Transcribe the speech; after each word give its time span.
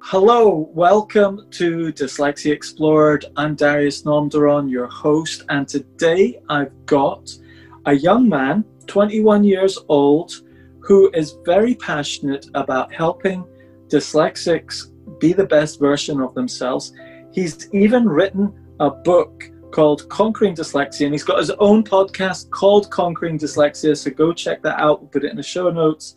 Hello, 0.00 0.70
welcome 0.72 1.48
to 1.50 1.92
Dyslexia 1.92 2.52
Explored. 2.52 3.24
I'm 3.36 3.56
Darius 3.56 4.02
Namdaran, 4.02 4.70
your 4.70 4.86
host, 4.86 5.44
and 5.48 5.66
today 5.66 6.40
I've 6.48 6.72
got 6.86 7.34
a 7.86 7.92
young 7.92 8.28
man, 8.28 8.64
21 8.86 9.42
years 9.42 9.78
old, 9.88 10.32
who 10.80 11.10
is 11.12 11.38
very 11.44 11.74
passionate 11.74 12.46
about 12.54 12.94
helping 12.94 13.44
dyslexics 13.88 14.92
be 15.18 15.32
the 15.32 15.46
best 15.46 15.80
version 15.80 16.20
of 16.20 16.34
themselves. 16.34 16.92
He's 17.32 17.68
even 17.72 18.08
written 18.08 18.52
a 18.78 18.90
book 18.90 19.50
called 19.72 20.08
Conquering 20.08 20.54
Dyslexia, 20.54 21.06
and 21.06 21.14
he's 21.14 21.24
got 21.24 21.38
his 21.38 21.50
own 21.50 21.82
podcast 21.82 22.50
called 22.50 22.90
Conquering 22.90 23.38
Dyslexia. 23.38 23.96
So 23.96 24.10
go 24.10 24.32
check 24.32 24.62
that 24.62 24.78
out. 24.78 25.00
We'll 25.00 25.10
put 25.10 25.24
it 25.24 25.30
in 25.30 25.36
the 25.36 25.42
show 25.42 25.70
notes. 25.70 26.14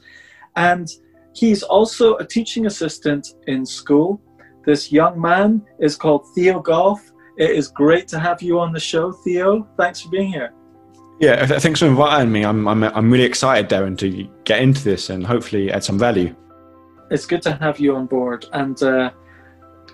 And 0.55 0.89
He's 1.33 1.63
also 1.63 2.17
a 2.17 2.25
teaching 2.25 2.65
assistant 2.65 3.35
in 3.47 3.65
school. 3.65 4.21
This 4.65 4.91
young 4.91 5.19
man 5.19 5.65
is 5.79 5.95
called 5.95 6.25
Theo 6.35 6.59
Golf. 6.59 7.11
It 7.37 7.51
is 7.51 7.69
great 7.69 8.07
to 8.09 8.19
have 8.19 8.41
you 8.41 8.59
on 8.59 8.73
the 8.73 8.79
show, 8.79 9.11
Theo. 9.11 9.67
Thanks 9.77 10.01
for 10.01 10.09
being 10.09 10.31
here. 10.31 10.53
Yeah, 11.19 11.45
thanks 11.45 11.79
for 11.81 11.87
inviting 11.87 12.31
me. 12.31 12.45
I'm, 12.45 12.67
I'm, 12.67 12.83
I'm 12.83 13.11
really 13.11 13.25
excited, 13.25 13.69
Darren, 13.69 13.97
to 13.97 14.29
get 14.45 14.61
into 14.61 14.83
this 14.83 15.09
and 15.09 15.25
hopefully 15.25 15.71
add 15.71 15.83
some 15.83 15.99
value. 15.99 16.35
It's 17.11 17.25
good 17.25 17.41
to 17.43 17.53
have 17.55 17.79
you 17.79 17.95
on 17.95 18.05
board. 18.05 18.45
And 18.53 18.81
uh, 18.81 19.11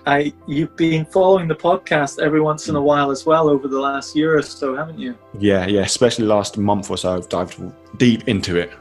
I, 0.06 0.32
you've 0.46 0.76
been 0.76 1.04
following 1.06 1.48
the 1.48 1.54
podcast 1.56 2.22
every 2.22 2.40
once 2.40 2.68
in 2.68 2.76
a 2.76 2.80
while 2.80 3.10
as 3.10 3.26
well 3.26 3.48
over 3.48 3.66
the 3.66 3.80
last 3.80 4.14
year 4.14 4.36
or 4.36 4.42
so, 4.42 4.76
haven't 4.76 5.00
you? 5.00 5.18
Yeah, 5.38 5.66
yeah. 5.66 5.80
Especially 5.80 6.26
last 6.26 6.58
month 6.58 6.90
or 6.90 6.96
so, 6.96 7.16
I've 7.16 7.28
dived 7.28 7.60
deep 7.96 8.28
into 8.28 8.56
it. 8.56 8.72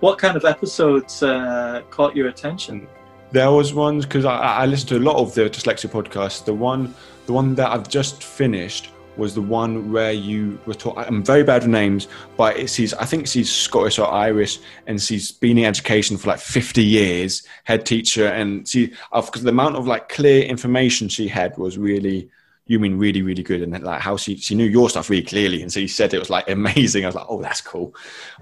What 0.00 0.18
kind 0.18 0.36
of 0.36 0.46
episodes 0.46 1.22
uh, 1.22 1.82
caught 1.90 2.16
your 2.16 2.28
attention? 2.28 2.88
There 3.32 3.50
was 3.50 3.74
ones 3.74 4.06
because 4.06 4.24
I, 4.24 4.36
I 4.36 4.66
listened 4.66 4.88
to 4.88 4.96
a 4.96 5.04
lot 5.04 5.16
of 5.16 5.34
the 5.34 5.42
dyslexia 5.42 5.90
podcasts. 5.90 6.44
The 6.44 6.54
one, 6.54 6.94
the 7.26 7.34
one 7.34 7.54
that 7.56 7.70
I've 7.70 7.88
just 7.88 8.24
finished 8.24 8.90
was 9.18 9.34
the 9.34 9.42
one 9.42 9.92
where 9.92 10.12
you 10.12 10.58
were 10.64 10.74
talking. 10.74 11.04
I'm 11.04 11.22
very 11.22 11.44
bad 11.44 11.62
with 11.62 11.70
names, 11.70 12.08
but 12.38 12.70
she's 12.70 12.94
I 12.94 13.04
think 13.04 13.26
she's 13.26 13.52
Scottish 13.52 13.98
or 13.98 14.10
Irish, 14.10 14.58
and 14.86 15.00
she's 15.00 15.30
been 15.30 15.58
in 15.58 15.66
education 15.66 16.16
for 16.16 16.28
like 16.28 16.40
50 16.40 16.82
years, 16.82 17.46
head 17.64 17.84
teacher, 17.84 18.28
and 18.28 18.66
she 18.66 18.94
because 19.14 19.42
the 19.42 19.50
amount 19.50 19.76
of 19.76 19.86
like 19.86 20.08
clear 20.08 20.42
information 20.44 21.08
she 21.08 21.28
had 21.28 21.56
was 21.58 21.76
really 21.76 22.30
you 22.66 22.78
mean 22.78 22.96
really 22.96 23.20
really 23.20 23.42
good 23.42 23.62
and 23.62 23.82
like 23.82 24.00
how 24.00 24.16
she 24.16 24.36
she 24.36 24.54
knew 24.54 24.64
your 24.64 24.88
stuff 24.88 25.10
really 25.10 25.24
clearly 25.24 25.60
and 25.60 25.72
so 25.72 25.80
you 25.80 25.88
said 25.88 26.14
it 26.14 26.20
was 26.20 26.30
like 26.30 26.48
amazing 26.48 27.04
i 27.04 27.08
was 27.08 27.16
like 27.16 27.26
oh 27.28 27.42
that's 27.42 27.60
cool 27.60 27.92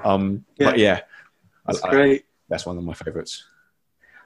um 0.05 0.45
yeah. 0.59 0.67
but 0.67 0.78
yeah 0.78 1.00
that's 1.69 1.84
I, 1.84 1.91
great. 1.91 2.22
I, 2.22 2.24
that's 2.48 2.66
one 2.66 2.78
of 2.78 2.84
my 2.84 2.94
favorites. 2.94 3.44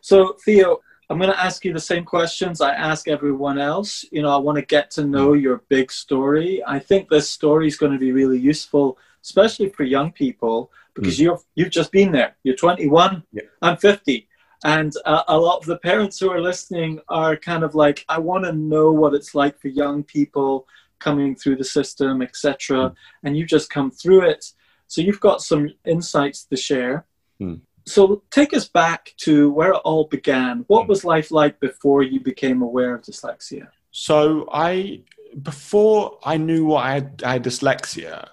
So, 0.00 0.36
Theo, 0.44 0.80
I'm 1.10 1.18
going 1.18 1.30
to 1.30 1.38
ask 1.38 1.64
you 1.64 1.72
the 1.74 1.80
same 1.80 2.04
questions 2.04 2.60
I 2.60 2.72
ask 2.72 3.06
everyone 3.06 3.58
else. 3.58 4.04
You 4.10 4.22
know, 4.22 4.30
I 4.30 4.38
want 4.38 4.56
to 4.56 4.62
get 4.62 4.90
to 4.92 5.04
know 5.04 5.32
mm. 5.32 5.42
your 5.42 5.62
big 5.68 5.92
story. 5.92 6.62
I 6.66 6.78
think 6.78 7.08
this 7.10 7.28
story 7.28 7.66
is 7.66 7.76
going 7.76 7.92
to 7.92 7.98
be 7.98 8.12
really 8.12 8.38
useful, 8.38 8.96
especially 9.22 9.68
for 9.68 9.84
young 9.84 10.10
people, 10.12 10.70
because 10.94 11.16
mm. 11.16 11.24
you've 11.24 11.44
you've 11.54 11.70
just 11.70 11.92
been 11.92 12.12
there. 12.12 12.36
You're 12.44 12.56
21. 12.56 13.22
Yeah. 13.32 13.42
I'm 13.60 13.76
50. 13.76 14.26
And 14.64 14.92
uh, 15.04 15.24
a 15.28 15.36
lot 15.36 15.58
of 15.58 15.66
the 15.66 15.78
parents 15.78 16.18
who 16.20 16.30
are 16.30 16.40
listening 16.40 17.00
are 17.08 17.36
kind 17.36 17.64
of 17.64 17.74
like, 17.74 18.04
I 18.08 18.18
want 18.18 18.44
to 18.44 18.52
know 18.52 18.92
what 18.92 19.12
it's 19.12 19.34
like 19.34 19.60
for 19.60 19.68
young 19.68 20.04
people 20.04 20.68
coming 21.00 21.34
through 21.34 21.56
the 21.56 21.64
system, 21.64 22.22
etc. 22.22 22.76
Mm. 22.76 22.94
And 23.24 23.36
you've 23.36 23.48
just 23.48 23.70
come 23.70 23.90
through 23.90 24.22
it. 24.30 24.52
So 24.86 25.00
you've 25.00 25.20
got 25.20 25.42
some 25.42 25.70
insights 25.84 26.44
to 26.44 26.56
share. 26.56 27.06
Hmm. 27.42 27.54
So 27.84 28.22
take 28.30 28.54
us 28.54 28.68
back 28.68 29.12
to 29.18 29.50
where 29.50 29.72
it 29.72 29.80
all 29.84 30.04
began. 30.04 30.64
What 30.68 30.84
hmm. 30.84 30.88
was 30.88 31.04
life 31.04 31.30
like 31.30 31.60
before 31.60 32.02
you 32.02 32.20
became 32.20 32.62
aware 32.62 32.94
of 32.94 33.02
dyslexia? 33.02 33.68
So 33.90 34.48
I, 34.52 35.02
before 35.40 36.18
I 36.24 36.36
knew 36.36 36.64
what 36.64 36.84
I 36.84 36.92
had, 36.94 37.22
I 37.24 37.32
had 37.34 37.44
dyslexia, 37.44 38.28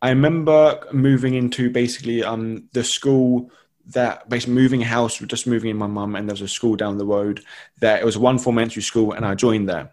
I 0.00 0.10
remember 0.10 0.80
moving 0.92 1.34
into 1.34 1.70
basically 1.70 2.22
um, 2.22 2.68
the 2.72 2.84
school 2.84 3.50
that 3.86 4.28
basically 4.28 4.54
moving 4.54 4.80
house, 4.80 5.18
just 5.18 5.46
moving 5.46 5.70
in 5.70 5.76
my 5.76 5.86
mum, 5.86 6.14
and 6.14 6.28
there 6.28 6.34
was 6.34 6.42
a 6.42 6.48
school 6.48 6.76
down 6.76 6.98
the 6.98 7.06
road. 7.06 7.42
That 7.80 8.00
it 8.00 8.04
was 8.04 8.16
one 8.16 8.38
form 8.38 8.58
entry 8.58 8.82
school, 8.82 9.12
and 9.12 9.24
I 9.24 9.34
joined 9.34 9.68
there. 9.68 9.92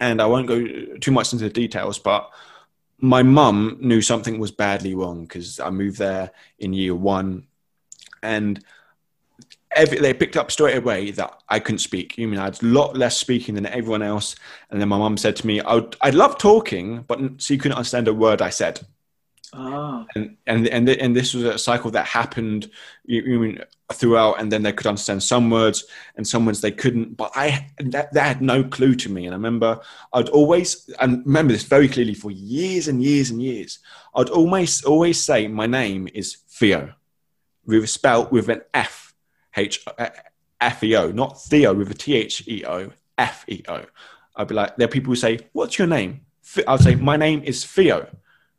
And 0.00 0.20
I 0.20 0.26
won't 0.26 0.48
go 0.48 0.66
too 1.00 1.12
much 1.12 1.32
into 1.32 1.44
the 1.44 1.50
details, 1.50 1.98
but 1.98 2.30
my 2.98 3.22
mum 3.22 3.78
knew 3.80 4.02
something 4.02 4.38
was 4.38 4.50
badly 4.50 4.94
wrong 4.94 5.22
because 5.22 5.60
I 5.60 5.70
moved 5.70 5.98
there 5.98 6.30
in 6.58 6.72
year 6.72 6.94
one 6.94 7.46
and 8.24 8.64
every, 9.74 9.98
they 9.98 10.14
picked 10.14 10.36
up 10.36 10.50
straight 10.50 10.76
away 10.76 11.10
that 11.12 11.42
I 11.48 11.58
couldn't 11.58 11.78
speak. 11.78 12.16
You 12.18 12.28
mean 12.28 12.40
I 12.40 12.44
had 12.44 12.62
a 12.62 12.66
lot 12.66 12.96
less 12.96 13.16
speaking 13.16 13.54
than 13.54 13.66
everyone 13.66 14.02
else. 14.02 14.36
And 14.70 14.80
then 14.80 14.88
my 14.88 14.98
mum 14.98 15.16
said 15.16 15.36
to 15.36 15.46
me, 15.46 15.60
I 15.60 15.74
would, 15.74 15.96
I 16.00 16.10
love 16.10 16.38
talking, 16.38 17.02
but 17.02 17.20
she 17.38 17.58
couldn't 17.58 17.76
understand 17.76 18.08
a 18.08 18.14
word 18.14 18.42
I 18.42 18.50
said. 18.50 18.80
Oh. 19.56 20.04
And, 20.16 20.36
and 20.48 20.66
and 20.66 20.88
and 20.88 21.14
this 21.14 21.32
was 21.32 21.44
a 21.44 21.58
cycle 21.58 21.92
that 21.92 22.06
happened 22.06 22.68
you, 23.04 23.22
you 23.22 23.38
mean 23.38 23.60
throughout, 23.92 24.40
and 24.40 24.50
then 24.50 24.64
they 24.64 24.72
could 24.72 24.88
understand 24.88 25.22
some 25.22 25.48
words 25.48 25.84
and 26.16 26.26
some 26.26 26.44
words 26.44 26.60
they 26.60 26.72
couldn't. 26.72 27.16
But 27.16 27.30
I 27.36 27.68
that, 27.78 28.12
that 28.14 28.26
had 28.26 28.42
no 28.42 28.64
clue 28.64 28.96
to 28.96 29.08
me. 29.08 29.26
And 29.26 29.32
I 29.32 29.36
remember 29.36 29.78
I'd 30.12 30.28
always 30.30 30.90
and 31.00 31.24
remember 31.24 31.52
this 31.52 31.62
very 31.62 31.86
clearly 31.86 32.14
for 32.14 32.32
years 32.32 32.88
and 32.88 33.00
years 33.00 33.30
and 33.30 33.40
years. 33.40 33.78
I'd 34.16 34.28
always 34.30 34.82
always 34.84 35.22
say 35.22 35.46
my 35.46 35.68
name 35.68 36.08
is 36.12 36.38
Theo 36.48 36.92
with 37.66 37.88
spelled 37.88 38.30
with 38.30 38.48
an 38.48 38.62
F 38.72 39.14
H 39.56 39.84
F 39.86 39.92
E 39.96 39.96
O, 39.96 40.04
uh, 40.04 40.10
F 40.60 40.84
E 40.84 40.96
O, 40.96 41.10
not 41.12 41.42
Theo 41.42 41.74
with 41.74 41.90
a 41.90 41.94
T 41.94 42.14
H 42.14 42.46
E 42.48 42.64
O, 42.66 42.90
F 43.18 43.44
E 43.48 43.62
O. 43.68 43.84
I'd 44.36 44.48
be 44.48 44.54
like, 44.54 44.76
there 44.76 44.86
are 44.86 44.90
people 44.90 45.10
who 45.10 45.16
say, 45.16 45.40
"What's 45.52 45.78
your 45.78 45.86
name?" 45.86 46.22
I'll 46.66 46.78
say, 46.78 46.94
"My 46.94 47.16
name 47.16 47.42
is 47.44 47.64
Theo." 47.64 48.08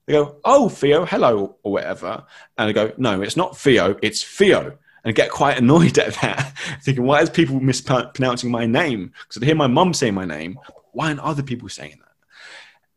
They 0.05 0.13
go, 0.13 0.38
"Oh, 0.43 0.69
Theo, 0.69 1.05
hello," 1.05 1.57
or 1.63 1.73
whatever, 1.73 2.23
and 2.57 2.69
I 2.69 2.71
go, 2.71 2.93
"No, 2.97 3.21
it's 3.21 3.35
not 3.35 3.57
Theo, 3.57 3.97
it's 4.01 4.23
Theo." 4.23 4.77
And 5.03 5.09
I 5.09 5.11
get 5.11 5.31
quite 5.31 5.57
annoyed 5.63 5.97
at 5.97 6.16
that, 6.16 6.53
thinking, 6.81 7.03
"Why 7.03 7.22
is 7.22 7.29
people 7.29 7.59
mispronouncing 7.59 8.51
my 8.51 8.66
name?" 8.66 9.13
Because 9.27 9.41
I 9.41 9.45
hear 9.45 9.55
my 9.55 9.67
mum 9.67 9.93
say 9.93 10.11
my 10.11 10.25
name. 10.25 10.59
Why 10.93 11.07
aren't 11.07 11.19
other 11.19 11.43
people 11.43 11.69
saying 11.69 11.97
that? 11.99 12.04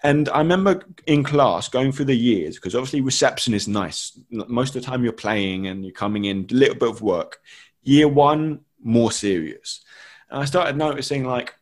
And 0.02 0.28
I 0.28 0.38
remember 0.38 0.84
in 1.06 1.24
class 1.24 1.68
going 1.68 1.90
through 1.90 2.04
the 2.04 2.14
years, 2.14 2.54
because 2.54 2.74
obviously 2.74 3.00
reception 3.00 3.52
is 3.52 3.66
nice. 3.66 4.18
Most 4.30 4.76
of 4.76 4.82
the 4.82 4.86
time 4.88 5.02
you're 5.02 5.12
playing 5.12 5.66
and 5.66 5.84
you're 5.84 5.92
coming 5.92 6.26
in, 6.26 6.46
a 6.50 6.54
little 6.54 6.76
bit 6.76 6.88
of 6.88 7.02
work. 7.02 7.40
Year 7.82 8.06
one, 8.06 8.60
more 8.82 9.10
serious. 9.10 9.80
And 10.30 10.40
I 10.40 10.44
started 10.44 10.76
noticing 10.76 11.24
like 11.24 11.54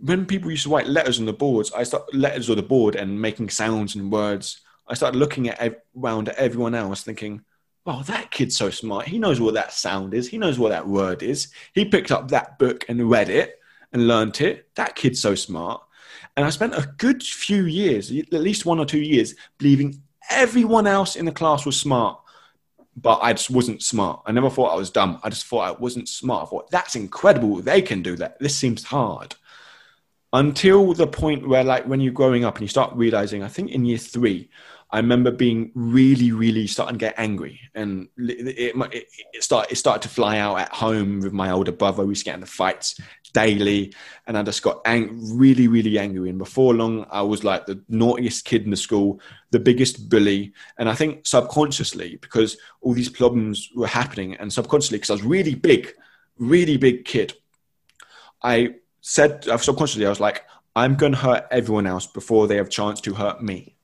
when 0.00 0.26
people 0.26 0.50
used 0.50 0.64
to 0.64 0.70
write 0.70 0.86
letters 0.86 1.18
on 1.18 1.26
the 1.26 1.32
boards, 1.32 1.72
I 1.72 1.82
started 1.82 2.14
letters 2.14 2.50
on 2.50 2.56
the 2.56 2.62
board 2.62 2.94
and 2.94 3.20
making 3.20 3.48
sounds 3.48 3.94
and 3.94 4.12
words. 4.12 4.60
I 4.86 4.94
started 4.94 5.18
looking 5.18 5.48
at 5.48 5.82
around 5.96 6.28
at 6.28 6.36
everyone 6.36 6.74
else, 6.74 7.02
thinking, 7.02 7.42
"Well, 7.84 8.02
that 8.02 8.30
kid's 8.30 8.56
so 8.56 8.70
smart. 8.70 9.08
He 9.08 9.18
knows 9.18 9.40
what 9.40 9.54
that 9.54 9.72
sound 9.72 10.14
is. 10.14 10.28
He 10.28 10.38
knows 10.38 10.58
what 10.58 10.70
that 10.70 10.86
word 10.86 11.22
is. 11.22 11.48
He 11.72 11.84
picked 11.84 12.12
up 12.12 12.28
that 12.28 12.58
book 12.58 12.84
and 12.88 13.10
read 13.10 13.28
it 13.28 13.58
and 13.92 14.06
learnt 14.06 14.40
it. 14.40 14.68
That 14.76 14.94
kid's 14.94 15.20
so 15.20 15.34
smart." 15.34 15.82
And 16.38 16.46
I 16.46 16.50
spent 16.50 16.74
a 16.74 16.88
good 16.98 17.20
few 17.20 17.64
years, 17.64 18.12
at 18.12 18.32
least 18.32 18.64
one 18.64 18.78
or 18.78 18.84
two 18.84 19.00
years, 19.00 19.34
believing 19.58 20.00
everyone 20.30 20.86
else 20.86 21.16
in 21.16 21.24
the 21.24 21.32
class 21.32 21.66
was 21.66 21.76
smart, 21.80 22.20
but 22.96 23.18
I 23.20 23.32
just 23.32 23.50
wasn't 23.50 23.82
smart. 23.82 24.22
I 24.24 24.30
never 24.30 24.48
thought 24.48 24.72
I 24.72 24.76
was 24.76 24.88
dumb. 24.88 25.18
I 25.24 25.30
just 25.30 25.46
thought 25.46 25.62
I 25.62 25.72
wasn't 25.72 26.08
smart. 26.08 26.46
I 26.46 26.50
thought, 26.50 26.70
that's 26.70 26.94
incredible. 26.94 27.56
They 27.56 27.82
can 27.82 28.02
do 28.02 28.14
that. 28.18 28.38
This 28.38 28.54
seems 28.54 28.84
hard. 28.84 29.34
Until 30.32 30.94
the 30.94 31.08
point 31.08 31.48
where, 31.48 31.64
like, 31.64 31.88
when 31.88 32.00
you're 32.00 32.12
growing 32.12 32.44
up 32.44 32.54
and 32.54 32.62
you 32.62 32.68
start 32.68 32.94
realizing, 32.94 33.42
I 33.42 33.48
think 33.48 33.72
in 33.72 33.84
year 33.84 33.98
three, 33.98 34.48
I 34.92 34.98
remember 34.98 35.32
being 35.32 35.72
really, 35.74 36.30
really 36.30 36.68
starting 36.68 36.98
to 36.98 37.04
get 37.04 37.14
angry, 37.18 37.60
and 37.74 38.08
it, 38.16 38.74
it, 38.74 39.08
it, 39.34 39.42
started, 39.42 39.72
it 39.72 39.76
started 39.76 40.02
to 40.02 40.08
fly 40.08 40.38
out 40.38 40.58
at 40.60 40.72
home 40.72 41.20
with 41.20 41.32
my 41.32 41.50
older 41.50 41.72
brother. 41.72 42.04
We 42.04 42.12
used 42.12 42.22
to 42.22 42.26
get 42.26 42.36
into 42.36 42.46
fights 42.46 42.98
daily, 43.32 43.94
and 44.26 44.36
I 44.36 44.42
just 44.42 44.62
got 44.62 44.80
ang- 44.84 45.18
really, 45.36 45.68
really 45.68 45.98
angry. 45.98 46.30
And 46.30 46.38
before 46.38 46.74
long, 46.74 47.06
I 47.10 47.22
was 47.22 47.44
like 47.44 47.66
the 47.66 47.82
naughtiest 47.88 48.44
kid 48.44 48.64
in 48.64 48.70
the 48.70 48.76
school, 48.76 49.20
the 49.50 49.60
biggest 49.60 50.08
bully, 50.08 50.52
and 50.78 50.88
I 50.88 50.94
think 50.94 51.26
subconsciously 51.26 52.16
because 52.16 52.56
all 52.80 52.94
these 52.94 53.08
problems 53.08 53.68
were 53.74 53.86
happening, 53.86 54.34
and 54.34 54.52
subconsciously 54.52 54.98
because 54.98 55.10
I 55.10 55.14
was 55.14 55.22
really 55.22 55.54
big, 55.54 55.92
really 56.38 56.76
big 56.76 57.04
kid, 57.04 57.34
I 58.42 58.74
said 59.00 59.46
uh, 59.48 59.58
subconsciously 59.58 60.06
I 60.06 60.10
was 60.10 60.20
like, 60.20 60.44
I'm 60.76 60.94
going 60.94 61.12
to 61.12 61.18
hurt 61.18 61.46
everyone 61.50 61.86
else 61.86 62.06
before 62.06 62.46
they 62.46 62.56
have 62.56 62.70
chance 62.70 63.00
to 63.02 63.14
hurt 63.14 63.42
me 63.42 63.76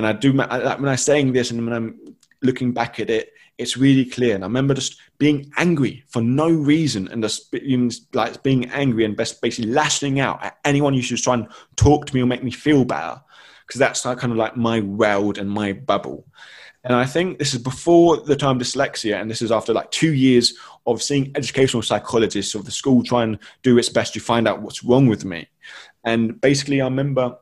and 0.00 0.06
I 0.06 0.12
do 0.12 0.32
my 0.32 0.46
when 0.76 0.88
I'm 0.88 0.96
saying 0.96 1.34
this 1.34 1.50
and 1.50 1.62
when 1.62 1.74
I'm 1.74 2.16
looking 2.40 2.72
back 2.72 3.00
at 3.00 3.10
it, 3.10 3.34
it's 3.60 3.76
really 3.76 4.04
clear. 4.04 4.34
And 4.34 4.42
I 4.42 4.46
remember 4.46 4.74
just 4.74 5.00
being 5.18 5.52
angry 5.56 6.02
for 6.08 6.22
no 6.22 6.48
reason 6.48 7.08
and 7.08 7.22
just 7.22 7.54
like 8.14 8.42
being 8.42 8.70
angry 8.70 9.04
and 9.04 9.16
basically 9.16 9.66
lashing 9.66 10.18
out 10.18 10.42
at 10.42 10.58
anyone 10.64 10.94
who 10.94 11.02
should 11.02 11.18
try 11.18 11.34
and 11.34 11.48
talk 11.76 12.06
to 12.06 12.14
me 12.14 12.22
or 12.22 12.26
make 12.26 12.42
me 12.42 12.50
feel 12.50 12.84
better. 12.84 13.20
Because 13.66 13.78
that's 13.78 14.02
kind 14.02 14.32
of 14.32 14.36
like 14.36 14.56
my 14.56 14.80
world 14.80 15.38
and 15.38 15.48
my 15.48 15.72
bubble. 15.72 16.26
And 16.82 16.94
I 16.94 17.04
think 17.04 17.38
this 17.38 17.52
is 17.52 17.62
before 17.62 18.16
the 18.16 18.34
term 18.34 18.58
dyslexia, 18.58 19.20
and 19.20 19.30
this 19.30 19.42
is 19.42 19.52
after 19.52 19.74
like 19.74 19.90
two 19.90 20.14
years 20.14 20.56
of 20.86 21.02
seeing 21.02 21.30
educational 21.36 21.82
psychologists 21.82 22.54
of 22.54 22.64
the 22.64 22.70
school 22.70 23.04
try 23.04 23.22
and 23.22 23.38
do 23.62 23.76
its 23.76 23.90
best 23.90 24.14
to 24.14 24.20
find 24.20 24.48
out 24.48 24.62
what's 24.62 24.82
wrong 24.82 25.06
with 25.06 25.24
me. 25.24 25.46
And 26.04 26.40
basically, 26.40 26.80
I 26.80 26.84
remember 26.84 27.36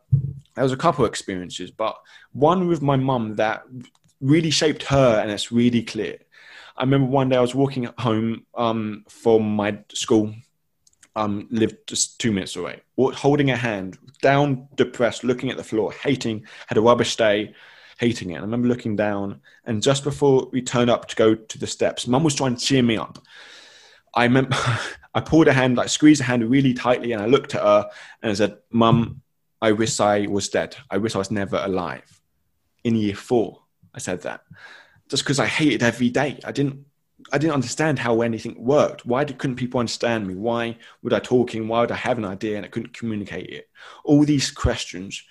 there 0.54 0.64
was 0.64 0.72
a 0.72 0.76
couple 0.76 1.04
of 1.04 1.08
experiences, 1.08 1.70
but 1.70 1.96
one 2.32 2.66
with 2.66 2.82
my 2.82 2.96
mum 2.96 3.36
that 3.36 3.62
really 4.20 4.50
shaped 4.50 4.84
her, 4.84 5.20
and 5.20 5.30
it's 5.30 5.52
really 5.52 5.82
clear. 5.82 6.18
I 6.76 6.82
remember 6.82 7.10
one 7.10 7.28
day 7.28 7.36
I 7.36 7.40
was 7.40 7.54
walking 7.54 7.88
home 7.98 8.46
um, 8.54 9.04
from 9.08 9.56
my 9.56 9.78
school, 9.92 10.34
um, 11.16 11.48
lived 11.50 11.76
just 11.86 12.20
two 12.20 12.32
minutes 12.32 12.56
away, 12.56 12.82
holding 12.96 13.50
a 13.50 13.56
hand, 13.56 13.98
down, 14.22 14.68
depressed, 14.76 15.24
looking 15.24 15.50
at 15.50 15.56
the 15.56 15.64
floor, 15.64 15.92
hating, 15.92 16.46
had 16.68 16.78
a 16.78 16.80
rubbish 16.80 17.16
day 17.16 17.54
hating 17.98 18.30
it. 18.30 18.38
I 18.38 18.40
remember 18.40 18.68
looking 18.68 18.96
down, 18.96 19.40
and 19.64 19.82
just 19.82 20.04
before 20.04 20.48
we 20.52 20.62
turned 20.62 20.90
up 20.90 21.08
to 21.08 21.16
go 21.16 21.34
to 21.34 21.58
the 21.58 21.66
steps, 21.66 22.06
mum 22.06 22.24
was 22.24 22.34
trying 22.34 22.56
to 22.56 22.64
cheer 22.64 22.82
me 22.82 22.96
up. 22.96 23.18
I 24.14 24.24
remember 24.24 24.56
I 25.14 25.20
pulled 25.20 25.48
her 25.48 25.52
hand, 25.52 25.76
like 25.76 25.88
squeezed 25.88 26.20
her 26.20 26.26
hand 26.26 26.48
really 26.48 26.74
tightly, 26.74 27.12
and 27.12 27.22
I 27.22 27.26
looked 27.26 27.54
at 27.54 27.62
her 27.62 27.90
and 28.22 28.30
I 28.30 28.34
said, 28.34 28.58
Mum, 28.70 29.22
I 29.60 29.72
wish 29.72 29.98
I 29.98 30.26
was 30.26 30.48
dead. 30.48 30.76
I 30.90 30.98
wish 30.98 31.14
I 31.14 31.18
was 31.18 31.30
never 31.30 31.56
alive. 31.56 32.20
In 32.84 32.94
year 32.94 33.16
four, 33.16 33.62
I 33.98 34.00
said 34.00 34.22
that. 34.22 34.42
Just 35.08 35.24
because 35.24 35.40
I 35.40 35.46
hated 35.46 35.82
every 35.82 36.10
day. 36.10 36.38
I 36.44 36.52
didn't 36.52 36.84
I 37.32 37.38
didn't 37.38 37.54
understand 37.54 37.98
how 37.98 38.20
anything 38.20 38.54
worked. 38.62 39.04
Why 39.04 39.24
did, 39.24 39.38
couldn't 39.38 39.56
people 39.56 39.80
understand 39.80 40.28
me? 40.28 40.34
Why 40.34 40.78
would 41.02 41.12
I 41.12 41.18
talking? 41.18 41.66
Why 41.66 41.80
would 41.80 41.90
I 41.90 41.96
have 41.96 42.18
an 42.18 42.24
idea 42.24 42.56
and 42.56 42.64
I 42.64 42.68
couldn't 42.68 42.94
communicate 42.94 43.50
it? 43.50 43.68
All 44.04 44.24
these 44.24 44.52
questions 44.52 45.24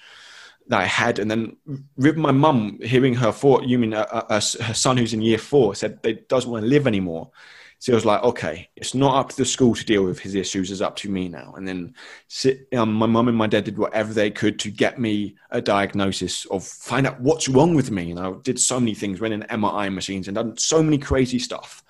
that 0.67 0.81
I 0.81 0.85
had, 0.85 1.17
and 1.17 1.31
then 1.31 1.55
with 1.95 2.17
my 2.17 2.31
mum 2.31 2.79
hearing 2.83 3.15
her 3.15 3.31
thought, 3.31 3.63
you 3.63 3.79
mean 3.79 3.93
uh, 3.93 4.05
uh, 4.11 4.25
uh, 4.29 4.63
her 4.63 4.73
son 4.73 4.97
who's 4.97 5.13
in 5.13 5.21
year 5.21 5.37
four 5.37 5.75
said 5.75 6.03
they 6.03 6.13
doesn't 6.13 6.51
want 6.51 6.63
to 6.63 6.69
live 6.69 6.87
anymore. 6.87 7.31
So 7.79 7.93
I 7.93 7.95
was 7.95 8.05
like, 8.05 8.23
okay, 8.23 8.69
it's 8.75 8.95
not 8.95 9.15
up 9.15 9.29
to 9.29 9.37
the 9.37 9.45
school 9.45 9.75
to 9.75 9.85
deal 9.85 10.03
with 10.03 10.19
his 10.19 10.35
issues; 10.35 10.71
it's 10.71 10.81
up 10.81 10.95
to 10.97 11.09
me 11.09 11.27
now. 11.27 11.53
And 11.55 11.67
then 11.67 11.93
sit, 12.27 12.67
um, 12.75 12.93
my 12.93 13.05
mum 13.05 13.27
and 13.27 13.37
my 13.37 13.47
dad 13.47 13.65
did 13.65 13.77
whatever 13.77 14.13
they 14.13 14.31
could 14.31 14.59
to 14.59 14.71
get 14.71 14.99
me 14.99 15.35
a 15.51 15.61
diagnosis 15.61 16.45
of 16.45 16.63
find 16.63 17.05
out 17.05 17.19
what's 17.21 17.47
wrong 17.47 17.75
with 17.75 17.91
me. 17.91 18.11
And 18.11 18.19
I 18.19 18.33
did 18.43 18.59
so 18.59 18.79
many 18.79 18.95
things, 18.95 19.21
went 19.21 19.33
in 19.33 19.43
MRI 19.43 19.93
machines, 19.93 20.27
and 20.27 20.35
done 20.35 20.57
so 20.57 20.81
many 20.81 20.97
crazy 20.97 21.39
stuff. 21.39 21.83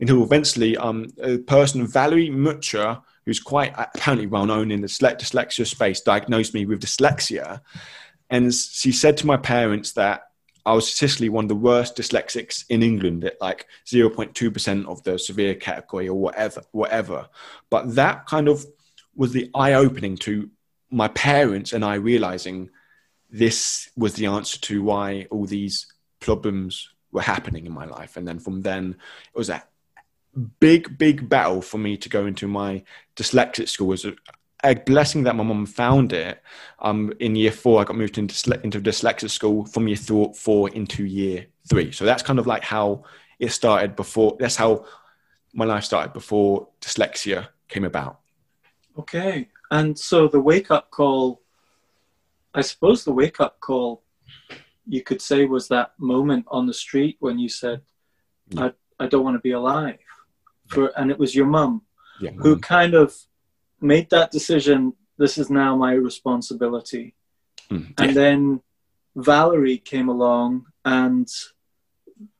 Until 0.00 0.22
eventually, 0.22 0.76
um, 0.76 1.06
a 1.22 1.38
person, 1.38 1.86
Valerie 1.86 2.30
Mutcher, 2.30 3.00
who's 3.24 3.40
quite 3.40 3.72
apparently 3.76 4.26
well 4.26 4.46
known 4.46 4.70
in 4.70 4.80
the 4.80 4.88
dyslexia 4.88 5.66
space, 5.66 6.00
diagnosed 6.00 6.54
me 6.54 6.66
with 6.66 6.80
dyslexia 6.82 7.60
and 8.32 8.52
she 8.52 8.92
said 8.92 9.18
to 9.18 9.26
my 9.26 9.36
parents 9.36 9.92
that 9.92 10.22
I 10.64 10.74
was 10.74 10.86
statistically 10.88 11.28
one 11.28 11.46
of 11.46 11.48
the 11.48 11.56
worst 11.56 11.96
dyslexics 11.96 12.64
in 12.68 12.82
England 12.82 13.24
at 13.24 13.40
like 13.40 13.66
0.2% 13.86 14.86
of 14.86 15.02
the 15.02 15.18
severe 15.18 15.54
category 15.54 16.08
or 16.08 16.18
whatever, 16.18 16.62
whatever. 16.70 17.28
But 17.68 17.94
that 17.96 18.26
kind 18.26 18.48
of 18.48 18.64
was 19.16 19.32
the 19.32 19.50
eye 19.54 19.74
opening 19.74 20.16
to 20.18 20.50
my 20.90 21.08
parents 21.08 21.72
and 21.72 21.84
I 21.84 21.94
realizing 21.94 22.70
this 23.30 23.90
was 23.96 24.14
the 24.14 24.26
answer 24.26 24.60
to 24.60 24.82
why 24.82 25.26
all 25.30 25.46
these 25.46 25.86
problems 26.20 26.88
were 27.10 27.22
happening 27.22 27.66
in 27.66 27.72
my 27.72 27.86
life. 27.86 28.16
And 28.16 28.28
then 28.28 28.38
from 28.38 28.62
then, 28.62 28.96
it 29.34 29.38
was 29.38 29.50
a 29.50 29.64
big, 30.60 30.96
big 30.96 31.28
battle 31.28 31.62
for 31.62 31.78
me 31.78 31.96
to 31.98 32.08
go 32.08 32.26
into 32.26 32.46
my 32.46 32.84
dyslexic 33.16 33.68
school 33.68 33.92
as 33.92 34.04
a, 34.04 34.14
a 34.64 34.74
blessing 34.74 35.24
that 35.24 35.36
my 35.36 35.42
mum 35.42 35.66
found 35.66 36.12
it. 36.12 36.42
Um, 36.78 37.12
in 37.20 37.36
year 37.36 37.52
four, 37.52 37.80
I 37.80 37.84
got 37.84 37.96
moved 37.96 38.18
into 38.18 38.60
into 38.62 38.80
dyslexic 38.80 39.30
school 39.30 39.66
from 39.66 39.88
year 39.88 39.96
th- 39.96 40.36
four 40.36 40.68
into 40.70 41.04
year 41.04 41.46
three. 41.68 41.92
So 41.92 42.04
that's 42.04 42.22
kind 42.22 42.38
of 42.38 42.46
like 42.46 42.62
how 42.62 43.04
it 43.38 43.50
started 43.50 43.96
before. 43.96 44.36
That's 44.38 44.56
how 44.56 44.86
my 45.52 45.64
life 45.64 45.84
started 45.84 46.12
before 46.12 46.68
dyslexia 46.80 47.48
came 47.68 47.84
about. 47.84 48.20
Okay, 48.98 49.48
and 49.70 49.98
so 49.98 50.28
the 50.28 50.40
wake 50.40 50.70
up 50.70 50.90
call. 50.90 51.40
I 52.54 52.60
suppose 52.60 53.02
the 53.04 53.12
wake 53.12 53.40
up 53.40 53.60
call, 53.60 54.02
you 54.86 55.02
could 55.02 55.22
say, 55.22 55.46
was 55.46 55.68
that 55.68 55.92
moment 55.98 56.44
on 56.48 56.66
the 56.66 56.74
street 56.74 57.16
when 57.20 57.38
you 57.38 57.48
said, 57.48 57.80
yeah. 58.50 58.70
"I 58.98 59.04
I 59.04 59.06
don't 59.08 59.24
want 59.24 59.36
to 59.36 59.40
be 59.40 59.52
alive," 59.52 59.98
for 60.68 60.92
and 60.96 61.10
it 61.10 61.18
was 61.18 61.34
your 61.34 61.46
mum 61.46 61.82
yeah, 62.20 62.30
who 62.30 62.58
kind 62.58 62.94
of 62.94 63.16
made 63.82 64.10
that 64.10 64.30
decision. 64.30 64.94
This 65.18 65.38
is 65.38 65.50
now 65.50 65.76
my 65.76 65.92
responsibility. 65.92 67.14
Mm, 67.70 67.94
and 67.98 68.16
then 68.16 68.60
Valerie 69.16 69.78
came 69.78 70.08
along 70.08 70.66
and 70.84 71.28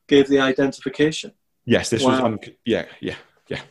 gave 0.07 0.27
the 0.27 0.39
identification. 0.39 1.31
Yes, 1.65 1.89
this 1.89 2.03
wow. 2.03 2.11
was 2.11 2.19
um, 2.19 2.39
yeah, 2.65 2.85
yeah, 2.99 3.15
yeah. 3.47 3.61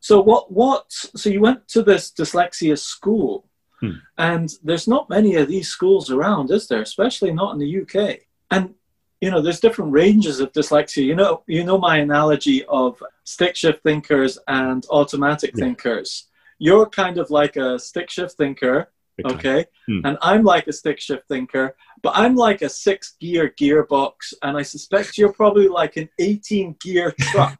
So 0.00 0.20
what 0.20 0.50
what 0.50 0.84
so 0.90 1.28
you 1.28 1.40
went 1.40 1.68
to 1.68 1.82
this 1.82 2.10
dyslexia 2.10 2.78
school 2.78 3.46
hmm. 3.80 3.98
and 4.16 4.50
there's 4.62 4.88
not 4.88 5.10
many 5.10 5.34
of 5.34 5.48
these 5.48 5.68
schools 5.68 6.10
around, 6.10 6.50
is 6.50 6.68
there? 6.68 6.80
Especially 6.80 7.32
not 7.32 7.52
in 7.52 7.58
the 7.58 7.82
UK. 7.82 8.20
And 8.50 8.74
you 9.20 9.30
know, 9.30 9.42
there's 9.42 9.60
different 9.60 9.92
ranges 9.92 10.40
of 10.40 10.52
dyslexia. 10.52 11.04
You 11.04 11.14
know, 11.14 11.42
you 11.46 11.64
know 11.64 11.76
my 11.76 11.98
analogy 11.98 12.64
of 12.64 13.02
stick 13.24 13.54
shift 13.56 13.82
thinkers 13.82 14.38
and 14.48 14.86
automatic 14.90 15.52
yeah. 15.54 15.64
thinkers 15.64 16.29
you're 16.60 16.86
kind 16.86 17.18
of 17.18 17.30
like 17.30 17.56
a 17.56 17.78
stick 17.78 18.10
shift 18.10 18.36
thinker, 18.36 18.92
okay? 19.24 19.64
Hmm. 19.86 20.00
And 20.04 20.18
I'm 20.20 20.44
like 20.44 20.68
a 20.68 20.72
stick 20.72 21.00
shift 21.00 21.26
thinker, 21.26 21.74
but 22.02 22.12
I'm 22.14 22.36
like 22.36 22.62
a 22.62 22.68
six 22.68 23.16
gear 23.18 23.52
gearbox, 23.58 24.34
and 24.42 24.56
I 24.56 24.62
suspect 24.62 25.18
you're 25.18 25.32
probably 25.32 25.68
like 25.68 25.96
an 25.96 26.08
18 26.18 26.76
gear 26.78 27.12
truck. 27.20 27.58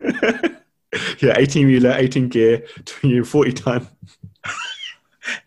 yeah, 0.00 1.34
18 1.36 1.66
wheeler, 1.66 1.94
18 1.96 2.28
gear, 2.28 2.66
40 3.24 3.52
ton. 3.54 3.88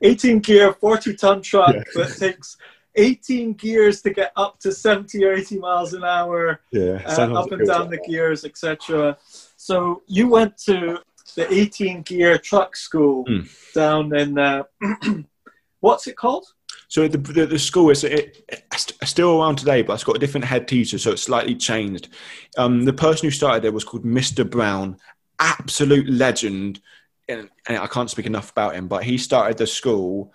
18 0.02 0.40
gear, 0.40 0.74
40 0.74 1.16
ton 1.16 1.42
truck 1.42 1.76
yeah. 1.76 1.84
that 1.96 2.18
takes 2.18 2.58
18 2.96 3.54
gears 3.54 4.02
to 4.02 4.10
get 4.10 4.32
up 4.36 4.60
to 4.60 4.72
70 4.72 5.24
or 5.24 5.34
80 5.34 5.60
miles 5.60 5.94
an 5.94 6.04
hour, 6.04 6.62
yeah, 6.72 7.02
uh, 7.06 7.40
up 7.40 7.52
and 7.52 7.66
down 7.66 7.90
the 7.90 8.00
gears, 8.08 8.44
etc. 8.44 9.18
So 9.56 10.02
you 10.08 10.28
went 10.28 10.58
to 10.66 11.00
the 11.36 11.52
18 11.52 12.02
gear 12.04 12.38
truck 12.38 12.76
school 12.76 13.26
mm. 13.26 13.74
down 13.74 14.16
in 14.16 14.38
uh, 14.38 14.64
what's 15.80 16.08
it 16.08 16.18
called? 16.18 16.46
So 16.88 17.08
the, 17.08 17.18
the, 17.18 17.46
the 17.46 17.60
school 17.60 17.90
is 17.90 18.04
it, 18.04 18.44
it's 18.50 18.94
still 19.10 19.40
around 19.40 19.58
today, 19.58 19.82
but 19.82 19.94
it's 19.94 20.04
got 20.04 20.18
a 20.18 20.20
different 20.20 20.46
head 20.46 20.68
teacher, 20.68 20.98
so 20.98 21.12
it's 21.12 21.24
slightly 21.24 21.56
changed. 21.56 22.10
Um, 22.58 22.84
the 22.84 22.92
person 22.92 23.28
who 23.28 23.32
started 23.32 23.64
there 23.64 23.72
was 23.72 23.86
called 23.86 24.04
Mr. 24.04 24.48
Brown, 24.48 24.98
absolute 25.40 26.10
legend, 26.10 26.82
and, 27.30 27.50
and 27.68 27.78
I 27.78 27.88
can't 27.88 28.10
speak 28.10 28.26
enough 28.26 28.52
about 28.52 28.76
him. 28.76 28.90
But 28.90 29.06
he 29.06 29.18
started 29.18 29.58
the 29.58 29.68
school 29.68 30.34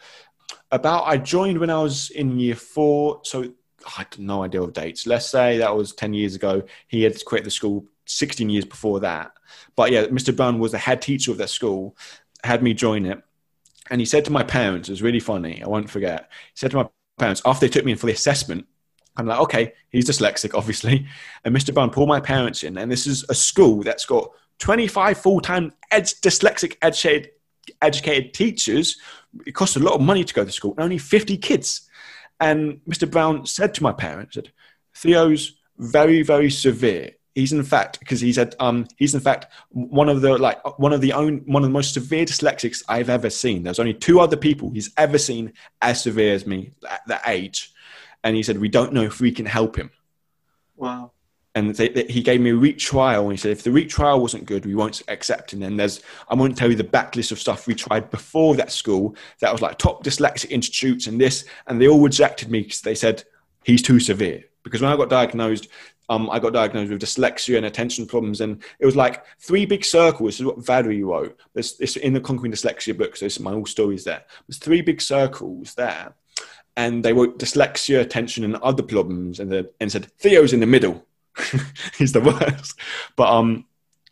about. 0.73 1.05
I 1.07 1.19
joined 1.19 1.59
when 1.59 1.69
I 1.69 1.83
was 1.83 2.09
in 2.09 2.39
year 2.39 2.55
four, 2.55 3.21
so 3.25 3.43
I 3.43 3.91
had 3.91 4.19
no 4.19 4.43
idea 4.43 4.63
of 4.63 4.73
dates. 4.73 5.07
Let's 5.07 5.29
say 5.29 5.59
that 5.59 5.77
was 5.77 5.93
ten 5.93 6.15
years 6.15 6.35
ago. 6.35 6.63
He 6.89 7.03
had 7.03 7.23
quit 7.27 7.45
the 7.45 7.51
school 7.51 7.85
16 8.07 8.49
years 8.51 8.65
before 8.65 9.01
that. 9.01 9.33
But 9.75 9.91
yeah, 9.93 10.07
Mr. 10.07 10.35
Brown 10.35 10.59
was 10.59 10.73
the 10.73 10.79
head 10.79 11.03
teacher 11.03 11.31
of 11.31 11.39
that 11.39 11.51
school, 11.51 11.97
had 12.43 12.63
me 12.63 12.75
join 12.75 13.07
it. 13.07 13.23
And 13.91 14.01
he 14.01 14.05
said 14.05 14.25
to 14.25 14.33
my 14.33 14.43
parents, 14.43 14.89
it 14.89 14.93
was 14.93 15.03
really 15.03 15.21
funny, 15.21 15.63
I 15.63 15.69
won't 15.69 15.91
forget. 15.91 16.31
He 16.53 16.57
said 16.57 16.73
to 16.73 16.79
my 16.79 16.89
parents, 17.19 17.43
after 17.45 17.67
they 17.67 17.71
took 17.71 17.85
me 17.85 17.93
in 17.93 17.99
for 17.99 18.07
the 18.07 18.13
assessment, 18.13 18.67
I'm 19.17 19.27
like, 19.27 19.41
okay, 19.41 19.73
he's 19.91 20.07
dyslexic, 20.07 20.55
obviously. 20.55 21.07
And 21.45 21.55
Mr. 21.55 21.73
Brown 21.73 21.91
pulled 21.91 22.09
my 22.09 22.21
parents 22.21 22.63
in. 22.63 22.77
And 22.77 22.91
this 22.91 23.07
is 23.07 23.25
a 23.29 23.35
school 23.35 23.83
that's 23.83 24.05
got 24.05 24.31
25 24.59 25.19
full 25.19 25.41
time 25.41 25.73
ed- 25.91 26.05
dyslexic 26.05 26.77
educated, 26.83 27.31
educated 27.81 28.35
teachers. 28.35 28.99
It 29.47 29.53
costs 29.53 29.77
a 29.77 29.81
lot 29.81 29.95
of 29.95 30.01
money 30.01 30.25
to 30.25 30.35
go 30.35 30.45
to 30.45 30.53
school, 30.53 30.73
and 30.73 30.85
only 30.85 30.99
50 30.99 31.39
kids. 31.39 31.89
And 32.41 32.81
Mr. 32.89 33.11
Brown 33.11 33.47
said 33.47 33.75
to 33.75 33.83
my 33.83 33.93
parents, 33.93 34.35
said, 34.35 34.53
Theo's 34.95 35.57
very, 35.79 36.23
very 36.23 36.51
severe 36.51 37.13
he's 37.37 37.53
in 37.53 37.63
fact 37.63 38.01
because 38.01 38.21
he's 38.21 38.37
had 38.37 38.57
um 38.59 38.89
he's 38.97 39.15
in 39.15 39.21
fact 39.21 39.47
one 39.69 40.09
of 40.09 40.23
the 40.23 40.37
like 40.39 40.79
one 40.79 40.93
of 40.93 41.01
the 41.03 41.13
own 41.13 41.43
one 41.47 41.63
of 41.63 41.69
the 41.69 41.73
most 41.73 41.95
severe 41.95 42.25
dyslexics 42.25 42.83
I've 42.89 43.11
ever 43.11 43.31
seen. 43.31 43.63
There's 43.63 43.79
only 43.79 43.95
two 43.95 44.19
other 44.19 44.37
people 44.37 44.71
he's 44.71 44.91
ever 44.97 45.19
seen 45.19 45.53
as 45.83 46.03
severe 46.03 46.35
as 46.35 46.47
me 46.47 46.73
at 46.91 47.07
that 47.07 47.23
age, 47.27 47.73
and 48.25 48.35
he 48.35 48.43
said 48.43 48.59
we 48.59 48.69
don't 48.69 48.93
know 48.93 49.03
if 49.03 49.21
we 49.21 49.31
can 49.31 49.47
help 49.47 49.77
him. 49.77 49.91
Wow. 50.75 51.13
And 51.55 51.75
they, 51.75 51.89
they, 51.89 52.05
he 52.05 52.23
gave 52.23 52.43
me 52.43 52.51
a 52.51 52.57
retrial, 52.57 53.25
and 53.25 53.33
he 53.33 53.39
said 53.39 53.53
if 53.53 53.63
the 53.63 53.71
retrial 53.71 54.21
wasn't 54.21 54.45
good, 54.45 54.67
we 54.67 54.75
won't 54.75 55.03
accept 55.09 55.53
him. 55.53 55.63
And 55.63 55.79
there's 55.79 56.03
I 56.29 56.35
won't 56.35 56.57
tell 56.57 56.71
you 56.71 56.77
the 56.77 56.85
backlist 56.85 57.33
of 57.33 57.39
stuff 57.39 57.67
we 57.67 57.75
tried 57.75 58.11
before 58.11 58.57
that 58.57 58.73
school 58.73 59.15
that 59.41 59.53
was 59.53 59.63
like 59.63 59.79
top 59.79 60.03
dyslexic 60.03 60.51
institutes 60.51 61.07
and 61.07 61.21
this, 61.21 61.45
and 61.67 61.81
they 61.81 61.89
all 61.89 62.01
rejected 62.01 62.51
me 62.51 62.63
because 62.63 62.81
they 62.81 62.95
said 62.95 63.25
he's 63.63 63.83
too 63.83 64.01
severe. 64.01 64.45
Because 64.63 64.83
when 64.83 64.91
I 64.91 64.97
got 64.97 65.11
diagnosed, 65.11 65.69
um, 66.09 66.31
I 66.31 66.39
got 66.39 66.53
diagnosed 66.53 66.91
with 66.93 67.03
dyslexia 67.03 67.57
and 67.57 67.67
attention 67.67 68.07
problems, 68.07 68.41
and 68.41 68.63
it 68.79 68.87
was 68.87 68.97
like 68.97 69.25
three 69.41 69.67
big 69.67 69.85
circles. 69.85 70.29
This 70.29 70.41
is 70.41 70.47
what 70.47 70.65
Valerie 70.65 71.03
wrote. 71.03 71.39
This, 71.55 71.73
this 71.73 71.97
in 71.97 72.13
the 72.13 72.21
Conquering 72.21 72.53
Dyslexia 72.53 72.97
book. 72.97 73.17
So 73.17 73.27
is 73.27 73.41
my 73.41 73.53
whole 73.53 73.67
stories 73.67 74.05
there. 74.05 74.23
There's 74.47 74.59
three 74.59 74.83
big 74.83 75.01
circles 75.01 75.75
there, 75.75 76.15
and 76.77 77.05
they 77.05 77.13
wrote 77.13 77.39
dyslexia, 77.39 78.01
attention, 78.01 78.45
and 78.45 78.57
other 78.57 78.83
problems, 78.83 79.41
and, 79.41 79.51
the, 79.51 79.71
and 79.81 79.91
said 79.91 80.07
Theo's 80.19 80.53
in 80.53 80.61
the 80.61 80.67
middle. 80.67 81.05
He's 81.99 82.13
the 82.13 82.21
worst. 82.21 82.79
But 83.17 83.29
um, 83.29 83.67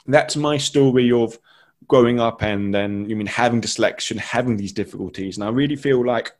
that's 0.06 0.36
my 0.36 0.56
story 0.56 1.12
of 1.12 1.38
growing 1.86 2.18
up 2.18 2.42
and 2.42 2.74
then 2.74 3.08
you 3.08 3.16
mean 3.16 3.26
having 3.26 3.60
dyslexia, 3.60 4.12
and 4.12 4.20
having 4.20 4.56
these 4.56 4.72
difficulties. 4.72 5.36
And 5.36 5.44
I 5.44 5.50
really 5.50 5.76
feel 5.76 6.04
like 6.04 6.32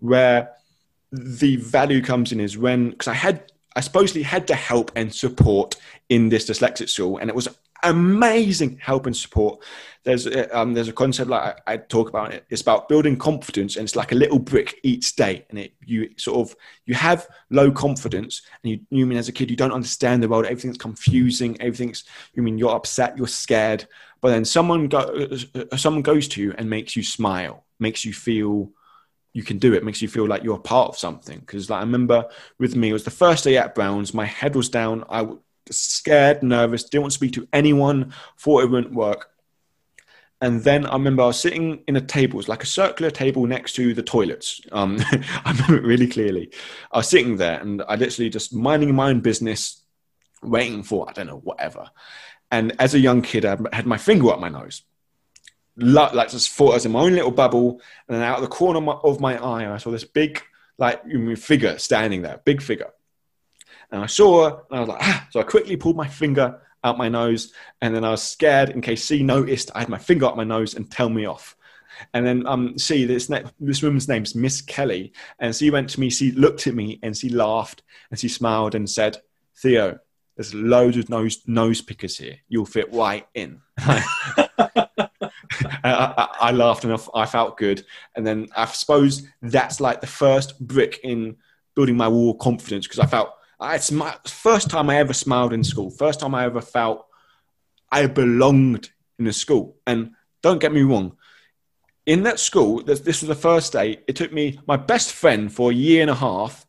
where 0.00 0.50
the 1.12 1.56
value 1.56 2.02
comes 2.02 2.32
in 2.32 2.40
is 2.40 2.58
when 2.58 2.90
because 2.90 3.08
I 3.08 3.14
had 3.14 3.52
I 3.76 3.80
supposedly 3.80 4.22
had 4.22 4.46
to 4.48 4.54
help 4.54 4.92
and 4.96 5.12
support 5.12 5.76
in 6.08 6.28
this 6.28 6.48
dyslexic 6.48 6.88
school, 6.88 7.18
and 7.18 7.28
it 7.28 7.36
was 7.36 7.48
amazing 7.84 8.78
help 8.80 9.06
and 9.06 9.16
support. 9.16 9.62
There's 10.04 10.26
a, 10.26 10.58
um, 10.58 10.74
there's 10.74 10.88
a 10.88 10.92
concept 10.92 11.30
like 11.30 11.60
I, 11.66 11.74
I, 11.74 11.76
talk 11.76 12.08
about 12.08 12.32
it. 12.32 12.44
It's 12.50 12.62
about 12.62 12.88
building 12.88 13.16
confidence, 13.16 13.76
and 13.76 13.84
it's 13.84 13.96
like 13.96 14.12
a 14.12 14.16
little 14.16 14.38
brick 14.38 14.78
each 14.82 15.16
day. 15.16 15.46
And 15.50 15.58
it 15.58 15.72
you 15.84 16.10
sort 16.16 16.48
of 16.48 16.56
you 16.86 16.94
have 16.94 17.26
low 17.50 17.70
confidence, 17.70 18.42
and 18.62 18.72
you 18.72 18.80
you 18.90 19.06
mean 19.06 19.18
as 19.18 19.28
a 19.28 19.32
kid 19.32 19.50
you 19.50 19.56
don't 19.56 19.72
understand 19.72 20.22
the 20.22 20.28
world. 20.28 20.46
Everything's 20.46 20.78
confusing. 20.78 21.60
Everything's 21.60 22.04
you 22.34 22.42
mean 22.42 22.58
you're 22.58 22.74
upset, 22.74 23.16
you're 23.16 23.26
scared. 23.26 23.86
But 24.20 24.30
then 24.30 24.44
someone 24.44 24.88
go, 24.88 25.28
uh, 25.54 25.76
someone 25.76 26.02
goes 26.02 26.28
to 26.28 26.42
you 26.42 26.54
and 26.56 26.68
makes 26.70 26.96
you 26.96 27.02
smile, 27.02 27.64
makes 27.78 28.04
you 28.04 28.14
feel 28.14 28.70
you 29.34 29.42
can 29.42 29.58
do 29.58 29.74
it 29.74 29.78
it 29.78 29.84
makes 29.84 30.00
you 30.00 30.08
feel 30.08 30.26
like 30.26 30.42
you're 30.42 30.58
part 30.58 30.88
of 30.88 30.96
something 30.96 31.40
because 31.40 31.68
like 31.68 31.78
i 31.78 31.84
remember 31.84 32.24
with 32.58 32.74
me 32.74 32.88
it 32.88 32.94
was 32.94 33.04
the 33.04 33.10
first 33.10 33.44
day 33.44 33.58
at 33.58 33.74
browns 33.74 34.14
my 34.14 34.24
head 34.24 34.56
was 34.56 34.70
down 34.70 35.04
i 35.10 35.20
was 35.20 35.38
scared 35.70 36.42
nervous 36.42 36.84
didn't 36.84 37.02
want 37.02 37.12
to 37.12 37.16
speak 37.16 37.32
to 37.32 37.46
anyone 37.52 38.14
thought 38.38 38.62
it 38.62 38.70
wouldn't 38.70 38.94
work 38.94 39.30
and 40.40 40.62
then 40.62 40.84
I 40.84 40.92
remember 40.92 41.22
I 41.22 41.26
was 41.28 41.40
sitting 41.40 41.82
in 41.88 41.96
a 41.96 42.02
table, 42.02 42.34
it 42.34 42.36
was 42.36 42.48
like 42.50 42.62
a 42.62 42.66
circular 42.66 43.10
table 43.10 43.46
next 43.46 43.72
to 43.76 43.94
the 43.94 44.02
toilets. 44.02 44.60
Um, 44.72 44.98
I 45.44 45.52
remember 45.52 45.76
it 45.76 45.86
really 45.86 46.06
clearly. 46.06 46.52
I 46.92 46.98
was 46.98 47.08
sitting 47.08 47.38
there 47.38 47.58
and 47.60 47.82
I 47.88 47.94
literally 47.94 48.28
just 48.28 48.54
minding 48.54 48.94
my 48.94 49.08
own 49.08 49.20
business, 49.20 49.82
waiting 50.42 50.82
for, 50.82 51.08
I 51.08 51.14
don't 51.14 51.28
know, 51.28 51.38
whatever. 51.38 51.88
And 52.50 52.78
as 52.78 52.92
a 52.92 52.98
young 52.98 53.22
kid, 53.22 53.46
I 53.46 53.56
had 53.72 53.86
my 53.86 53.96
finger 53.96 54.32
up 54.32 54.38
my 54.38 54.50
nose 54.50 54.82
like 55.76 56.30
just 56.30 56.50
thought 56.50 56.72
I 56.72 56.74
was 56.74 56.86
in 56.86 56.92
my 56.92 57.00
own 57.00 57.14
little 57.14 57.30
bubble, 57.30 57.80
and 58.08 58.16
then 58.16 58.22
out 58.22 58.36
of 58.36 58.42
the 58.42 58.48
corner 58.48 58.78
of 58.78 58.84
my, 58.84 58.92
of 58.92 59.20
my 59.20 59.42
eye, 59.42 59.72
I 59.72 59.78
saw 59.78 59.90
this 59.90 60.04
big 60.04 60.42
like 60.78 61.04
figure 61.38 61.78
standing 61.78 62.22
there, 62.22 62.40
big 62.44 62.60
figure. 62.62 62.90
And 63.90 64.02
I 64.02 64.06
saw 64.06 64.44
her, 64.48 64.62
and 64.70 64.78
I 64.78 64.80
was 64.80 64.88
like, 64.88 65.02
ah! 65.02 65.26
So 65.30 65.40
I 65.40 65.44
quickly 65.44 65.76
pulled 65.76 65.96
my 65.96 66.08
finger 66.08 66.60
out 66.82 66.98
my 66.98 67.08
nose, 67.08 67.52
and 67.80 67.94
then 67.94 68.04
I 68.04 68.10
was 68.10 68.22
scared 68.22 68.70
in 68.70 68.80
case 68.80 69.04
C 69.04 69.22
noticed 69.22 69.70
I 69.74 69.80
had 69.80 69.88
my 69.88 69.98
finger 69.98 70.26
up 70.26 70.36
my 70.36 70.44
nose 70.44 70.74
and 70.74 70.90
tell 70.90 71.08
me 71.08 71.26
off. 71.26 71.56
And 72.12 72.26
then 72.26 72.46
um, 72.46 72.76
see 72.76 73.04
this 73.04 73.30
this 73.60 73.82
woman's 73.82 74.08
name's 74.08 74.34
Miss 74.34 74.60
Kelly, 74.60 75.12
and 75.38 75.54
she 75.54 75.70
went 75.70 75.90
to 75.90 76.00
me, 76.00 76.10
she 76.10 76.32
looked 76.32 76.66
at 76.66 76.74
me, 76.74 76.98
and 77.02 77.16
she 77.16 77.28
laughed, 77.28 77.82
and 78.10 78.18
she 78.18 78.28
smiled 78.28 78.74
and 78.74 78.90
said, 78.90 79.18
"Theo, 79.56 79.98
there's 80.36 80.52
loads 80.52 80.96
of 80.96 81.08
nose 81.08 81.42
nose 81.46 81.80
pickers 81.80 82.18
here. 82.18 82.38
You'll 82.48 82.66
fit 82.66 82.92
right 82.92 83.26
in." 83.34 83.60
I, 85.84 86.28
I, 86.40 86.50
laughed 86.52 86.84
and 86.84 86.98
I 87.14 87.26
felt 87.26 87.56
good. 87.56 87.84
And 88.16 88.26
then 88.26 88.48
I 88.56 88.66
suppose 88.66 89.26
that's 89.42 89.80
like 89.80 90.00
the 90.00 90.06
first 90.06 90.58
brick 90.60 91.00
in 91.04 91.36
building 91.74 91.96
my 91.96 92.08
wall 92.08 92.34
confidence 92.34 92.86
because 92.86 93.00
I 93.00 93.06
felt 93.06 93.30
it's 93.60 93.90
my 93.90 94.14
first 94.26 94.70
time 94.70 94.90
I 94.90 94.96
ever 94.96 95.12
smiled 95.12 95.52
in 95.52 95.64
school. 95.64 95.90
First 95.90 96.20
time 96.20 96.34
I 96.34 96.44
ever 96.44 96.60
felt 96.60 97.06
I 97.90 98.06
belonged 98.06 98.90
in 99.18 99.26
a 99.26 99.32
school. 99.32 99.76
And 99.86 100.12
don't 100.42 100.60
get 100.60 100.72
me 100.72 100.82
wrong, 100.82 101.16
in 102.06 102.22
that 102.24 102.38
school, 102.38 102.82
this, 102.82 103.00
this 103.00 103.22
was 103.22 103.28
the 103.28 103.34
first 103.34 103.72
day. 103.72 104.00
It 104.06 104.16
took 104.16 104.32
me 104.32 104.58
my 104.66 104.76
best 104.76 105.12
friend 105.12 105.52
for 105.52 105.70
a 105.70 105.74
year 105.74 106.02
and 106.02 106.10
a 106.10 106.14
half 106.14 106.66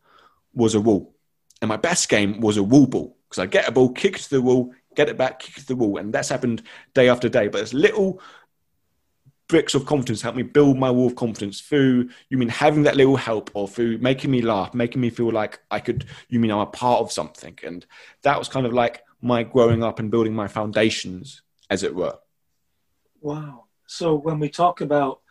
was 0.53 0.75
a 0.75 0.81
wall, 0.81 1.13
and 1.61 1.67
my 1.67 1.77
best 1.77 2.07
game 2.07 2.39
was 2.39 2.57
a 2.57 2.63
wall 2.63 2.87
ball 2.87 3.17
because 3.27 3.39
I 3.39 3.45
get 3.45 3.67
a 3.67 3.71
ball, 3.71 3.91
kick 3.91 4.15
it 4.15 4.21
to 4.23 4.29
the 4.29 4.41
wall, 4.41 4.71
get 4.95 5.09
it 5.09 5.17
back, 5.17 5.39
kick 5.39 5.57
it 5.57 5.61
to 5.61 5.67
the 5.67 5.75
wall, 5.75 5.97
and 5.97 6.13
that's 6.13 6.29
happened 6.29 6.63
day 6.93 7.09
after 7.09 7.27
day. 7.27 7.47
But 7.47 7.59
there's 7.59 7.73
little 7.73 8.21
bricks 9.47 9.75
of 9.75 9.85
confidence 9.85 10.21
help 10.21 10.35
me 10.35 10.43
build 10.43 10.77
my 10.77 10.89
wall 10.89 11.07
of 11.07 11.15
confidence 11.15 11.61
through 11.61 12.09
you 12.29 12.37
mean 12.37 12.49
having 12.49 12.83
that 12.83 12.95
little 12.95 13.15
help 13.15 13.49
or 13.53 13.67
through 13.67 13.97
making 13.99 14.31
me 14.31 14.41
laugh 14.41 14.73
making 14.73 15.01
me 15.01 15.09
feel 15.09 15.31
like 15.31 15.59
i 15.69 15.79
could 15.79 16.05
you 16.29 16.39
mean 16.39 16.51
i'm 16.51 16.59
a 16.59 16.65
part 16.65 17.01
of 17.01 17.11
something 17.11 17.57
and 17.63 17.85
that 18.23 18.39
was 18.39 18.47
kind 18.47 18.65
of 18.65 18.73
like 18.73 19.03
my 19.21 19.43
growing 19.43 19.83
up 19.83 19.99
and 19.99 20.11
building 20.11 20.33
my 20.33 20.47
foundations 20.47 21.41
as 21.69 21.83
it 21.83 21.93
were 21.93 22.17
wow 23.21 23.65
so 23.87 24.15
when 24.15 24.39
we 24.39 24.49
talk 24.49 24.81
about 24.81 25.21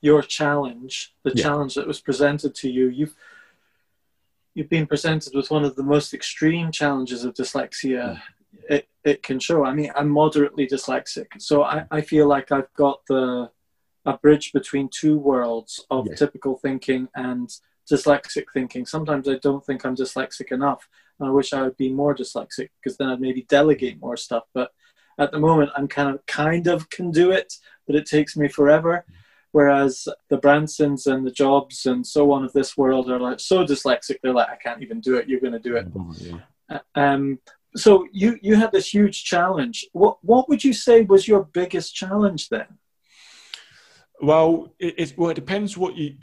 your 0.00 0.22
challenge 0.22 1.14
the 1.24 1.32
yeah. 1.34 1.42
challenge 1.42 1.74
that 1.74 1.86
was 1.86 2.00
presented 2.00 2.54
to 2.54 2.70
you 2.70 2.88
you've 2.88 3.14
you've 4.54 4.68
been 4.70 4.86
presented 4.86 5.34
with 5.34 5.50
one 5.50 5.64
of 5.64 5.76
the 5.76 5.82
most 5.82 6.14
extreme 6.14 6.72
challenges 6.72 7.24
of 7.24 7.34
dyslexia 7.34 8.14
mm. 8.14 8.20
it, 8.70 8.88
it 9.04 9.22
can 9.22 9.38
show 9.38 9.64
i 9.64 9.74
mean 9.74 9.92
i'm 9.94 10.08
moderately 10.08 10.66
dyslexic 10.66 11.26
so 11.38 11.64
I, 11.64 11.84
I 11.90 12.00
feel 12.00 12.26
like 12.26 12.50
i've 12.50 12.72
got 12.74 13.04
the 13.06 13.50
a 14.08 14.16
bridge 14.16 14.52
between 14.52 14.88
two 14.88 15.18
worlds 15.18 15.84
of 15.90 16.06
yes. 16.08 16.18
typical 16.18 16.56
thinking 16.56 17.08
and 17.14 17.54
dyslexic 17.90 18.46
thinking. 18.54 18.86
Sometimes 18.86 19.28
I 19.28 19.36
don't 19.36 19.64
think 19.64 19.84
I'm 19.84 19.94
dyslexic 19.94 20.50
enough. 20.50 20.88
And 21.20 21.28
I 21.28 21.30
wish 21.30 21.52
I 21.52 21.62
would 21.62 21.76
be 21.76 21.92
more 21.92 22.14
dyslexic 22.14 22.70
because 22.76 22.96
then 22.96 23.08
I'd 23.08 23.20
maybe 23.20 23.42
delegate 23.42 24.00
more 24.00 24.16
stuff. 24.16 24.44
But 24.54 24.70
at 25.18 25.30
the 25.30 25.38
moment, 25.38 25.72
I'm 25.76 25.88
kind 25.88 26.14
of 26.14 26.24
kind 26.24 26.68
of 26.68 26.88
can 26.88 27.10
do 27.10 27.30
it, 27.32 27.52
but 27.86 27.96
it 27.96 28.06
takes 28.06 28.34
me 28.34 28.48
forever. 28.48 29.04
Whereas 29.52 30.08
the 30.30 30.38
Bransons 30.38 31.06
and 31.06 31.26
the 31.26 31.30
Jobs 31.30 31.84
and 31.84 32.06
so 32.06 32.32
on 32.32 32.44
of 32.44 32.52
this 32.54 32.76
world 32.78 33.10
are 33.10 33.20
like 33.20 33.40
so 33.40 33.64
dyslexic, 33.64 34.16
they're 34.22 34.32
like, 34.32 34.48
I 34.48 34.56
can't 34.56 34.82
even 34.82 35.00
do 35.00 35.16
it. 35.16 35.28
You're 35.28 35.40
going 35.40 35.54
to 35.54 35.58
do 35.58 35.76
it. 35.76 35.86
Yeah. 36.18 36.38
Uh, 36.70 36.78
um, 36.94 37.38
so 37.76 38.06
you 38.12 38.38
you 38.40 38.54
had 38.54 38.72
this 38.72 38.92
huge 38.94 39.24
challenge. 39.24 39.86
What 39.92 40.16
what 40.22 40.48
would 40.48 40.64
you 40.64 40.72
say 40.72 41.02
was 41.02 41.28
your 41.28 41.44
biggest 41.44 41.94
challenge 41.94 42.48
then? 42.48 42.78
Well, 44.20 44.74
it, 44.78 45.16
well, 45.16 45.30
it 45.30 45.34
depends 45.34 45.76
what 45.76 45.96
you 45.96 46.16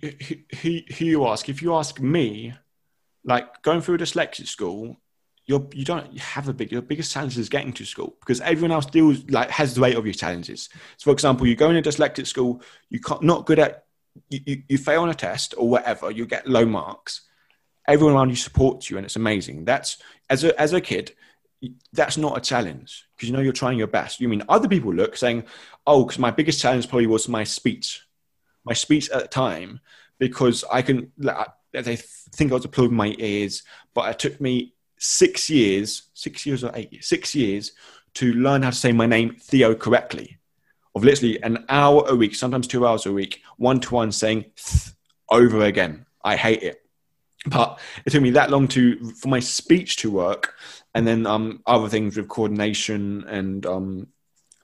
who, 0.61 0.79
who 0.97 1.05
you 1.05 1.27
ask. 1.27 1.47
If 1.47 1.61
you 1.61 1.73
ask 1.75 1.99
me, 1.99 2.53
like 3.23 3.61
going 3.61 3.81
through 3.81 3.95
a 3.95 3.99
dyslexic 3.99 4.47
school, 4.47 4.97
you're 5.45 5.67
you 5.73 5.85
don't 5.85 6.17
have 6.17 6.49
a 6.49 6.53
big 6.53 6.71
your 6.71 6.81
biggest 6.81 7.11
challenge 7.11 7.37
is 7.37 7.49
getting 7.49 7.73
to 7.73 7.85
school 7.85 8.15
because 8.19 8.41
everyone 8.41 8.71
else 8.71 8.85
deals 8.85 9.23
like 9.29 9.49
has 9.49 9.75
the 9.75 9.81
weight 9.81 9.95
of 9.95 10.05
your 10.05 10.13
challenges. 10.13 10.69
So, 10.97 11.05
for 11.05 11.11
example, 11.11 11.47
you 11.47 11.55
go 11.55 11.69
in 11.69 11.77
a 11.77 11.81
dyslexic 11.81 12.27
school, 12.27 12.61
you 12.89 12.99
can't 12.99 13.23
not 13.23 13.45
good 13.45 13.59
at 13.59 13.85
you, 14.29 14.39
you, 14.45 14.63
you 14.69 14.77
fail 14.77 15.03
on 15.03 15.09
a 15.09 15.13
test 15.13 15.53
or 15.57 15.69
whatever, 15.69 16.11
you 16.11 16.25
get 16.25 16.47
low 16.47 16.65
marks. 16.65 17.21
Everyone 17.87 18.15
around 18.15 18.29
you 18.31 18.35
supports 18.35 18.89
you, 18.89 18.97
and 18.97 19.05
it's 19.05 19.15
amazing. 19.15 19.65
That's 19.65 19.97
as 20.29 20.43
a 20.43 20.59
as 20.59 20.73
a 20.73 20.81
kid, 20.81 21.13
that's 21.93 22.17
not 22.17 22.38
a 22.38 22.41
challenge 22.41 23.05
because 23.15 23.29
you 23.29 23.35
know 23.35 23.41
you're 23.41 23.53
trying 23.53 23.77
your 23.77 23.88
best. 23.88 24.19
You 24.19 24.29
mean 24.29 24.43
other 24.50 24.67
people 24.67 24.93
look 24.93 25.15
saying, 25.17 25.45
"Oh, 25.85 26.05
because 26.05 26.19
my 26.19 26.31
biggest 26.31 26.62
challenge 26.62 26.89
probably 26.89 27.07
was 27.07 27.27
my 27.27 27.43
speech, 27.43 28.01
my 28.63 28.74
speech 28.74 29.09
at 29.09 29.21
the 29.21 29.27
time, 29.27 29.79
because 30.19 30.63
I 30.71 30.81
can." 30.81 31.12
They 31.71 31.97
think 31.97 32.51
I 32.51 32.55
was 32.55 32.65
applauding 32.65 32.95
my 32.95 33.15
ears, 33.17 33.63
but 33.93 34.09
it 34.09 34.19
took 34.19 34.39
me 34.39 34.74
six 34.97 35.50
years, 35.50 36.03
six 36.13 36.45
years 36.45 36.63
or 36.63 36.71
eight 36.74 36.93
years, 36.93 37.05
six 37.05 37.35
years 37.35 37.74
to 38.13 38.33
learn 38.33 38.62
how 38.62 38.69
to 38.69 38.75
say 38.75 38.93
my 38.93 39.05
name 39.05 39.35
Theo 39.41 39.75
correctly. 39.75 40.38
Of 40.95 41.03
literally 41.03 41.41
an 41.43 41.65
hour 41.67 42.05
a 42.07 42.15
week, 42.15 42.35
sometimes 42.35 42.67
two 42.67 42.88
hours 42.88 43.05
a 43.05 43.12
week, 43.12 43.41
one 43.57 43.81
to 43.81 43.93
one 43.93 44.13
saying 44.13 44.45
over 45.29 45.63
again. 45.63 46.05
I 46.24 46.38
hate 46.38 46.63
it 46.63 46.85
but 47.45 47.79
it 48.05 48.09
took 48.09 48.21
me 48.21 48.31
that 48.31 48.50
long 48.50 48.67
to 48.69 49.12
for 49.12 49.27
my 49.27 49.39
speech 49.39 49.97
to 49.97 50.12
work 50.12 50.55
and 50.95 51.05
then 51.05 51.27
um, 51.27 51.61
other 51.67 51.89
things 51.89 52.15
with 52.17 52.29
coordination 52.29 53.25
and 53.27 53.65
um, 53.65 54.07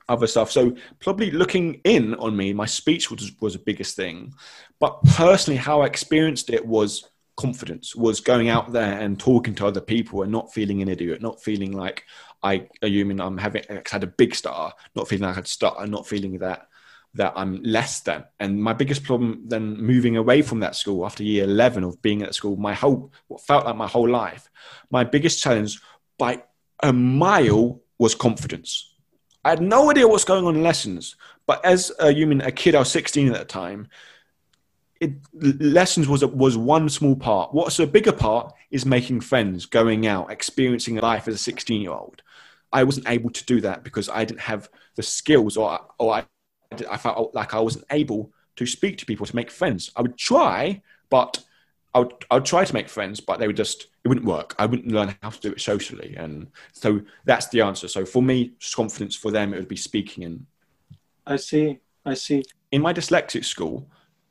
other 0.08 0.26
stuff. 0.26 0.50
So 0.50 0.74
probably 0.98 1.30
looking 1.30 1.74
in 1.84 2.14
on 2.14 2.36
me, 2.36 2.52
my 2.54 2.66
speech 2.66 3.10
was 3.10 3.30
was 3.40 3.52
the 3.52 3.60
biggest 3.60 3.94
thing, 3.94 4.34
but 4.80 5.00
personally, 5.04 5.58
how 5.58 5.82
I 5.82 5.86
experienced 5.86 6.50
it 6.50 6.66
was 6.66 7.08
confidence, 7.36 7.94
was 7.94 8.20
going 8.20 8.48
out 8.48 8.72
there 8.72 8.98
and 8.98 9.20
talking 9.20 9.54
to 9.56 9.66
other 9.66 9.80
people 9.80 10.22
and 10.22 10.32
not 10.32 10.52
feeling 10.52 10.82
an 10.82 10.88
idiot, 10.88 11.22
not 11.22 11.42
feeling 11.42 11.72
like 11.72 12.04
I, 12.42 12.66
you 12.82 13.04
mean 13.04 13.20
I'm 13.20 13.38
having 13.38 13.64
I 13.70 13.82
had 13.88 14.02
a 14.02 14.08
big 14.08 14.34
star, 14.34 14.72
not 14.96 15.08
feeling 15.08 15.24
like 15.24 15.32
I 15.32 15.36
had 15.36 15.46
star, 15.46 15.76
and 15.80 15.92
not 15.92 16.06
feeling 16.06 16.38
that 16.38 16.66
that 17.14 17.34
I'm 17.36 17.62
less 17.62 18.00
than. 18.00 18.24
And 18.40 18.62
my 18.62 18.72
biggest 18.72 19.04
problem 19.04 19.42
then 19.46 19.76
moving 19.76 20.16
away 20.16 20.40
from 20.40 20.60
that 20.60 20.76
school 20.76 21.04
after 21.04 21.22
year 21.22 21.44
11 21.44 21.84
of 21.84 22.00
being 22.00 22.22
at 22.22 22.34
school, 22.34 22.56
my 22.56 22.72
whole, 22.72 23.12
what 23.28 23.42
felt 23.42 23.66
like 23.66 23.76
my 23.76 23.86
whole 23.86 24.08
life, 24.08 24.48
my 24.90 25.04
biggest 25.04 25.42
challenge 25.42 25.78
by 26.18 26.42
a 26.82 26.92
mile 26.92 27.80
was 27.98 28.14
confidence. 28.14 28.94
I 29.44 29.50
had 29.50 29.62
no 29.62 29.90
idea 29.90 30.06
what's 30.06 30.24
going 30.24 30.44
on 30.46 30.56
in 30.56 30.62
lessons, 30.62 31.16
but 31.46 31.64
as 31.64 31.90
uh, 32.00 32.06
a 32.06 32.12
human, 32.12 32.40
a 32.40 32.52
kid, 32.52 32.74
I 32.74 32.80
was 32.80 32.90
16 32.90 33.32
at 33.32 33.38
the 33.38 33.44
time. 33.44 33.88
It, 35.00 35.14
lessons 35.32 36.06
was 36.06 36.24
was 36.24 36.56
one 36.56 36.88
small 36.88 37.16
part. 37.16 37.52
What's 37.52 37.80
a 37.80 37.86
bigger 37.86 38.12
part 38.12 38.54
is 38.70 38.86
making 38.86 39.20
friends, 39.20 39.66
going 39.66 40.06
out, 40.06 40.30
experiencing 40.30 40.96
life 40.96 41.26
as 41.26 41.34
a 41.34 41.38
16 41.38 41.80
year 41.80 41.90
old. 41.90 42.22
I 42.72 42.84
wasn't 42.84 43.08
able 43.08 43.30
to 43.30 43.44
do 43.44 43.60
that 43.62 43.82
because 43.82 44.08
I 44.08 44.24
didn't 44.24 44.40
have 44.40 44.70
the 44.94 45.02
skills, 45.02 45.56
or 45.56 45.80
or 45.98 46.14
I, 46.14 46.24
I 46.88 46.96
felt 46.98 47.34
like 47.34 47.52
I 47.52 47.60
wasn't 47.60 47.84
able 47.90 48.32
to 48.56 48.66
speak 48.66 48.98
to 48.98 49.06
people 49.06 49.26
to 49.26 49.36
make 49.36 49.50
friends. 49.50 49.90
I 49.96 50.02
would 50.02 50.16
try, 50.16 50.82
but 51.10 51.42
I 51.94 52.00
would, 52.00 52.12
I 52.30 52.34
would 52.34 52.44
try 52.44 52.64
to 52.64 52.74
make 52.74 52.88
friends, 52.88 53.20
but 53.20 53.38
they 53.38 53.46
would 53.46 53.56
just, 53.56 53.88
it 54.04 54.08
wouldn't 54.08 54.26
work. 54.26 54.54
I 54.58 54.66
wouldn't 54.66 54.90
learn 54.90 55.14
how 55.22 55.30
to 55.30 55.40
do 55.40 55.52
it 55.52 55.60
socially. 55.60 56.14
And 56.16 56.46
so 56.72 57.02
that's 57.24 57.48
the 57.48 57.60
answer. 57.60 57.86
So 57.88 58.06
for 58.06 58.22
me, 58.22 58.52
confidence 58.74 59.14
for 59.14 59.30
them, 59.30 59.52
it 59.52 59.58
would 59.58 59.68
be 59.68 59.76
speaking 59.76 60.24
and. 60.24 60.46
I 61.26 61.36
see. 61.36 61.78
I 62.04 62.14
see. 62.14 62.44
In 62.72 62.82
my 62.82 62.92
dyslexic 62.92 63.44
school, 63.44 63.86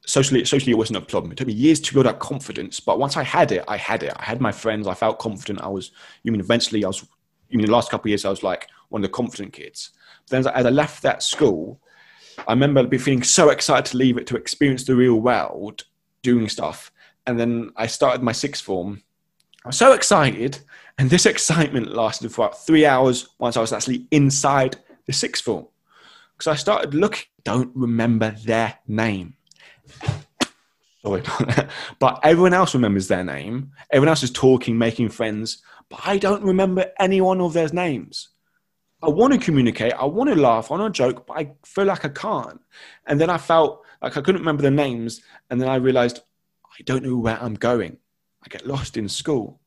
socially, 0.05 0.43
socially 0.45 0.71
it 0.71 0.77
wasn't 0.77 0.97
a 0.97 1.01
problem. 1.01 1.31
It 1.31 1.37
took 1.37 1.47
me 1.47 1.53
years 1.53 1.79
to 1.81 1.93
build 1.93 2.07
up 2.07 2.19
confidence, 2.19 2.79
but 2.79 2.99
once 2.99 3.15
I 3.15 3.23
had 3.23 3.51
it, 3.51 3.63
I 3.67 3.77
had 3.77 4.03
it. 4.03 4.13
I 4.17 4.23
had 4.23 4.41
my 4.41 4.51
friends. 4.51 4.87
I 4.87 4.93
felt 4.95 5.19
confident. 5.19 5.61
I 5.61 5.67
was, 5.67 5.91
you 6.23 6.31
mean, 6.31 6.41
eventually 6.41 6.83
I 6.83 6.87
was, 6.87 7.05
you 7.49 7.57
mean, 7.57 7.67
the 7.67 7.71
last 7.71 7.91
couple 7.91 8.07
of 8.07 8.09
years, 8.09 8.25
I 8.25 8.29
was 8.29 8.43
like 8.43 8.67
one 8.89 9.01
of 9.01 9.03
the 9.03 9.13
confident 9.13 9.53
kids. 9.53 9.91
But 10.27 10.43
then 10.43 10.53
as 10.53 10.65
I 10.65 10.69
left 10.69 11.03
that 11.03 11.21
school, 11.21 11.79
I 12.47 12.53
remember 12.53 12.83
be 12.83 12.97
feeling 12.97 13.23
so 13.23 13.49
excited 13.49 13.85
to 13.91 13.97
leave 13.97 14.17
it 14.17 14.25
to 14.27 14.35
experience 14.35 14.83
the 14.83 14.95
real 14.95 15.15
world, 15.15 15.83
doing 16.23 16.49
stuff. 16.49 16.91
And 17.27 17.39
then 17.39 17.71
I 17.75 17.87
started 17.87 18.23
my 18.23 18.31
sixth 18.31 18.63
form. 18.63 19.03
I 19.63 19.69
was 19.69 19.77
so 19.77 19.93
excited, 19.93 20.59
and 20.97 21.09
this 21.09 21.25
excitement 21.25 21.95
lasted 21.95 22.31
for 22.33 22.45
about 22.45 22.65
three 22.65 22.85
hours 22.85 23.29
once 23.37 23.57
I 23.57 23.61
was 23.61 23.73
actually 23.73 24.07
inside 24.09 24.77
the 25.05 25.13
sixth 25.13 25.43
form. 25.43 25.67
Because 26.33 26.47
I 26.47 26.55
started 26.55 26.95
looking, 26.95 27.25
don't 27.43 27.71
remember 27.75 28.35
their 28.43 28.79
name. 28.87 29.35
Sorry, 31.03 31.21
but 31.99 32.19
everyone 32.23 32.53
else 32.53 32.73
remembers 32.73 33.07
their 33.07 33.23
name. 33.23 33.71
Everyone 33.91 34.09
else 34.09 34.23
is 34.23 34.31
talking, 34.31 34.77
making 34.77 35.09
friends, 35.09 35.61
but 35.89 35.99
I 36.05 36.17
don't 36.17 36.43
remember 36.43 36.91
any 36.99 37.21
one 37.21 37.41
of 37.41 37.53
their 37.53 37.69
names. 37.69 38.29
I 39.03 39.09
want 39.09 39.33
to 39.33 39.39
communicate, 39.39 39.93
I 39.93 40.05
want 40.05 40.29
to 40.29 40.35
laugh, 40.35 40.71
I 40.71 40.77
want 40.77 40.93
to 40.93 40.97
joke, 40.97 41.25
but 41.25 41.37
I 41.37 41.51
feel 41.65 41.85
like 41.85 42.05
I 42.05 42.09
can't. 42.09 42.61
And 43.07 43.19
then 43.19 43.31
I 43.31 43.37
felt 43.39 43.83
like 44.01 44.15
I 44.15 44.21
couldn't 44.21 44.41
remember 44.41 44.61
the 44.61 44.71
names, 44.71 45.21
and 45.49 45.59
then 45.59 45.69
I 45.69 45.75
realized 45.75 46.21
I 46.79 46.83
don't 46.83 47.03
know 47.03 47.17
where 47.17 47.41
I'm 47.41 47.55
going. 47.55 47.97
I 48.43 48.49
get 48.49 48.65
lost 48.65 48.97
in 48.97 49.07
school. 49.09 49.59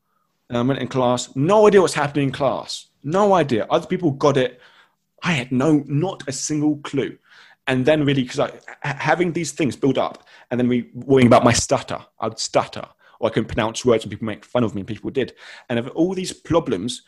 And 0.49 0.57
I 0.57 0.61
went 0.61 0.79
in 0.79 0.87
class, 0.87 1.35
no 1.35 1.67
idea 1.67 1.81
what's 1.81 1.93
happening 1.93 2.27
in 2.27 2.33
class. 2.33 2.87
No 3.03 3.33
idea. 3.33 3.65
Other 3.69 3.87
people 3.87 4.11
got 4.11 4.37
it. 4.37 4.59
I 5.23 5.31
had 5.31 5.51
no, 5.51 5.83
not 5.87 6.23
a 6.27 6.31
single 6.31 6.77
clue. 6.77 7.17
And 7.67 7.85
then 7.85 8.05
really, 8.05 8.21
because 8.23 8.39
I 8.39 8.51
having 8.83 9.33
these 9.33 9.51
things 9.51 9.75
build 9.75 9.97
up, 9.97 10.27
and 10.51 10.59
then 10.59 10.67
we 10.67 10.91
worrying 10.93 11.25
about 11.27 11.43
my 11.43 11.53
stutter, 11.53 11.99
I'd 12.19 12.37
stutter, 12.37 12.87
or 13.19 13.29
I 13.29 13.31
couldn't 13.31 13.47
pronounce 13.47 13.83
words, 13.83 14.03
and 14.03 14.11
people 14.11 14.25
make 14.25 14.45
fun 14.45 14.63
of 14.63 14.75
me, 14.75 14.81
and 14.81 14.87
people 14.87 15.09
did. 15.09 15.33
And 15.67 15.79
if 15.79 15.87
all 15.95 16.13
these 16.13 16.31
problems, 16.31 17.01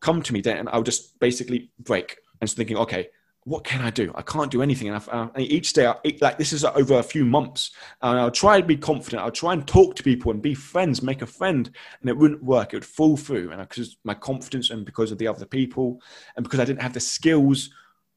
come 0.00 0.22
to 0.22 0.32
me 0.32 0.40
then 0.40 0.68
I'll 0.70 0.82
just 0.82 1.18
basically 1.18 1.70
break 1.80 2.18
and 2.40 2.48
thinking, 2.48 2.76
okay, 2.76 3.08
what 3.48 3.64
can 3.64 3.80
I 3.80 3.90
do? 3.90 4.12
I 4.14 4.22
can't 4.22 4.50
do 4.50 4.62
anything. 4.62 4.88
And, 4.88 5.02
I, 5.10 5.28
and 5.34 5.44
each 5.44 5.72
day, 5.72 5.86
I, 5.86 5.96
like 6.20 6.36
this 6.36 6.52
is 6.52 6.64
over 6.64 6.98
a 6.98 7.02
few 7.02 7.24
months, 7.24 7.70
and 8.02 8.18
I'll 8.18 8.30
try 8.30 8.60
to 8.60 8.66
be 8.66 8.76
confident. 8.76 9.22
I'll 9.22 9.30
try 9.30 9.54
and 9.54 9.66
talk 9.66 9.94
to 9.96 10.02
people 10.02 10.30
and 10.30 10.42
be 10.42 10.54
friends, 10.54 11.02
make 11.02 11.22
a 11.22 11.26
friend, 11.26 11.70
and 12.00 12.10
it 12.10 12.16
wouldn't 12.16 12.42
work. 12.42 12.72
It 12.72 12.76
would 12.76 12.84
fall 12.84 13.16
through, 13.16 13.50
and 13.50 13.66
because 13.66 13.96
my 14.04 14.14
confidence 14.14 14.70
and 14.70 14.84
because 14.84 15.10
of 15.10 15.18
the 15.18 15.26
other 15.26 15.46
people, 15.46 16.00
and 16.36 16.44
because 16.44 16.60
I 16.60 16.64
didn't 16.64 16.82
have 16.82 16.92
the 16.92 17.00
skills 17.00 17.70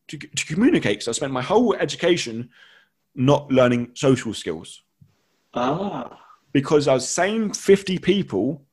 to, 0.10 0.18
to 0.18 0.46
communicate. 0.46 1.04
So 1.04 1.12
I 1.12 1.14
spent 1.14 1.32
my 1.32 1.42
whole 1.42 1.76
education 1.76 2.50
not 3.16 3.50
learning 3.52 3.92
social 3.96 4.34
skills. 4.34 4.84
Ah. 5.54 6.20
Because 6.52 6.90
I 6.90 6.94
was 6.94 7.08
same 7.08 7.54
fifty 7.54 7.98
people, 7.98 8.66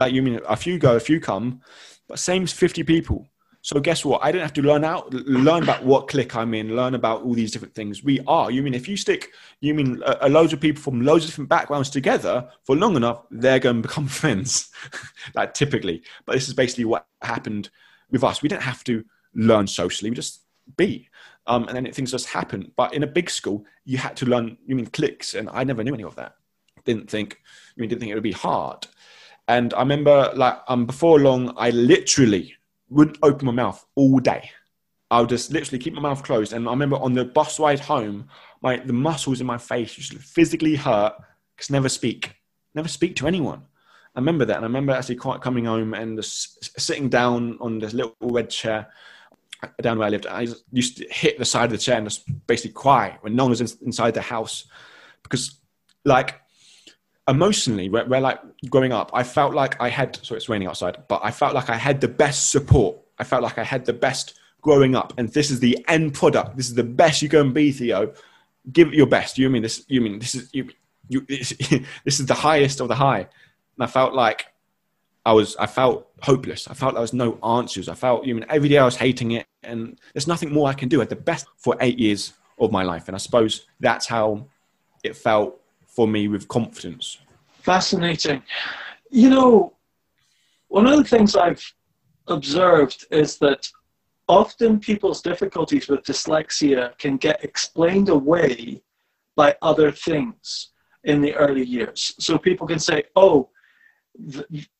like 0.00 0.14
you 0.14 0.22
mean 0.22 0.40
a 0.48 0.56
few 0.56 0.78
go, 0.78 0.96
a 0.96 1.00
few 1.00 1.20
come, 1.20 1.60
but 2.08 2.18
same 2.18 2.46
50 2.46 2.82
people. 2.82 3.28
So 3.64 3.78
guess 3.78 4.04
what? 4.04 4.24
I 4.24 4.32
didn't 4.32 4.42
have 4.42 4.52
to 4.54 4.62
learn 4.62 4.82
out, 4.82 5.14
learn 5.14 5.62
about 5.62 5.84
what 5.84 6.08
click 6.08 6.34
I'm 6.34 6.52
in, 6.52 6.74
learn 6.74 6.96
about 6.96 7.22
all 7.22 7.32
these 7.32 7.52
different 7.52 7.76
things. 7.76 8.02
We 8.02 8.18
are. 8.26 8.50
You 8.50 8.60
mean 8.60 8.74
if 8.74 8.88
you 8.88 8.96
stick, 8.96 9.30
you 9.60 9.72
mean 9.72 10.02
a, 10.04 10.18
a 10.22 10.28
loads 10.28 10.52
of 10.52 10.60
people 10.60 10.82
from 10.82 11.02
loads 11.02 11.24
of 11.24 11.30
different 11.30 11.48
backgrounds 11.48 11.88
together 11.88 12.48
for 12.64 12.74
long 12.74 12.96
enough, 12.96 13.22
they're 13.30 13.60
going 13.60 13.80
to 13.80 13.88
become 13.88 14.08
friends. 14.20 14.70
like 15.36 15.54
typically, 15.54 16.02
but 16.26 16.32
this 16.32 16.48
is 16.48 16.54
basically 16.54 16.86
what 16.86 17.06
happened 17.22 17.70
with 18.10 18.24
us. 18.24 18.42
We 18.42 18.48
didn't 18.48 18.62
have 18.62 18.82
to 18.84 19.04
learn 19.32 19.68
socially. 19.68 20.10
We 20.10 20.16
just 20.16 20.40
be, 20.76 21.08
um, 21.46 21.68
and 21.68 21.76
then 21.76 21.92
things 21.92 22.10
just 22.10 22.26
happen. 22.26 22.72
But 22.74 22.94
in 22.94 23.04
a 23.04 23.06
big 23.06 23.30
school, 23.30 23.64
you 23.84 23.96
had 23.96 24.16
to 24.16 24.26
learn. 24.26 24.58
You 24.66 24.74
mean 24.74 24.86
clicks, 24.86 25.34
and 25.34 25.48
I 25.52 25.62
never 25.62 25.84
knew 25.84 25.94
any 25.94 26.04
of 26.04 26.16
that. 26.16 26.34
Didn't 26.84 27.08
think. 27.08 27.38
You 27.76 27.82
mean 27.82 27.90
didn't 27.90 28.00
think 28.00 28.10
it 28.10 28.14
would 28.14 28.24
be 28.24 28.32
hard. 28.32 28.88
And 29.46 29.72
I 29.74 29.80
remember, 29.80 30.32
like, 30.34 30.58
um, 30.66 30.84
before 30.86 31.20
long, 31.20 31.54
I 31.56 31.70
literally 31.70 32.56
wouldn't 32.92 33.18
open 33.22 33.46
my 33.46 33.52
mouth 33.52 33.84
all 33.94 34.18
day. 34.18 34.50
I 35.10 35.20
would 35.20 35.28
just 35.28 35.52
literally 35.52 35.78
keep 35.78 35.94
my 35.94 36.00
mouth 36.00 36.22
closed. 36.22 36.52
And 36.52 36.66
I 36.66 36.70
remember 36.70 36.96
on 36.96 37.12
the 37.12 37.24
bus 37.24 37.60
ride 37.60 37.80
home, 37.80 38.28
my 38.62 38.78
the 38.78 38.92
muscles 38.92 39.40
in 39.40 39.46
my 39.46 39.58
face 39.58 39.94
just 39.94 40.14
physically 40.14 40.74
hurt 40.74 41.14
because 41.56 41.70
never 41.70 41.88
speak, 41.88 42.36
never 42.74 42.88
speak 42.88 43.16
to 43.16 43.26
anyone. 43.26 43.62
I 44.14 44.20
remember 44.20 44.44
that, 44.44 44.56
and 44.56 44.64
I 44.64 44.68
remember 44.68 44.92
actually 44.92 45.16
quite 45.16 45.40
coming 45.40 45.64
home 45.64 45.94
and 45.94 46.18
just 46.18 46.78
sitting 46.78 47.08
down 47.08 47.56
on 47.60 47.78
this 47.78 47.94
little 47.94 48.14
red 48.20 48.50
chair 48.50 48.88
down 49.80 49.98
where 49.98 50.06
I 50.06 50.10
lived. 50.10 50.26
I 50.26 50.46
used 50.70 50.98
to 50.98 51.06
hit 51.08 51.38
the 51.38 51.44
side 51.44 51.66
of 51.66 51.70
the 51.70 51.78
chair 51.78 51.96
and 51.96 52.06
just 52.06 52.24
basically 52.46 52.72
cry 52.72 53.16
when 53.20 53.34
no 53.34 53.44
one 53.44 53.50
was 53.50 53.60
inside 53.60 54.14
the 54.14 54.20
house 54.20 54.66
because, 55.22 55.60
like, 56.04 56.41
emotionally, 57.28 57.88
where, 57.88 58.04
where, 58.06 58.20
like 58.20 58.40
growing 58.68 58.92
up, 58.92 59.10
I 59.14 59.22
felt 59.22 59.54
like 59.54 59.80
I 59.80 59.88
had, 59.88 60.18
so 60.22 60.34
it's 60.34 60.48
raining 60.48 60.68
outside, 60.68 61.02
but 61.08 61.20
I 61.22 61.30
felt 61.30 61.54
like 61.54 61.70
I 61.70 61.76
had 61.76 62.00
the 62.00 62.08
best 62.08 62.50
support. 62.50 62.96
I 63.18 63.24
felt 63.24 63.42
like 63.42 63.58
I 63.58 63.64
had 63.64 63.84
the 63.84 63.92
best 63.92 64.38
growing 64.60 64.94
up. 64.96 65.12
And 65.18 65.28
this 65.28 65.50
is 65.50 65.60
the 65.60 65.84
end 65.88 66.14
product. 66.14 66.56
This 66.56 66.68
is 66.68 66.74
the 66.74 66.84
best 66.84 67.22
you 67.22 67.28
can 67.28 67.52
be, 67.52 67.70
Theo. 67.72 68.12
Give 68.72 68.88
it 68.88 68.94
your 68.94 69.06
best. 69.06 69.38
You 69.38 69.50
mean 69.50 69.62
this, 69.62 69.84
you 69.88 70.00
mean 70.00 70.18
this 70.18 70.34
is, 70.34 70.50
you, 70.52 70.68
you, 71.08 71.20
this, 71.28 71.50
this 72.04 72.20
is 72.20 72.26
the 72.26 72.34
highest 72.34 72.80
of 72.80 72.88
the 72.88 72.94
high. 72.94 73.20
And 73.20 73.80
I 73.80 73.86
felt 73.86 74.14
like 74.14 74.46
I 75.24 75.32
was, 75.32 75.54
I 75.56 75.66
felt 75.66 76.08
hopeless. 76.22 76.66
I 76.68 76.74
felt 76.74 76.94
there 76.94 77.00
was 77.00 77.12
no 77.12 77.38
answers. 77.44 77.88
I 77.88 77.94
felt, 77.94 78.26
you 78.26 78.34
mean, 78.34 78.46
every 78.48 78.68
day 78.68 78.78
I 78.78 78.84
was 78.84 78.96
hating 78.96 79.32
it 79.32 79.46
and 79.62 79.98
there's 80.12 80.26
nothing 80.26 80.52
more 80.52 80.68
I 80.68 80.74
can 80.74 80.88
do. 80.88 80.98
I 80.98 81.02
had 81.02 81.08
the 81.08 81.16
best 81.16 81.46
for 81.56 81.76
eight 81.80 81.98
years 81.98 82.32
of 82.58 82.72
my 82.72 82.82
life. 82.82 83.08
And 83.08 83.14
I 83.14 83.18
suppose 83.18 83.66
that's 83.80 84.06
how 84.06 84.48
it 85.04 85.16
felt 85.16 85.61
for 85.94 86.08
me 86.08 86.28
with 86.28 86.48
confidence. 86.48 87.18
Fascinating. 87.60 88.42
You 89.10 89.30
know, 89.30 89.76
one 90.68 90.86
of 90.86 90.96
the 90.96 91.04
things 91.04 91.36
I've 91.36 91.62
observed 92.28 93.06
is 93.10 93.38
that 93.38 93.68
often 94.28 94.80
people's 94.80 95.20
difficulties 95.20 95.88
with 95.88 96.02
dyslexia 96.02 96.96
can 96.98 97.18
get 97.18 97.44
explained 97.44 98.08
away 98.08 98.82
by 99.36 99.54
other 99.60 99.92
things 99.92 100.70
in 101.04 101.20
the 101.20 101.34
early 101.34 101.64
years. 101.64 102.14
So 102.18 102.38
people 102.38 102.66
can 102.66 102.78
say, 102.78 103.04
oh, 103.16 103.50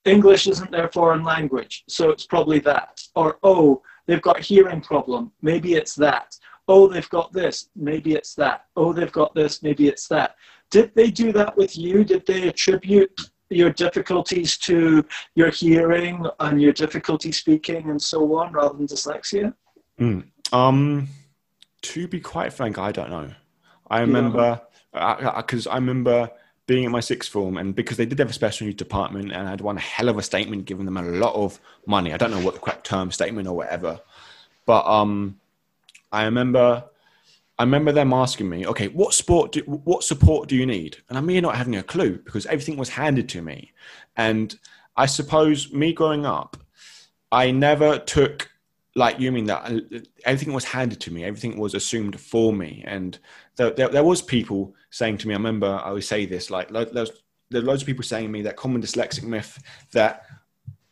English 0.05 0.46
isn't 0.46 0.70
their 0.70 0.88
foreign 0.88 1.25
language, 1.25 1.85
so 1.88 2.11
it's 2.11 2.27
probably 2.27 2.59
that. 2.61 3.01
Or, 3.14 3.38
oh, 3.42 3.83
they've 4.07 4.22
got 4.22 4.38
a 4.38 4.42
hearing 4.42 4.81
problem, 4.81 5.33
maybe 5.42 5.75
it's 5.75 5.94
that. 5.96 6.35
Oh, 6.74 6.87
they've 6.87 7.11
got 7.11 7.35
this, 7.35 7.68
maybe 7.76 8.14
it's 8.14 8.35
that. 8.37 8.64
Oh, 8.76 8.94
they've 8.94 9.12
got 9.12 9.35
this, 9.35 9.62
maybe 9.62 9.88
it's 9.88 10.08
that. 10.08 10.37
Did 10.70 10.90
they 10.94 11.11
do 11.11 11.30
that 11.32 11.54
with 11.54 11.76
you? 11.76 12.02
Did 12.02 12.24
they 12.24 12.48
attribute 12.48 13.14
your 13.50 13.68
difficulties 13.68 14.56
to 14.68 15.04
your 15.35 15.50
hearing 15.50 16.24
and 16.40 16.62
your 16.62 16.72
difficulty 16.72 17.30
speaking 17.30 17.90
and 17.90 18.00
so 18.00 18.37
on 18.38 18.54
rather 18.54 18.74
than 18.78 18.87
dyslexia? 18.87 19.52
Mm. 20.00 20.24
Um, 20.54 21.08
to 21.82 22.08
be 22.08 22.20
quite 22.20 22.54
frank, 22.54 22.78
I 22.78 22.90
don't 22.90 23.11
know. 23.11 23.30
I 23.90 24.00
remember 24.00 24.58
because 24.92 25.66
I, 25.66 25.72
I, 25.72 25.74
I, 25.74 25.76
remember 25.76 26.30
being 26.66 26.85
in 26.85 26.90
my 26.90 27.00
sixth 27.00 27.30
form, 27.30 27.58
and 27.58 27.74
because 27.74 27.98
they 27.98 28.06
did 28.06 28.18
have 28.18 28.30
a 28.30 28.32
special 28.32 28.66
needs 28.66 28.78
department, 28.78 29.30
and 29.30 29.46
I 29.46 29.50
had 29.50 29.61
one 29.61 29.76
hell 29.76 30.08
of 30.08 30.16
a 30.16 30.22
statement 30.22 30.64
giving 30.64 30.87
them 30.87 30.96
a 30.96 31.02
lot 31.02 31.35
of 31.35 31.61
money. 31.87 32.14
I 32.14 32.16
don't 32.16 32.30
know 32.30 32.40
what 32.40 32.54
the 32.54 32.61
correct 32.61 32.87
term, 32.87 33.11
statement 33.11 33.46
or 33.46 33.54
whatever, 33.54 34.00
but 34.64 34.87
um, 34.87 35.38
I 36.12 36.25
remember 36.25 36.85
I 37.59 37.64
remember 37.64 37.92
them 37.92 38.12
asking 38.12 38.48
me, 38.48 38.66
okay, 38.66 38.88
what 38.88 39.14
sport, 39.14 39.53
do, 39.53 39.61
what 39.61 40.03
support 40.03 40.48
do 40.48 40.57
you 40.57 40.66
need? 40.66 40.96
And 41.09 41.18
I'm 41.18 41.29
here 41.29 41.42
not 41.42 41.55
having 41.55 41.77
a 41.77 41.83
clue 41.83 42.18
because 42.18 42.46
everything 42.46 42.77
was 42.77 42.88
handed 42.88 43.29
to 43.31 43.42
me. 43.42 43.72
And 44.16 44.59
I 44.96 45.07
suppose 45.07 45.72
me 45.72 45.92
growing 45.92 46.27
up, 46.27 46.57
I 47.31 47.51
never 47.51 47.98
took, 47.98 48.51
like 48.96 49.20
you 49.20 49.31
mean 49.31 49.44
that 49.44 49.70
uh, 49.70 50.01
everything 50.25 50.55
was 50.55 50.64
handed 50.64 51.01
to 51.03 51.12
me, 51.12 51.25
everything 51.25 51.59
was 51.59 51.75
assumed 51.75 52.18
for 52.18 52.53
me. 52.53 52.83
And 52.87 53.18
there, 53.57 53.70
there, 53.70 53.88
there 53.88 54.05
was 54.05 54.22
people 54.22 54.75
saying 54.90 55.18
to 55.18 55.29
me, 55.29 55.35
I 55.35 55.37
remember 55.37 55.66
I 55.68 55.88
always 55.88 56.09
say 56.09 56.27
this, 56.27 56.51
like 56.51 56.68
there's, 56.70 57.12
there 57.51 57.61
are 57.61 57.64
loads 57.64 57.83
of 57.83 57.87
people 57.87 58.03
saying 58.03 58.27
to 58.27 58.33
me 58.33 58.42
that 58.42 58.57
common 58.57 58.83
dyslexic 58.83 59.22
myth 59.22 59.62
that 59.92 60.25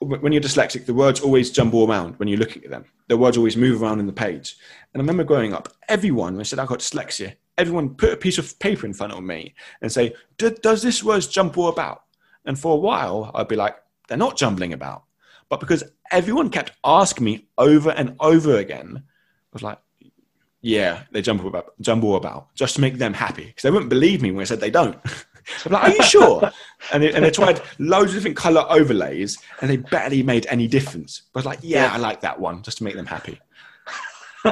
when 0.00 0.32
you're 0.32 0.42
dyslexic, 0.42 0.86
the 0.86 0.94
words 0.94 1.20
always 1.20 1.50
jumble 1.50 1.88
around 1.88 2.18
when 2.18 2.26
you're 2.26 2.38
looking 2.38 2.64
at 2.64 2.70
them. 2.70 2.86
The 3.08 3.18
words 3.18 3.36
always 3.36 3.56
move 3.56 3.82
around 3.82 4.00
in 4.00 4.06
the 4.06 4.12
page. 4.12 4.56
And 4.92 5.00
I 5.00 5.02
remember 5.02 5.24
growing 5.24 5.52
up, 5.52 5.68
everyone, 5.88 6.34
when 6.34 6.40
I 6.40 6.44
said 6.44 6.58
I've 6.58 6.68
got 6.68 6.78
dyslexia, 6.78 7.34
everyone 7.58 7.94
put 7.94 8.12
a 8.12 8.16
piece 8.16 8.38
of 8.38 8.58
paper 8.58 8.86
in 8.86 8.94
front 8.94 9.12
of 9.12 9.22
me 9.22 9.54
and 9.82 9.92
say, 9.92 10.14
does 10.38 10.82
this 10.82 11.04
word 11.04 11.26
jumble 11.30 11.68
about? 11.68 12.04
And 12.46 12.58
for 12.58 12.74
a 12.74 12.78
while, 12.78 13.30
I'd 13.34 13.48
be 13.48 13.56
like, 13.56 13.76
they're 14.08 14.16
not 14.16 14.38
jumbling 14.38 14.72
about. 14.72 15.04
But 15.50 15.60
because 15.60 15.84
everyone 16.10 16.48
kept 16.48 16.72
asking 16.84 17.24
me 17.24 17.48
over 17.58 17.90
and 17.90 18.16
over 18.20 18.56
again, 18.56 19.02
I 19.04 19.52
was 19.52 19.62
like, 19.62 19.78
yeah, 20.62 21.02
they 21.10 21.22
jumble 21.22 21.48
about, 21.48 21.74
jumble 21.80 22.16
about, 22.16 22.54
just 22.54 22.76
to 22.76 22.80
make 22.80 22.96
them 22.96 23.14
happy. 23.14 23.46
Because 23.46 23.62
they 23.62 23.70
wouldn't 23.70 23.90
believe 23.90 24.22
me 24.22 24.30
when 24.30 24.42
I 24.42 24.44
said 24.44 24.60
they 24.60 24.70
don't. 24.70 24.98
I'm 25.66 25.72
like, 25.72 25.83
are 25.85 25.90
you 25.90 26.03
sure? 26.03 26.50
and, 26.92 27.03
they, 27.03 27.12
and 27.12 27.24
they 27.24 27.31
tried 27.31 27.61
loads 27.79 28.11
of 28.11 28.16
different 28.16 28.37
color 28.37 28.64
overlays 28.68 29.38
and 29.61 29.70
they 29.70 29.76
barely 29.76 30.22
made 30.22 30.46
any 30.48 30.66
difference. 30.66 31.22
But 31.33 31.44
like, 31.44 31.61
yeah, 31.62 31.85
yeah. 31.87 31.94
I 31.94 31.98
like 31.98 32.20
that 32.22 32.38
one 32.38 32.62
just 32.62 32.79
to 32.79 32.85
make 32.85 32.94
them 32.94 33.07
happy. 33.07 33.40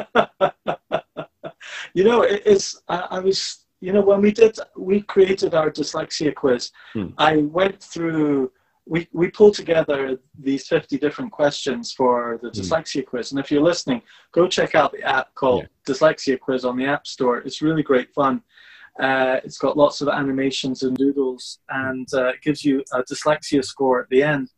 you 1.94 2.04
know, 2.04 2.22
it, 2.22 2.42
it's, 2.44 2.80
I, 2.88 3.06
I, 3.10 3.18
was, 3.20 3.64
you 3.80 3.92
know, 3.92 4.02
when 4.02 4.20
we 4.20 4.32
did, 4.32 4.58
we 4.76 5.02
created 5.02 5.54
our 5.54 5.70
dyslexia 5.70 6.34
quiz, 6.34 6.70
hmm. 6.92 7.08
I 7.16 7.36
went 7.36 7.82
through, 7.82 8.52
we, 8.86 9.06
we 9.12 9.30
pulled 9.30 9.54
together 9.54 10.18
these 10.38 10.66
50 10.66 10.98
different 10.98 11.30
questions 11.32 11.92
for 11.92 12.38
the 12.42 12.48
hmm. 12.48 12.60
dyslexia 12.60 13.04
quiz. 13.06 13.32
And 13.32 13.40
if 13.40 13.50
you're 13.50 13.62
listening, 13.62 14.02
go 14.32 14.48
check 14.48 14.74
out 14.74 14.92
the 14.92 15.02
app 15.02 15.34
called 15.34 15.62
yeah. 15.62 15.68
Dyslexia 15.94 16.38
Quiz 16.38 16.64
on 16.64 16.76
the 16.76 16.84
App 16.84 17.06
Store. 17.06 17.38
It's 17.38 17.62
really 17.62 17.82
great 17.82 18.12
fun. 18.12 18.42
Uh, 18.98 19.40
it's 19.44 19.58
got 19.58 19.76
lots 19.76 20.00
of 20.00 20.08
animations 20.08 20.82
and 20.82 20.96
doodles, 20.96 21.60
and 21.68 22.08
uh, 22.14 22.28
it 22.28 22.42
gives 22.42 22.64
you 22.64 22.82
a 22.92 23.02
dyslexia 23.02 23.64
score 23.64 24.00
at 24.00 24.08
the 24.08 24.22
end. 24.22 24.50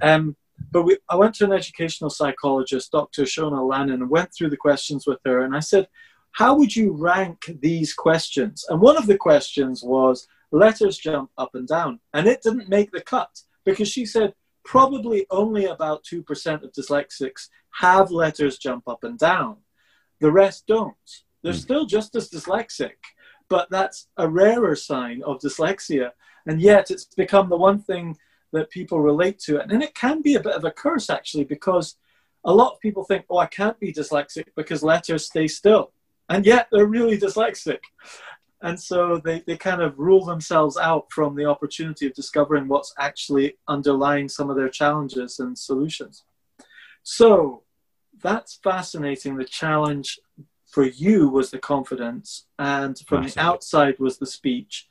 Um, 0.00 0.36
but 0.70 0.84
we, 0.84 0.98
I 1.08 1.16
went 1.16 1.34
to 1.36 1.44
an 1.44 1.52
educational 1.52 2.10
psychologist, 2.10 2.92
Dr. 2.92 3.22
Shona 3.22 3.68
Lannon, 3.68 4.02
and 4.02 4.10
went 4.10 4.32
through 4.32 4.50
the 4.50 4.56
questions 4.56 5.06
with 5.06 5.18
her. 5.24 5.42
And 5.42 5.56
I 5.56 5.60
said, 5.60 5.88
How 6.32 6.54
would 6.56 6.74
you 6.74 6.92
rank 6.92 7.38
these 7.60 7.92
questions? 7.92 8.64
And 8.68 8.80
one 8.80 8.96
of 8.96 9.06
the 9.06 9.16
questions 9.16 9.82
was 9.82 10.28
letters 10.52 10.98
jump 10.98 11.30
up 11.36 11.54
and 11.54 11.66
down. 11.66 11.98
And 12.14 12.26
it 12.28 12.42
didn't 12.42 12.68
make 12.68 12.92
the 12.92 13.00
cut 13.00 13.30
because 13.64 13.88
she 13.88 14.06
said 14.06 14.34
probably 14.64 15.26
only 15.30 15.66
about 15.66 16.04
2% 16.04 16.62
of 16.62 16.72
dyslexics 16.72 17.48
have 17.80 18.10
letters 18.10 18.58
jump 18.58 18.86
up 18.86 19.02
and 19.02 19.18
down. 19.18 19.56
The 20.20 20.30
rest 20.30 20.64
don't. 20.68 20.94
They're 21.42 21.52
mm. 21.52 21.60
still 21.60 21.86
just 21.86 22.14
as 22.14 22.30
dyslexic 22.30 22.92
but 23.52 23.68
that's 23.68 24.08
a 24.16 24.26
rarer 24.26 24.74
sign 24.74 25.22
of 25.24 25.38
dyslexia. 25.38 26.12
And 26.46 26.58
yet 26.58 26.90
it's 26.90 27.04
become 27.04 27.50
the 27.50 27.56
one 27.68 27.80
thing 27.80 28.16
that 28.54 28.70
people 28.70 28.98
relate 28.98 29.38
to. 29.40 29.60
And 29.60 29.82
it 29.82 29.94
can 29.94 30.22
be 30.22 30.36
a 30.36 30.40
bit 30.40 30.54
of 30.54 30.64
a 30.64 30.70
curse, 30.70 31.10
actually, 31.10 31.44
because 31.44 31.96
a 32.46 32.54
lot 32.54 32.72
of 32.72 32.80
people 32.80 33.04
think, 33.04 33.26
oh, 33.28 33.36
I 33.36 33.44
can't 33.44 33.78
be 33.78 33.92
dyslexic 33.92 34.46
because 34.56 34.82
letters 34.82 35.26
stay 35.26 35.48
still. 35.48 35.92
And 36.30 36.46
yet 36.46 36.68
they're 36.72 36.86
really 36.86 37.18
dyslexic. 37.18 37.80
And 38.62 38.80
so 38.80 39.20
they, 39.22 39.40
they 39.46 39.58
kind 39.58 39.82
of 39.82 39.98
rule 39.98 40.24
themselves 40.24 40.78
out 40.78 41.12
from 41.12 41.34
the 41.34 41.44
opportunity 41.44 42.06
of 42.06 42.14
discovering 42.14 42.68
what's 42.68 42.94
actually 42.98 43.58
underlying 43.68 44.30
some 44.30 44.48
of 44.48 44.56
their 44.56 44.70
challenges 44.70 45.40
and 45.40 45.58
solutions. 45.58 46.24
So 47.02 47.64
that's 48.22 48.54
fascinating 48.64 49.36
the 49.36 49.44
challenge 49.44 50.18
for 50.72 50.84
you 50.84 51.28
was 51.28 51.50
the 51.50 51.58
confidence, 51.58 52.46
and 52.58 52.98
from 53.06 53.24
the 53.24 53.34
outside 53.38 53.98
was 53.98 54.18
the 54.18 54.26
speech. 54.26 54.88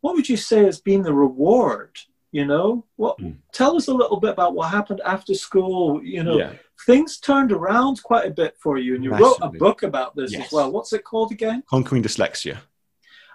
What 0.00 0.14
would 0.14 0.28
you 0.28 0.36
say 0.36 0.64
has 0.64 0.80
been 0.80 1.02
the 1.02 1.12
reward? 1.12 1.98
You 2.30 2.46
know, 2.46 2.84
what? 2.96 3.18
Mm. 3.18 3.36
Tell 3.52 3.76
us 3.76 3.88
a 3.88 3.94
little 3.94 4.20
bit 4.20 4.30
about 4.30 4.54
what 4.54 4.70
happened 4.70 5.00
after 5.04 5.34
school. 5.34 6.02
You 6.04 6.22
know, 6.22 6.38
yeah. 6.38 6.52
things 6.86 7.18
turned 7.18 7.52
around 7.52 8.02
quite 8.02 8.26
a 8.26 8.30
bit 8.30 8.56
for 8.60 8.78
you, 8.78 8.94
and 8.94 9.02
you 9.02 9.10
Massively. 9.10 9.28
wrote 9.28 9.56
a 9.56 9.58
book 9.58 9.82
about 9.82 10.14
this 10.14 10.32
yes. 10.32 10.46
as 10.46 10.52
well. 10.52 10.70
What's 10.70 10.92
it 10.92 11.04
called 11.04 11.32
again? 11.32 11.64
Conquering 11.68 12.02
Dyslexia 12.02 12.58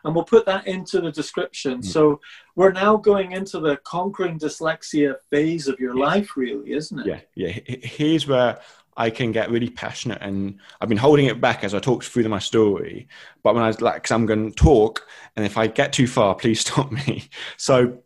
and 0.03 0.13
we'll 0.13 0.23
put 0.23 0.45
that 0.45 0.67
into 0.67 1.01
the 1.01 1.11
description. 1.11 1.79
Mm. 1.79 1.85
So 1.85 2.19
we're 2.55 2.71
now 2.71 2.97
going 2.97 3.31
into 3.31 3.59
the 3.59 3.77
conquering 3.77 4.37
dyslexia 4.37 5.15
phase 5.29 5.67
of 5.67 5.79
your 5.79 5.95
yes. 5.95 6.01
life, 6.01 6.37
really, 6.37 6.73
isn't 6.73 6.99
it? 6.99 7.05
Yeah, 7.07 7.19
yeah. 7.35 7.77
Here's 7.83 8.27
where 8.27 8.59
I 8.97 9.09
can 9.09 9.31
get 9.31 9.49
really 9.49 9.69
passionate, 9.69 10.19
and 10.21 10.59
I've 10.79 10.89
been 10.89 10.97
holding 10.97 11.25
it 11.25 11.41
back 11.41 11.63
as 11.63 11.73
I 11.73 11.79
talk 11.79 12.03
through 12.03 12.27
my 12.29 12.39
story. 12.39 13.07
But 13.43 13.55
when 13.55 13.63
I 13.63 13.67
was 13.67 13.81
like, 13.81 13.95
because 13.95 14.11
I'm 14.11 14.25
going 14.25 14.51
to 14.51 14.55
talk, 14.55 15.07
and 15.35 15.45
if 15.45 15.57
I 15.57 15.67
get 15.67 15.93
too 15.93 16.07
far, 16.07 16.35
please 16.35 16.59
stop 16.67 16.91
me. 16.91 17.29
So, 17.57 17.99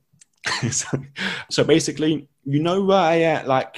so, 0.71 0.87
so 1.51 1.63
basically, 1.63 2.29
you 2.45 2.61
know 2.61 2.83
where 2.83 2.97
I 2.97 3.21
at, 3.21 3.47
like, 3.47 3.77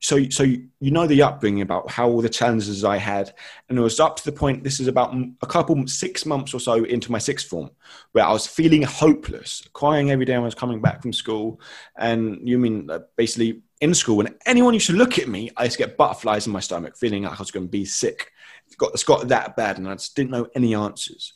so, 0.00 0.28
so 0.28 0.42
you 0.42 0.90
know 0.90 1.06
the 1.06 1.22
upbringing 1.22 1.62
about 1.62 1.90
how 1.90 2.08
all 2.08 2.20
the 2.20 2.28
challenges 2.28 2.84
I 2.84 2.96
had, 2.96 3.32
and 3.68 3.78
it 3.78 3.82
was 3.82 4.00
up 4.00 4.16
to 4.16 4.24
the 4.24 4.32
point. 4.32 4.64
This 4.64 4.80
is 4.80 4.88
about 4.88 5.14
a 5.42 5.46
couple 5.46 5.86
six 5.86 6.26
months 6.26 6.52
or 6.52 6.60
so 6.60 6.84
into 6.84 7.12
my 7.12 7.18
sixth 7.18 7.48
form, 7.48 7.70
where 8.12 8.24
I 8.24 8.32
was 8.32 8.46
feeling 8.46 8.82
hopeless, 8.82 9.62
crying 9.72 10.10
every 10.10 10.24
day 10.24 10.32
when 10.32 10.42
I 10.42 10.46
was 10.46 10.54
coming 10.54 10.80
back 10.80 11.02
from 11.02 11.12
school, 11.12 11.60
and 11.96 12.48
you 12.48 12.58
mean 12.58 12.90
uh, 12.90 13.00
basically 13.16 13.62
in 13.80 13.94
school, 13.94 14.16
when 14.16 14.34
anyone 14.46 14.74
used 14.74 14.88
to 14.88 14.92
look 14.92 15.18
at 15.18 15.28
me, 15.28 15.50
I 15.56 15.64
used 15.64 15.78
to 15.78 15.84
get 15.84 15.96
butterflies 15.96 16.46
in 16.46 16.52
my 16.52 16.60
stomach, 16.60 16.96
feeling 16.96 17.22
like 17.22 17.34
I 17.34 17.38
was 17.38 17.50
going 17.50 17.66
to 17.66 17.70
be 17.70 17.84
sick. 17.84 18.32
It's 18.66 18.76
got, 18.76 18.92
it's 18.92 19.04
got 19.04 19.28
that 19.28 19.56
bad, 19.56 19.78
and 19.78 19.88
I 19.88 19.94
just 19.94 20.16
didn't 20.16 20.30
know 20.30 20.48
any 20.54 20.74
answers. 20.74 21.32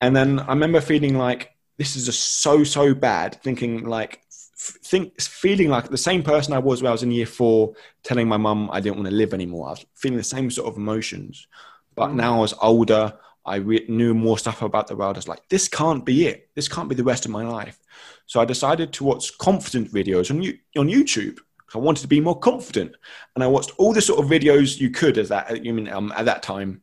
And 0.00 0.14
then 0.14 0.40
I 0.40 0.48
remember 0.48 0.80
feeling 0.80 1.16
like 1.16 1.50
this 1.78 1.96
is 1.96 2.06
just 2.06 2.42
so 2.42 2.64
so 2.64 2.94
bad. 2.94 3.40
Thinking 3.42 3.84
like, 3.84 4.20
think 4.56 5.20
feeling 5.20 5.68
like 5.68 5.88
the 5.88 5.96
same 5.96 6.22
person 6.22 6.52
I 6.52 6.58
was 6.58 6.82
when 6.82 6.88
I 6.88 6.92
was 6.92 7.02
in 7.02 7.10
year 7.10 7.26
four, 7.26 7.74
telling 8.02 8.28
my 8.28 8.36
mum 8.36 8.68
I 8.72 8.80
didn't 8.80 8.96
want 8.96 9.08
to 9.08 9.14
live 9.14 9.32
anymore. 9.32 9.68
I 9.68 9.70
was 9.70 9.86
feeling 9.94 10.18
the 10.18 10.24
same 10.24 10.50
sort 10.50 10.68
of 10.68 10.76
emotions, 10.76 11.46
but 11.94 12.10
mm. 12.10 12.14
now 12.14 12.36
I 12.36 12.40
was 12.40 12.54
older. 12.60 13.14
I 13.46 13.56
re- 13.56 13.86
knew 13.88 14.12
more 14.12 14.38
stuff 14.38 14.60
about 14.60 14.86
the 14.86 14.96
world. 14.96 15.16
I 15.16 15.18
was 15.18 15.28
like, 15.28 15.48
this 15.48 15.66
can't 15.66 16.04
be 16.04 16.26
it. 16.26 16.50
This 16.54 16.68
can't 16.68 16.90
be 16.90 16.94
the 16.94 17.04
rest 17.04 17.24
of 17.24 17.30
my 17.30 17.42
life. 17.42 17.78
So 18.26 18.38
I 18.38 18.44
decided 18.44 18.92
to 18.92 19.04
watch 19.04 19.36
confident 19.38 19.90
videos 19.90 20.30
on, 20.30 20.38
on 20.78 20.88
YouTube 20.88 21.38
I 21.74 21.78
wanted 21.78 22.02
to 22.02 22.08
be 22.08 22.20
more 22.20 22.38
confident, 22.38 22.96
and 23.34 23.44
I 23.44 23.46
watched 23.46 23.72
all 23.78 23.92
the 23.92 24.00
sort 24.00 24.20
of 24.20 24.30
videos 24.30 24.78
you 24.80 24.90
could 24.90 25.18
as 25.18 25.28
that 25.28 25.64
you 25.64 25.72
mean 25.72 25.88
um, 25.88 26.12
at 26.16 26.26
that 26.26 26.42
time. 26.42 26.82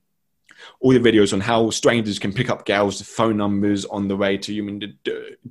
All 0.80 0.92
the 0.92 1.00
videos 1.00 1.34
on 1.34 1.40
how 1.40 1.70
strangers 1.70 2.18
can 2.18 2.34
pick 2.34 2.50
up 2.50 2.66
girls' 2.66 3.02
phone 3.02 3.38
numbers 3.38 3.86
on 3.86 4.08
the 4.08 4.16
way 4.16 4.38
to 4.40 4.54
you 4.54 4.64
mean 4.64 4.98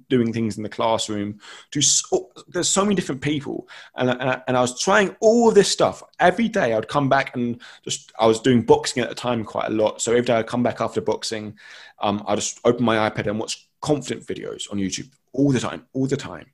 doing 0.08 0.32
things 0.32 0.56
in 0.56 0.64
the 0.64 0.68
classroom. 0.68 1.38
To 1.70 1.80
so, 1.80 2.32
there's 2.48 2.68
so 2.68 2.82
many 2.82 2.96
different 2.96 3.20
people, 3.20 3.68
and 3.94 4.10
I, 4.10 4.42
and 4.48 4.56
I 4.56 4.60
was 4.60 4.80
trying 4.80 5.14
all 5.20 5.52
this 5.52 5.70
stuff 5.70 6.02
every 6.18 6.48
day. 6.48 6.74
I'd 6.74 6.88
come 6.88 7.08
back 7.08 7.36
and 7.36 7.60
just 7.84 8.12
I 8.18 8.26
was 8.26 8.40
doing 8.40 8.62
boxing 8.62 9.02
at 9.02 9.08
the 9.08 9.14
time 9.14 9.44
quite 9.44 9.68
a 9.68 9.74
lot, 9.74 10.02
so 10.02 10.10
every 10.12 10.24
day 10.24 10.34
I'd 10.34 10.48
come 10.48 10.64
back 10.64 10.80
after 10.80 11.00
boxing. 11.00 11.56
Um, 12.00 12.24
I 12.26 12.34
just 12.34 12.58
open 12.64 12.84
my 12.84 13.08
iPad 13.08 13.28
and 13.28 13.38
watch 13.38 13.68
confident 13.80 14.26
videos 14.26 14.70
on 14.72 14.78
YouTube 14.78 15.10
all 15.32 15.52
the 15.52 15.60
time, 15.60 15.86
all 15.92 16.06
the 16.06 16.16
time. 16.16 16.46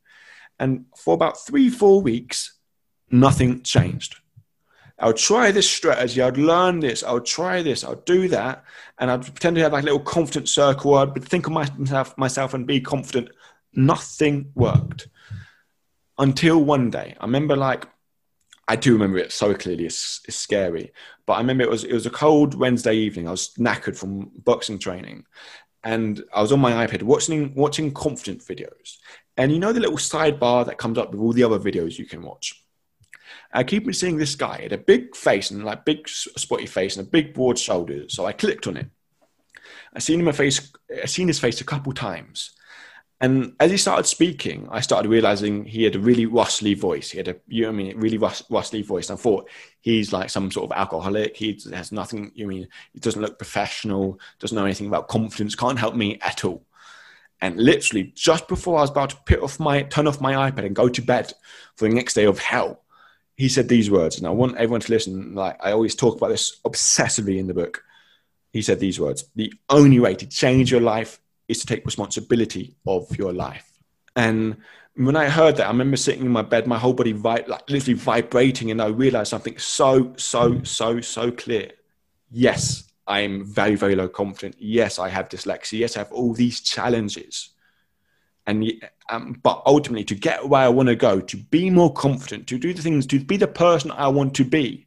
And 0.58 0.86
for 0.96 1.14
about 1.14 1.40
three, 1.40 1.70
four 1.70 2.02
weeks, 2.02 2.58
nothing 3.12 3.62
changed. 3.62 4.16
I 4.98 5.06
would 5.06 5.16
try 5.16 5.50
this 5.50 5.68
strategy. 5.68 6.22
I'd 6.22 6.36
learn 6.36 6.80
this. 6.80 7.02
I 7.02 7.12
would 7.12 7.24
try 7.24 7.62
this. 7.62 7.82
I 7.82 7.90
would 7.90 8.04
do 8.04 8.28
that, 8.28 8.64
and 8.98 9.10
I'd 9.10 9.22
pretend 9.22 9.56
to 9.56 9.62
have 9.62 9.72
like 9.72 9.82
a 9.82 9.86
little 9.86 10.00
confident 10.00 10.48
circle. 10.48 10.94
I'd 10.94 11.24
think 11.24 11.46
of 11.46 11.52
myself, 11.52 12.16
myself, 12.16 12.54
and 12.54 12.66
be 12.66 12.80
confident. 12.80 13.30
Nothing 13.74 14.52
worked 14.54 15.08
until 16.18 16.62
one 16.62 16.90
day. 16.90 17.16
I 17.20 17.24
remember, 17.24 17.56
like, 17.56 17.88
I 18.68 18.76
do 18.76 18.92
remember 18.92 19.18
it 19.18 19.32
so 19.32 19.54
clearly. 19.54 19.86
It's, 19.86 20.20
it's 20.28 20.36
scary, 20.36 20.92
but 21.26 21.34
I 21.34 21.38
remember 21.38 21.64
it 21.64 21.70
was 21.70 21.84
it 21.84 21.94
was 21.94 22.06
a 22.06 22.10
cold 22.10 22.54
Wednesday 22.54 22.94
evening. 22.94 23.26
I 23.26 23.32
was 23.32 23.54
knackered 23.58 23.96
from 23.96 24.30
boxing 24.44 24.78
training, 24.78 25.24
and 25.82 26.22
I 26.32 26.42
was 26.42 26.52
on 26.52 26.60
my 26.60 26.86
iPad 26.86 27.02
watching 27.02 27.54
watching 27.54 27.92
confident 27.92 28.40
videos. 28.40 28.98
And 29.36 29.50
you 29.50 29.58
know 29.58 29.72
the 29.72 29.80
little 29.80 29.96
sidebar 29.96 30.64
that 30.66 30.78
comes 30.78 30.98
up 30.98 31.10
with 31.10 31.20
all 31.20 31.32
the 31.32 31.42
other 31.42 31.58
videos 31.58 31.98
you 31.98 32.04
can 32.04 32.22
watch. 32.22 32.62
I 33.52 33.64
keep 33.64 33.92
seeing 33.94 34.16
this 34.16 34.34
guy 34.34 34.62
had 34.62 34.72
a 34.72 34.78
big 34.78 35.14
face 35.14 35.50
and 35.50 35.64
like 35.64 35.84
big 35.84 36.08
spotty 36.08 36.66
face 36.66 36.96
and 36.96 37.06
a 37.06 37.10
big 37.10 37.34
broad 37.34 37.58
shoulders. 37.58 38.14
So 38.14 38.24
I 38.24 38.32
clicked 38.32 38.66
on 38.66 38.76
it. 38.76 38.88
I 39.94 39.98
seen 39.98 40.20
him 40.20 40.28
a 40.28 40.32
face. 40.32 40.72
I 41.02 41.06
seen 41.06 41.28
his 41.28 41.38
face 41.38 41.60
a 41.60 41.64
couple 41.64 41.92
times, 41.92 42.52
and 43.22 43.54
as 43.60 43.70
he 43.70 43.76
started 43.76 44.06
speaking, 44.06 44.68
I 44.72 44.80
started 44.80 45.08
realizing 45.08 45.64
he 45.64 45.84
had 45.84 45.94
a 45.94 46.00
really 46.00 46.26
rustly 46.26 46.74
voice. 46.74 47.08
He 47.12 47.18
had 47.18 47.28
a, 47.28 47.36
you 47.46 47.62
know, 47.62 47.68
I 47.68 47.72
mean, 47.72 47.96
really 47.96 48.18
rust, 48.18 48.42
rustly 48.50 48.82
voice. 48.82 49.10
And 49.10 49.16
I 49.16 49.22
thought 49.22 49.48
he's 49.80 50.12
like 50.12 50.28
some 50.28 50.50
sort 50.50 50.68
of 50.68 50.76
alcoholic. 50.76 51.36
He 51.36 51.56
has 51.72 51.92
nothing. 51.92 52.32
You 52.34 52.48
mean 52.48 52.66
he 52.92 52.98
doesn't 52.98 53.22
look 53.22 53.38
professional. 53.38 54.18
Doesn't 54.40 54.56
know 54.56 54.64
anything 54.64 54.88
about 54.88 55.06
confidence. 55.06 55.54
Can't 55.54 55.78
help 55.78 55.94
me 55.94 56.18
at 56.20 56.44
all. 56.44 56.66
And 57.40 57.56
literally, 57.60 58.12
just 58.16 58.48
before 58.48 58.78
I 58.78 58.80
was 58.80 58.90
about 58.90 59.10
to 59.10 59.16
put 59.24 59.40
off 59.40 59.60
my 59.60 59.82
turn 59.82 60.08
off 60.08 60.20
my 60.20 60.50
iPad 60.50 60.66
and 60.66 60.74
go 60.74 60.88
to 60.88 61.00
bed 61.00 61.32
for 61.76 61.88
the 61.88 61.94
next 61.94 62.14
day 62.14 62.24
of 62.24 62.40
hell, 62.40 62.82
he 63.36 63.48
said 63.48 63.68
these 63.68 63.90
words, 63.90 64.18
and 64.18 64.26
I 64.26 64.30
want 64.30 64.56
everyone 64.56 64.80
to 64.82 64.92
listen. 64.92 65.34
Like 65.34 65.56
I 65.60 65.72
always 65.72 65.94
talk 65.94 66.16
about 66.16 66.28
this 66.28 66.60
obsessively 66.64 67.38
in 67.38 67.46
the 67.46 67.54
book. 67.54 67.82
He 68.52 68.62
said 68.62 68.80
these 68.80 69.00
words: 69.00 69.24
"The 69.34 69.52
only 69.68 70.00
way 70.00 70.14
to 70.14 70.26
change 70.26 70.70
your 70.70 70.80
life 70.80 71.20
is 71.48 71.60
to 71.60 71.66
take 71.66 71.84
responsibility 71.84 72.76
of 72.86 73.16
your 73.16 73.32
life." 73.32 73.68
And 74.14 74.58
when 74.94 75.16
I 75.16 75.28
heard 75.28 75.56
that, 75.56 75.66
I 75.66 75.70
remember 75.70 75.96
sitting 75.96 76.26
in 76.26 76.30
my 76.30 76.42
bed, 76.42 76.66
my 76.66 76.78
whole 76.78 76.92
body 76.92 77.12
vi- 77.12 77.44
like 77.46 77.68
literally 77.70 77.94
vibrating, 77.94 78.70
and 78.70 78.82
I 78.82 78.88
realized 78.88 79.30
something 79.30 79.56
so, 79.58 80.12
so, 80.16 80.62
so, 80.64 81.00
so 81.00 81.30
clear. 81.30 81.72
Yes, 82.30 82.84
I'm 83.06 83.44
very, 83.44 83.74
very 83.74 83.94
low 83.94 84.08
confident. 84.08 84.56
Yes, 84.58 84.98
I 84.98 85.08
have 85.08 85.30
dyslexia. 85.30 85.78
Yes, 85.80 85.96
I 85.96 86.00
have 86.00 86.12
all 86.12 86.34
these 86.34 86.60
challenges 86.60 87.51
and 88.46 88.72
um, 89.08 89.38
but 89.42 89.62
ultimately 89.66 90.04
to 90.04 90.14
get 90.14 90.48
where 90.48 90.62
I 90.62 90.68
want 90.68 90.88
to 90.88 90.96
go, 90.96 91.20
to 91.20 91.36
be 91.36 91.70
more 91.70 91.92
confident, 91.92 92.46
to 92.48 92.58
do 92.58 92.72
the 92.72 92.82
things, 92.82 93.06
to 93.06 93.20
be 93.20 93.36
the 93.36 93.46
person 93.46 93.90
I 93.90 94.08
want 94.08 94.34
to 94.36 94.44
be, 94.44 94.86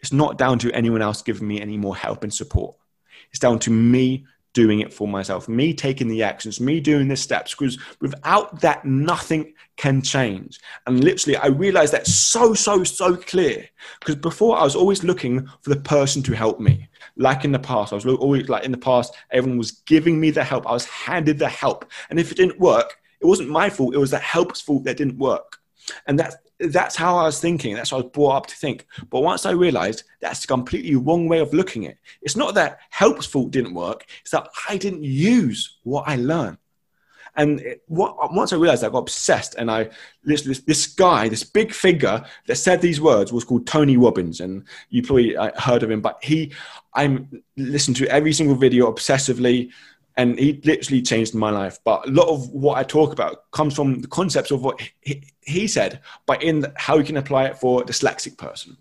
it's 0.00 0.12
not 0.12 0.38
down 0.38 0.58
to 0.60 0.72
anyone 0.72 1.02
else 1.02 1.22
giving 1.22 1.46
me 1.46 1.60
any 1.60 1.76
more 1.76 1.96
help 1.96 2.22
and 2.22 2.32
support. 2.32 2.76
It's 3.30 3.38
down 3.38 3.58
to 3.60 3.70
me 3.70 4.26
doing 4.52 4.80
it 4.80 4.92
for 4.92 5.06
myself, 5.06 5.48
me 5.48 5.72
taking 5.72 6.08
the 6.08 6.22
actions, 6.22 6.60
me 6.60 6.80
doing 6.80 7.08
the 7.08 7.16
steps, 7.16 7.54
because 7.54 7.78
without 8.00 8.60
that, 8.60 8.84
nothing 8.84 9.54
can 9.76 10.02
change. 10.02 10.58
And 10.86 11.04
literally, 11.04 11.36
I 11.36 11.46
realized 11.48 11.92
that 11.92 12.06
so, 12.06 12.54
so, 12.54 12.82
so 12.82 13.16
clear. 13.16 13.68
Because 14.00 14.16
before, 14.16 14.58
I 14.58 14.64
was 14.64 14.74
always 14.74 15.04
looking 15.04 15.46
for 15.62 15.70
the 15.70 15.80
person 15.80 16.22
to 16.24 16.34
help 16.34 16.58
me. 16.58 16.88
Like 17.20 17.44
in 17.44 17.52
the 17.52 17.58
past, 17.58 17.92
I 17.92 17.96
was 17.96 18.06
always 18.06 18.48
like 18.48 18.64
in 18.64 18.72
the 18.72 18.78
past, 18.78 19.14
everyone 19.30 19.58
was 19.58 19.72
giving 19.72 20.18
me 20.18 20.30
the 20.30 20.42
help. 20.42 20.66
I 20.66 20.72
was 20.72 20.86
handed 20.86 21.38
the 21.38 21.50
help. 21.50 21.84
And 22.08 22.18
if 22.18 22.32
it 22.32 22.36
didn't 22.36 22.58
work, 22.58 22.96
it 23.20 23.26
wasn't 23.26 23.50
my 23.50 23.68
fault. 23.68 23.94
It 23.94 23.98
was 23.98 24.10
the 24.10 24.18
help's 24.18 24.62
fault 24.62 24.84
that 24.84 24.96
didn't 24.96 25.18
work. 25.18 25.58
And 26.06 26.18
that's 26.18 26.36
that's 26.58 26.96
how 26.96 27.16
I 27.16 27.24
was 27.24 27.38
thinking. 27.38 27.74
That's 27.74 27.90
how 27.90 27.98
I 27.98 28.02
was 28.02 28.10
brought 28.12 28.36
up 28.36 28.46
to 28.46 28.56
think. 28.56 28.86
But 29.10 29.20
once 29.20 29.44
I 29.44 29.50
realized 29.50 30.04
that's 30.20 30.44
a 30.44 30.46
completely 30.46 30.96
wrong 30.96 31.28
way 31.28 31.40
of 31.40 31.52
looking 31.52 31.86
at 31.86 31.92
it. 31.92 31.98
It's 32.22 32.36
not 32.36 32.54
that 32.54 32.78
help's 32.88 33.26
fault 33.26 33.50
didn't 33.50 33.74
work. 33.74 34.06
It's 34.22 34.30
that 34.30 34.48
I 34.68 34.78
didn't 34.78 35.02
use 35.02 35.78
what 35.82 36.04
I 36.06 36.16
learned. 36.16 36.58
And 37.36 37.60
it, 37.60 37.82
what, 37.86 38.32
once 38.32 38.52
I 38.52 38.56
realized, 38.56 38.84
I 38.84 38.88
got 38.88 38.98
obsessed. 38.98 39.54
And 39.56 39.70
I 39.70 39.90
this, 40.24 40.42
this, 40.42 40.60
this 40.60 40.86
guy, 40.86 41.28
this 41.28 41.44
big 41.44 41.72
figure 41.72 42.24
that 42.46 42.56
said 42.56 42.80
these 42.80 43.00
words 43.00 43.32
was 43.32 43.44
called 43.44 43.66
Tony 43.66 43.96
Robbins. 43.96 44.40
And 44.40 44.64
you 44.90 45.02
probably 45.02 45.36
uh, 45.36 45.50
heard 45.58 45.82
of 45.82 45.90
him, 45.90 46.00
but 46.00 46.18
he, 46.22 46.52
I'm 46.94 47.42
listened 47.56 47.96
to 47.98 48.08
every 48.08 48.32
single 48.32 48.56
video 48.56 48.92
obsessively 48.92 49.70
and 50.16 50.38
he 50.38 50.60
literally 50.64 51.02
changed 51.02 51.34
my 51.34 51.50
life. 51.50 51.78
But 51.84 52.08
a 52.08 52.10
lot 52.10 52.28
of 52.28 52.50
what 52.50 52.76
I 52.76 52.82
talk 52.82 53.12
about 53.12 53.50
comes 53.52 53.74
from 53.74 54.00
the 54.00 54.08
concepts 54.08 54.50
of 54.50 54.62
what 54.62 54.80
he, 55.00 55.22
he 55.40 55.66
said, 55.66 56.00
but 56.26 56.42
in 56.42 56.60
the, 56.60 56.72
how 56.76 56.98
you 56.98 57.04
can 57.04 57.16
apply 57.16 57.46
it 57.46 57.56
for 57.56 57.82
a 57.82 57.84
dyslexic 57.84 58.36
person. 58.36 58.76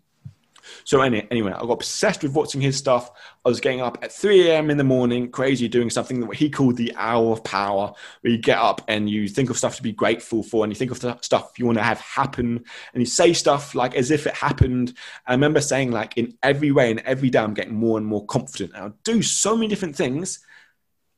So 0.90 1.02
anyway, 1.02 1.28
anyway, 1.30 1.52
I 1.52 1.60
got 1.60 1.74
obsessed 1.74 2.24
with 2.24 2.34
watching 2.34 2.62
his 2.62 2.76
stuff. 2.76 3.12
I 3.46 3.50
was 3.50 3.60
getting 3.60 3.80
up 3.80 4.00
at 4.02 4.12
3 4.12 4.50
a.m. 4.50 4.72
in 4.72 4.78
the 4.78 4.84
morning, 4.84 5.30
crazy, 5.30 5.68
doing 5.68 5.92
something 5.92 6.20
that 6.20 6.34
he 6.34 6.50
called 6.50 6.78
the 6.78 6.92
hour 6.96 7.32
of 7.32 7.44
power, 7.44 7.94
where 8.22 8.34
you 8.34 8.40
get 8.40 8.58
up 8.58 8.82
and 8.88 9.08
you 9.08 9.28
think 9.28 9.52
of 9.52 9.58
stuff 9.60 9.76
to 9.76 9.84
be 9.84 9.92
grateful 9.92 10.42
for, 10.42 10.64
and 10.64 10.74
you 10.74 10.76
think 10.76 10.90
of 10.90 11.24
stuff 11.24 11.52
you 11.60 11.68
want 11.68 11.78
to 11.78 11.84
have 11.84 12.00
happen, 12.00 12.64
and 12.94 13.04
you 13.04 13.06
say 13.06 13.34
stuff 13.34 13.76
like 13.76 13.94
as 13.94 14.10
if 14.10 14.26
it 14.26 14.34
happened. 14.34 14.96
I 15.28 15.34
remember 15.34 15.62
saying 15.62 15.92
like 15.92 16.18
in 16.18 16.36
every 16.42 16.72
way, 16.72 16.90
in 16.90 17.06
every 17.06 17.30
day, 17.30 17.38
I'm 17.38 17.54
getting 17.54 17.76
more 17.76 18.00
and 18.00 18.08
more 18.08 18.26
confident. 18.26 18.72
And 18.74 18.84
I'll 18.86 18.98
do 19.04 19.22
so 19.22 19.56
many 19.56 19.68
different 19.68 19.96
things 19.96 20.40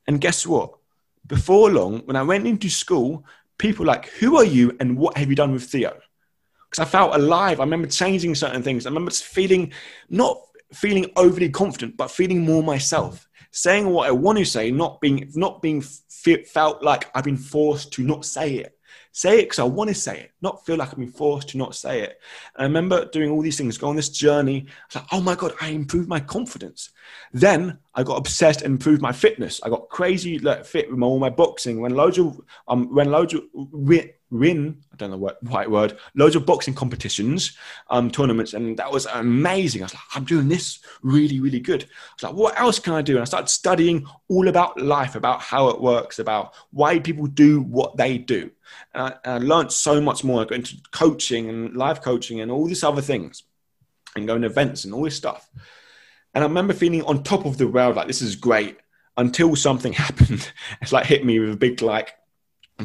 and 0.06 0.20
guess 0.20 0.46
what? 0.46 0.74
Before 1.26 1.70
long, 1.70 2.00
when 2.00 2.16
I 2.16 2.24
went 2.24 2.46
into 2.46 2.68
school, 2.68 3.24
people 3.56 3.86
like, 3.86 4.10
who 4.10 4.36
are 4.36 4.44
you 4.44 4.76
and 4.80 4.98
what 4.98 5.16
have 5.16 5.30
you 5.30 5.34
done 5.34 5.52
with 5.52 5.64
Theo? 5.64 5.98
Because 6.72 6.88
I 6.88 6.90
felt 6.90 7.14
alive. 7.14 7.60
I 7.60 7.64
remember 7.64 7.86
changing 7.86 8.34
certain 8.34 8.62
things. 8.62 8.86
I 8.86 8.88
remember 8.88 9.10
feeling, 9.10 9.74
not 10.08 10.40
feeling 10.72 11.10
overly 11.16 11.50
confident, 11.50 11.98
but 11.98 12.10
feeling 12.10 12.40
more 12.40 12.62
myself. 12.62 13.28
Saying 13.50 13.90
what 13.90 14.08
I 14.08 14.12
want 14.12 14.38
to 14.38 14.46
say, 14.46 14.70
not 14.70 14.98
being, 15.02 15.30
not 15.34 15.60
being 15.60 15.82
felt 15.82 16.82
like 16.82 17.10
I've 17.14 17.24
been 17.24 17.36
forced 17.36 17.92
to 17.92 18.02
not 18.02 18.24
say 18.24 18.54
it. 18.54 18.78
Say 19.14 19.40
it 19.40 19.42
because 19.42 19.58
I 19.58 19.64
want 19.64 19.88
to 19.88 19.94
say 19.94 20.18
it, 20.20 20.30
not 20.40 20.64
feel 20.64 20.76
like 20.76 20.88
I've 20.88 20.98
been 20.98 21.12
forced 21.12 21.50
to 21.50 21.58
not 21.58 21.74
say 21.74 22.00
it. 22.00 22.18
And 22.56 22.62
I 22.62 22.64
remember 22.64 23.04
doing 23.04 23.30
all 23.30 23.42
these 23.42 23.58
things, 23.58 23.76
go 23.76 23.88
on 23.88 23.96
this 23.96 24.08
journey. 24.08 24.64
I 24.66 24.72
was 24.86 24.94
like, 24.94 25.04
oh 25.12 25.20
my 25.20 25.34
God, 25.34 25.52
I 25.60 25.68
improved 25.68 26.08
my 26.08 26.20
confidence. 26.20 26.88
Then 27.34 27.78
I 27.94 28.02
got 28.04 28.16
obsessed 28.16 28.62
and 28.62 28.72
improved 28.72 29.02
my 29.02 29.12
fitness. 29.12 29.60
I 29.62 29.68
got 29.68 29.90
crazy 29.90 30.38
like, 30.38 30.64
fit 30.64 30.90
with 30.90 31.02
all 31.02 31.18
my 31.18 31.28
boxing. 31.28 31.82
When 31.82 31.94
loads 31.94 32.18
of, 32.18 32.40
um, 32.68 32.94
when 32.94 33.10
loads 33.10 33.34
of, 33.34 33.42
win, 34.32 34.82
I 34.92 34.96
don't 34.96 35.10
know 35.10 35.18
what 35.18 35.38
right 35.42 35.70
word, 35.70 35.98
loads 36.14 36.34
of 36.34 36.46
boxing 36.46 36.74
competitions, 36.74 37.56
um, 37.90 38.10
tournaments, 38.10 38.54
and 38.54 38.76
that 38.78 38.90
was 38.90 39.06
amazing. 39.06 39.82
I 39.82 39.84
was 39.84 39.94
like, 39.94 40.02
I'm 40.14 40.24
doing 40.24 40.48
this 40.48 40.80
really, 41.02 41.38
really 41.38 41.60
good. 41.60 41.84
I 41.84 42.14
was 42.16 42.22
like, 42.22 42.34
what 42.34 42.58
else 42.58 42.78
can 42.78 42.94
I 42.94 43.02
do? 43.02 43.12
And 43.12 43.22
I 43.22 43.24
started 43.24 43.48
studying 43.48 44.06
all 44.28 44.48
about 44.48 44.80
life, 44.80 45.14
about 45.14 45.42
how 45.42 45.68
it 45.68 45.80
works, 45.80 46.18
about 46.18 46.54
why 46.70 46.98
people 46.98 47.26
do 47.26 47.60
what 47.60 47.96
they 47.96 48.16
do. 48.16 48.50
And 48.94 49.02
I, 49.02 49.14
and 49.24 49.44
I 49.44 49.46
learned 49.46 49.70
so 49.70 50.00
much 50.00 50.24
more. 50.24 50.40
I 50.40 50.44
got 50.44 50.56
into 50.56 50.76
coaching 50.92 51.50
and 51.50 51.76
life 51.76 52.00
coaching 52.00 52.40
and 52.40 52.50
all 52.50 52.66
these 52.66 52.82
other 52.82 53.02
things, 53.02 53.42
and 54.16 54.26
going 54.26 54.42
to 54.42 54.48
events 54.48 54.84
and 54.84 54.94
all 54.94 55.04
this 55.04 55.16
stuff. 55.16 55.48
And 56.34 56.42
I 56.42 56.46
remember 56.46 56.72
feeling 56.72 57.02
on 57.02 57.22
top 57.22 57.44
of 57.44 57.58
the 57.58 57.68
world, 57.68 57.96
like 57.96 58.06
this 58.06 58.22
is 58.22 58.34
great, 58.34 58.78
until 59.18 59.54
something 59.56 59.92
happened. 60.06 60.50
It's 60.80 60.92
like 60.92 61.04
hit 61.04 61.24
me 61.24 61.38
with 61.38 61.52
a 61.52 61.56
big 61.56 61.82
like 61.82 62.14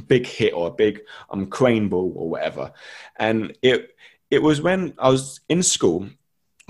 big 0.07 0.25
hit 0.25 0.53
or 0.53 0.67
a 0.67 0.71
big 0.71 1.01
um, 1.29 1.47
crane 1.47 1.89
ball 1.89 2.13
or 2.15 2.29
whatever. 2.29 2.71
And 3.17 3.57
it 3.61 3.95
it 4.29 4.41
was 4.41 4.61
when 4.61 4.93
I 4.97 5.09
was 5.09 5.39
in 5.47 5.63
school, 5.63 6.09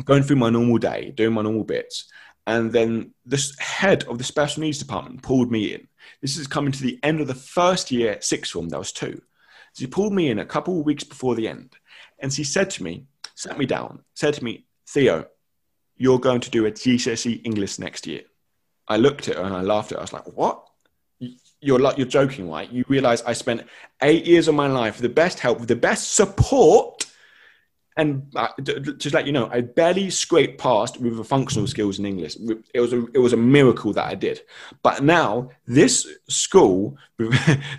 going 0.03 0.23
through 0.23 0.35
my 0.35 0.49
normal 0.49 0.77
day, 0.77 1.11
doing 1.11 1.33
my 1.33 1.41
normal 1.41 1.63
bits, 1.63 2.09
and 2.45 2.71
then 2.71 3.13
the 3.25 3.55
head 3.59 4.03
of 4.05 4.17
the 4.17 4.23
special 4.23 4.61
needs 4.61 4.79
department 4.79 5.23
pulled 5.23 5.51
me 5.51 5.73
in. 5.73 5.87
This 6.21 6.37
is 6.37 6.47
coming 6.47 6.71
to 6.71 6.83
the 6.83 6.99
end 7.03 7.19
of 7.19 7.27
the 7.27 7.35
first 7.35 7.91
year 7.91 8.17
sixth 8.21 8.53
form. 8.53 8.69
That 8.69 8.79
was 8.79 8.91
two. 8.91 9.21
So 9.73 9.81
he 9.81 9.87
pulled 9.87 10.13
me 10.13 10.29
in 10.29 10.39
a 10.39 10.45
couple 10.45 10.79
of 10.79 10.85
weeks 10.85 11.03
before 11.03 11.35
the 11.35 11.47
end, 11.47 11.75
and 12.19 12.33
she 12.33 12.43
said 12.43 12.69
to 12.71 12.83
me, 12.83 13.05
sat 13.35 13.57
me 13.57 13.65
down, 13.65 14.03
said 14.15 14.33
to 14.35 14.43
me, 14.43 14.65
Theo, 14.89 15.25
you're 15.97 16.19
going 16.19 16.41
to 16.41 16.49
do 16.49 16.65
a 16.65 16.71
GCSE 16.71 17.41
English 17.45 17.79
next 17.79 18.07
year. 18.07 18.21
I 18.87 18.97
looked 18.97 19.27
at 19.27 19.35
her 19.35 19.43
and 19.43 19.53
I 19.53 19.61
laughed 19.61 19.91
at 19.91 19.95
her. 19.95 19.99
I 19.99 20.03
was 20.03 20.13
like, 20.13 20.27
what? 20.37 20.63
You're 21.67 21.79
like 21.79 21.97
you're 21.97 22.07
joking, 22.07 22.49
right? 22.49 22.71
You 22.71 22.85
realize 22.87 23.21
I 23.23 23.33
spent 23.33 23.67
eight 24.01 24.25
years 24.25 24.47
of 24.47 24.55
my 24.55 24.67
life 24.67 24.95
with 24.95 25.01
the 25.01 25.13
best 25.13 25.39
help, 25.39 25.59
with 25.59 25.67
the 25.67 25.75
best 25.75 26.15
support, 26.15 27.05
and 27.97 28.31
uh, 28.37 28.47
just 28.97 29.13
like 29.13 29.25
you 29.25 29.33
know, 29.33 29.49
I 29.51 29.61
barely 29.61 30.09
scraped 30.09 30.61
past 30.61 31.01
with 31.01 31.17
the 31.17 31.25
functional 31.25 31.67
skills 31.67 31.99
in 31.99 32.05
English. 32.05 32.37
It 32.73 32.79
was 32.79 32.93
a 32.93 33.05
it 33.13 33.19
was 33.19 33.33
a 33.33 33.37
miracle 33.37 33.91
that 33.93 34.05
I 34.05 34.15
did. 34.15 34.39
But 34.81 35.03
now 35.03 35.49
this 35.65 36.07
school 36.29 36.97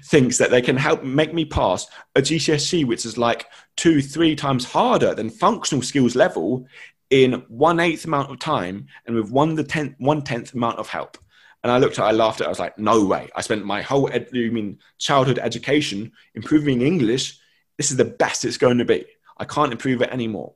thinks 0.05 0.37
that 0.37 0.51
they 0.51 0.61
can 0.61 0.77
help 0.77 1.03
make 1.03 1.33
me 1.33 1.47
pass 1.47 1.87
a 2.15 2.21
GCSE, 2.21 2.87
which 2.87 3.07
is 3.07 3.17
like 3.17 3.47
two, 3.77 4.03
three 4.03 4.37
times 4.37 4.67
harder 4.67 5.15
than 5.15 5.31
functional 5.31 5.83
skills 5.83 6.15
level 6.15 6.67
in 7.09 7.43
one 7.49 7.81
eighth 7.81 8.05
amount 8.05 8.31
of 8.31 8.39
time 8.39 8.87
and 9.07 9.17
with 9.17 9.31
one 9.31 9.55
the 9.55 9.65
tenth 9.65 9.95
one 9.97 10.21
tenth 10.21 10.53
amount 10.53 10.79
of 10.79 10.89
help. 10.89 11.17
And 11.63 11.73
I 11.73 11.79
looked 11.79 11.99
at, 11.99 12.05
I 12.05 12.13
laughed 12.13 12.41
at, 12.41 12.47
I 12.47 12.51
was 12.51 12.59
like, 12.59 12.79
no 12.79 13.05
way. 13.05 13.29
I 13.35 13.41
spent 13.41 13.65
my 13.65 13.83
whole, 13.83 14.09
ed- 14.13 14.29
you 14.33 14.53
mean 14.53 14.79
childhood 14.99 15.39
education 15.39 16.13
improving 16.35 16.83
English. 16.83 17.39
This 17.77 17.91
is 17.91 17.97
the 17.97 18.05
best 18.05 18.45
it's 18.45 18.59
going 18.59 18.79
to 18.79 18.85
be. 18.85 19.07
I 19.37 19.45
can't 19.45 19.73
improve 19.73 20.03
it 20.03 20.11
anymore. 20.11 20.55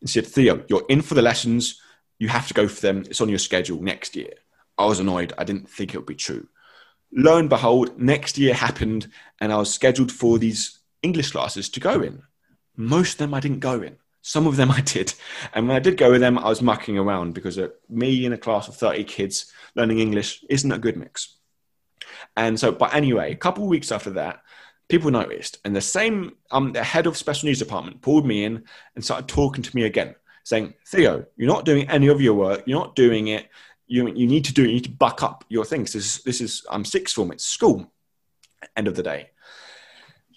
And 0.00 0.08
said, 0.08 0.26
Theo, 0.26 0.64
you're 0.68 0.84
in 0.88 1.02
for 1.02 1.14
the 1.14 1.22
lessons. 1.22 1.80
You 2.18 2.28
have 2.28 2.46
to 2.48 2.54
go 2.54 2.68
for 2.68 2.80
them. 2.80 3.04
It's 3.08 3.20
on 3.20 3.28
your 3.28 3.38
schedule 3.38 3.82
next 3.82 4.14
year. 4.14 4.32
I 4.78 4.86
was 4.86 5.00
annoyed. 5.00 5.32
I 5.38 5.44
didn't 5.44 5.68
think 5.68 5.94
it 5.94 5.98
would 5.98 6.06
be 6.06 6.14
true. 6.14 6.48
Lo 7.12 7.38
and 7.38 7.48
behold, 7.48 7.98
next 7.98 8.36
year 8.38 8.54
happened 8.54 9.08
and 9.40 9.52
I 9.52 9.56
was 9.56 9.72
scheduled 9.72 10.12
for 10.12 10.38
these 10.38 10.78
English 11.02 11.32
classes 11.32 11.68
to 11.70 11.80
go 11.80 12.00
in. 12.00 12.22
Most 12.76 13.12
of 13.12 13.18
them 13.18 13.34
I 13.34 13.40
didn't 13.40 13.60
go 13.60 13.80
in. 13.80 13.96
Some 14.26 14.48
of 14.48 14.56
them 14.56 14.70
I 14.72 14.80
did. 14.80 15.14
And 15.54 15.68
when 15.68 15.76
I 15.76 15.80
did 15.80 15.96
go 15.96 16.10
with 16.10 16.20
them, 16.20 16.36
I 16.36 16.48
was 16.48 16.60
mucking 16.60 16.98
around 16.98 17.32
because 17.32 17.58
me 17.88 18.26
in 18.26 18.32
a 18.32 18.38
class 18.38 18.66
of 18.66 18.76
30 18.76 19.04
kids 19.04 19.52
learning 19.76 20.00
English 20.00 20.44
isn't 20.50 20.72
a 20.72 20.78
good 20.78 20.96
mix. 20.96 21.36
And 22.36 22.58
so, 22.58 22.72
but 22.72 22.92
anyway, 22.92 23.32
a 23.32 23.36
couple 23.36 23.62
of 23.62 23.70
weeks 23.70 23.92
after 23.92 24.10
that, 24.10 24.42
people 24.88 25.12
noticed. 25.12 25.58
And 25.64 25.76
the 25.76 25.80
same, 25.80 26.36
um, 26.50 26.72
the 26.72 26.82
head 26.82 27.06
of 27.06 27.16
special 27.16 27.46
needs 27.46 27.60
department 27.60 28.02
pulled 28.02 28.26
me 28.26 28.44
in 28.44 28.64
and 28.96 29.04
started 29.04 29.28
talking 29.28 29.62
to 29.62 29.76
me 29.76 29.84
again, 29.84 30.16
saying, 30.42 30.74
Theo, 30.88 31.24
you're 31.36 31.48
not 31.48 31.64
doing 31.64 31.88
any 31.88 32.08
of 32.08 32.20
your 32.20 32.34
work. 32.34 32.64
You're 32.66 32.80
not 32.80 32.96
doing 32.96 33.28
it. 33.28 33.48
You, 33.86 34.08
you 34.08 34.26
need 34.26 34.44
to 34.46 34.52
do. 34.52 34.62
You 34.62 34.74
need 34.74 34.84
to 34.84 34.90
buck 34.90 35.22
up 35.22 35.44
your 35.48 35.64
things. 35.64 35.92
This 35.92 36.04
is, 36.16 36.22
this 36.24 36.40
is 36.40 36.66
um, 36.68 36.84
sixth 36.84 37.14
form. 37.14 37.30
It's 37.30 37.44
school. 37.44 37.92
End 38.76 38.88
of 38.88 38.96
the 38.96 39.04
day. 39.04 39.30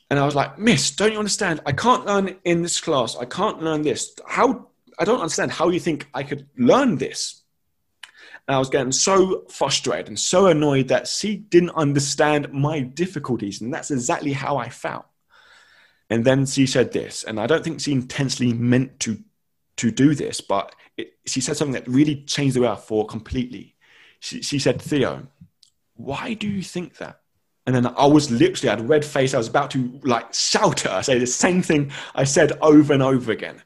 And 0.09 0.19
I 0.19 0.25
was 0.25 0.35
like, 0.35 0.57
Miss, 0.57 0.91
don't 0.91 1.11
you 1.11 1.19
understand? 1.19 1.61
I 1.65 1.71
can't 1.71 2.05
learn 2.05 2.35
in 2.43 2.63
this 2.63 2.81
class. 2.81 3.15
I 3.15 3.25
can't 3.25 3.61
learn 3.61 3.83
this. 3.83 4.15
How 4.27 4.67
I 4.97 5.05
don't 5.05 5.19
understand 5.19 5.51
how 5.51 5.69
you 5.69 5.79
think 5.79 6.09
I 6.13 6.23
could 6.23 6.47
learn 6.57 6.97
this. 6.97 7.41
And 8.47 8.55
I 8.55 8.59
was 8.59 8.69
getting 8.69 8.91
so 8.91 9.45
frustrated 9.47 10.07
and 10.07 10.19
so 10.19 10.47
annoyed 10.47 10.87
that 10.87 11.07
she 11.07 11.37
didn't 11.37 11.69
understand 11.71 12.51
my 12.51 12.79
difficulties. 12.79 13.61
And 13.61 13.71
that's 13.71 13.91
exactly 13.91 14.33
how 14.33 14.57
I 14.57 14.69
felt. 14.69 15.05
And 16.09 16.25
then 16.25 16.47
she 16.47 16.65
said 16.65 16.91
this, 16.91 17.23
and 17.23 17.39
I 17.39 17.45
don't 17.45 17.63
think 17.63 17.79
she 17.79 17.91
intensely 17.91 18.51
meant 18.51 18.99
to 19.01 19.23
to 19.77 19.91
do 19.91 20.13
this, 20.13 20.41
but 20.41 20.75
it, 20.97 21.13
she 21.25 21.39
said 21.39 21.55
something 21.55 21.73
that 21.73 21.87
really 21.87 22.23
changed 22.23 22.57
the 22.57 22.61
way 22.61 22.67
I 22.67 22.75
thought 22.75 23.05
completely. 23.05 23.75
She, 24.19 24.41
she 24.41 24.59
said, 24.59 24.81
Theo, 24.81 25.27
why 25.95 26.33
do 26.33 26.47
you 26.47 26.61
think 26.61 26.97
that? 26.97 27.21
And 27.65 27.75
then 27.75 27.87
I 27.87 28.05
was 28.07 28.31
literally, 28.31 28.69
I 28.69 28.75
had 28.75 28.83
a 28.83 28.87
red 28.87 29.05
face. 29.05 29.33
I 29.33 29.37
was 29.37 29.47
about 29.47 29.71
to 29.71 29.99
like 30.03 30.33
shout 30.33 30.85
at 30.85 30.91
her, 30.91 31.03
say 31.03 31.19
the 31.19 31.27
same 31.27 31.61
thing 31.61 31.91
I 32.15 32.23
said 32.23 32.53
over 32.61 32.93
and 32.93 33.03
over 33.03 33.31
again. 33.31 33.61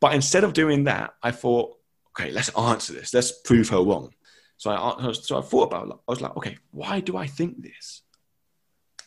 But 0.00 0.14
instead 0.14 0.44
of 0.44 0.52
doing 0.52 0.84
that, 0.84 1.14
I 1.22 1.32
thought, 1.32 1.76
okay, 2.10 2.30
let's 2.30 2.48
answer 2.56 2.92
this. 2.92 3.12
Let's 3.12 3.32
prove 3.42 3.68
her 3.68 3.82
wrong. 3.82 4.14
So 4.56 4.70
I, 4.70 5.12
so 5.12 5.38
I 5.38 5.42
thought 5.42 5.64
about 5.64 5.88
it. 5.88 5.92
I 5.92 6.12
was 6.12 6.20
like, 6.20 6.36
okay, 6.36 6.56
why 6.70 7.00
do 7.00 7.16
I 7.16 7.26
think 7.26 7.62
this? 7.62 8.02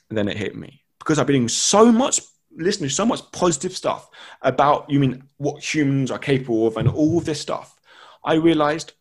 And 0.10 0.18
then 0.18 0.28
it 0.28 0.38
hit 0.38 0.56
me 0.56 0.84
because 1.00 1.18
I've 1.18 1.28
been 1.28 1.38
doing 1.38 1.50
so 1.50 1.92
much, 1.92 2.22
listening 2.56 2.90
to 2.90 2.96
so 2.96 3.06
much 3.06 3.22
positive 3.32 3.76
stuff 3.76 4.10
about, 4.42 4.90
you 4.90 5.00
mean 5.00 5.24
what 5.38 5.64
humans 5.64 6.12
are 6.12 6.20
capable 6.20 6.68
of 6.68 6.78
and 6.78 6.88
all 6.88 7.18
of 7.18 7.26
this 7.26 7.42
stuff. 7.42 7.80
I 8.24 8.36
realized 8.36 8.94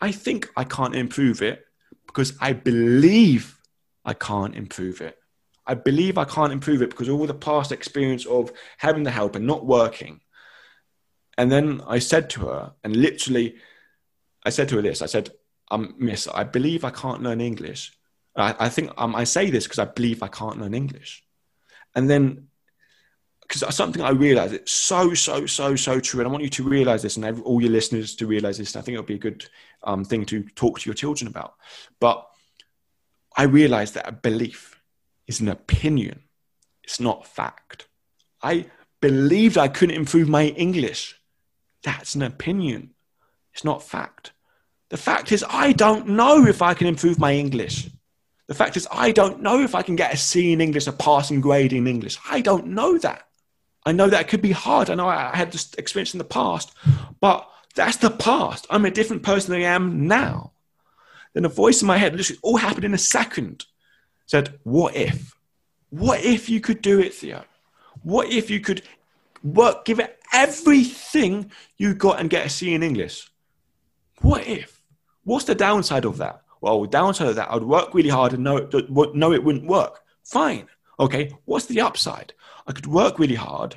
I 0.00 0.12
think 0.12 0.50
I 0.56 0.64
can't 0.64 0.94
improve 0.94 1.40
it 1.40 1.64
because 2.06 2.36
I 2.40 2.52
believe 2.52 3.58
I 4.04 4.14
can't 4.14 4.54
improve 4.54 5.00
it. 5.00 5.18
I 5.66 5.74
believe 5.74 6.18
I 6.18 6.24
can't 6.24 6.52
improve 6.52 6.82
it 6.82 6.90
because 6.90 7.08
all 7.08 7.26
the 7.26 7.34
past 7.34 7.72
experience 7.72 8.26
of 8.26 8.52
having 8.78 9.02
the 9.02 9.10
help 9.10 9.34
and 9.34 9.46
not 9.46 9.64
working. 9.64 10.20
And 11.38 11.50
then 11.50 11.80
I 11.86 11.98
said 11.98 12.30
to 12.30 12.40
her, 12.46 12.72
and 12.84 12.94
literally, 12.94 13.56
I 14.44 14.50
said 14.50 14.68
to 14.68 14.76
her 14.76 14.82
this 14.82 15.02
I 15.02 15.06
said, 15.06 15.30
um, 15.70 15.94
Miss, 15.98 16.28
I 16.28 16.44
believe 16.44 16.84
I 16.84 16.90
can't 16.90 17.22
learn 17.22 17.40
English. 17.40 17.92
I, 18.36 18.54
I 18.58 18.68
think 18.68 18.92
um, 18.96 19.16
I 19.16 19.24
say 19.24 19.50
this 19.50 19.64
because 19.64 19.78
I 19.78 19.86
believe 19.86 20.22
I 20.22 20.28
can't 20.28 20.60
learn 20.60 20.74
English. 20.74 21.24
And 21.94 22.10
then, 22.10 22.48
because 23.40 23.74
something 23.74 24.02
I 24.02 24.10
realized, 24.10 24.54
it's 24.54 24.72
so, 24.72 25.14
so, 25.14 25.46
so, 25.46 25.76
so 25.76 26.00
true. 26.00 26.20
And 26.20 26.28
I 26.28 26.30
want 26.30 26.44
you 26.44 26.50
to 26.50 26.64
realize 26.64 27.02
this 27.02 27.16
and 27.16 27.42
all 27.42 27.60
your 27.60 27.70
listeners 27.70 28.14
to 28.16 28.26
realize 28.26 28.58
this. 28.58 28.74
I 28.74 28.80
think 28.80 28.94
it'll 28.94 29.06
be 29.06 29.14
a 29.14 29.18
good 29.18 29.46
um, 29.82 30.04
thing 30.04 30.24
to 30.26 30.42
talk 30.54 30.80
to 30.80 30.88
your 30.88 30.94
children 30.94 31.28
about. 31.28 31.54
But 32.00 32.26
I 33.36 33.44
realized 33.44 33.94
that 33.94 34.08
a 34.08 34.12
belief 34.12 34.80
is 35.26 35.40
an 35.40 35.48
opinion, 35.48 36.22
it's 36.82 37.00
not 37.00 37.26
fact. 37.26 37.88
I 38.42 38.66
believed 39.00 39.58
I 39.58 39.68
couldn't 39.68 39.96
improve 39.96 40.28
my 40.28 40.46
English. 40.46 41.18
That's 41.82 42.14
an 42.14 42.22
opinion, 42.22 42.94
it's 43.52 43.64
not 43.64 43.82
fact. 43.82 44.32
The 44.90 44.96
fact 44.96 45.32
is, 45.32 45.44
I 45.48 45.72
don't 45.72 46.08
know 46.08 46.46
if 46.46 46.62
I 46.62 46.74
can 46.74 46.86
improve 46.86 47.18
my 47.18 47.34
English. 47.34 47.88
The 48.46 48.54
fact 48.54 48.76
is, 48.76 48.86
I 48.92 49.10
don't 49.10 49.42
know 49.42 49.60
if 49.60 49.74
I 49.74 49.82
can 49.82 49.96
get 49.96 50.12
a 50.12 50.16
C 50.16 50.52
in 50.52 50.60
English, 50.60 50.86
a 50.86 50.92
passing 50.92 51.40
grade 51.40 51.72
in 51.72 51.86
English. 51.86 52.18
I 52.30 52.40
don't 52.42 52.68
know 52.68 52.98
that. 52.98 53.26
I 53.86 53.92
know 53.92 54.08
that 54.08 54.22
it 54.22 54.28
could 54.28 54.42
be 54.42 54.52
hard. 54.52 54.90
I 54.90 54.94
know 54.94 55.08
I 55.08 55.34
had 55.34 55.52
this 55.52 55.74
experience 55.74 56.14
in 56.14 56.18
the 56.18 56.24
past, 56.24 56.72
but 57.20 57.48
that's 57.74 57.98
the 57.98 58.10
past. 58.10 58.66
I'm 58.70 58.84
a 58.84 58.90
different 58.90 59.22
person 59.22 59.52
than 59.52 59.62
I 59.62 59.74
am 59.74 60.06
now. 60.06 60.52
Then 61.34 61.44
a 61.44 61.48
voice 61.48 61.82
in 61.82 61.88
my 61.88 61.98
head, 61.98 62.16
literally 62.16 62.38
all 62.42 62.56
happened 62.56 62.84
in 62.84 62.94
a 62.94 62.98
second, 62.98 63.66
said, 64.26 64.58
What 64.62 64.96
if? 64.96 65.34
What 65.90 66.24
if 66.24 66.48
you 66.48 66.60
could 66.60 66.80
do 66.80 67.00
it, 67.00 67.14
Theo? 67.14 67.44
What 68.02 68.28
if 68.28 68.50
you 68.50 68.60
could 68.60 68.82
work, 69.42 69.84
give 69.84 70.00
it 70.00 70.20
everything 70.32 71.50
you 71.76 71.94
got 71.94 72.20
and 72.20 72.30
get 72.30 72.46
a 72.46 72.48
C 72.48 72.74
in 72.74 72.82
English? 72.82 73.30
What 74.20 74.46
if? 74.46 74.82
What's 75.24 75.44
the 75.44 75.54
downside 75.54 76.04
of 76.04 76.18
that? 76.18 76.42
Well, 76.60 76.82
the 76.82 76.88
downside 76.88 77.28
of 77.28 77.36
that, 77.36 77.50
I'd 77.50 77.62
work 77.62 77.94
really 77.94 78.08
hard 78.08 78.32
and 78.32 78.42
know 78.42 78.56
it, 78.56 78.90
know 79.14 79.32
it 79.32 79.44
wouldn't 79.44 79.66
work. 79.66 80.00
Fine. 80.22 80.66
Okay. 80.98 81.30
What's 81.44 81.66
the 81.66 81.80
upside? 81.80 82.32
I 82.66 82.72
could 82.72 82.86
work 82.86 83.18
really 83.18 83.34
hard 83.34 83.76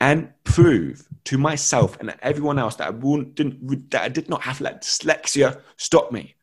and 0.00 0.32
prove 0.44 1.06
to 1.24 1.38
myself 1.38 1.98
and 2.00 2.14
everyone 2.22 2.58
else 2.58 2.76
that 2.76 2.88
I 2.88 2.92
didn't 2.92 3.90
that 3.90 4.02
I 4.02 4.08
did 4.08 4.28
not 4.28 4.42
have 4.42 4.60
let 4.60 4.82
dyslexia 4.82 5.60
stop 5.76 6.12
me. 6.12 6.34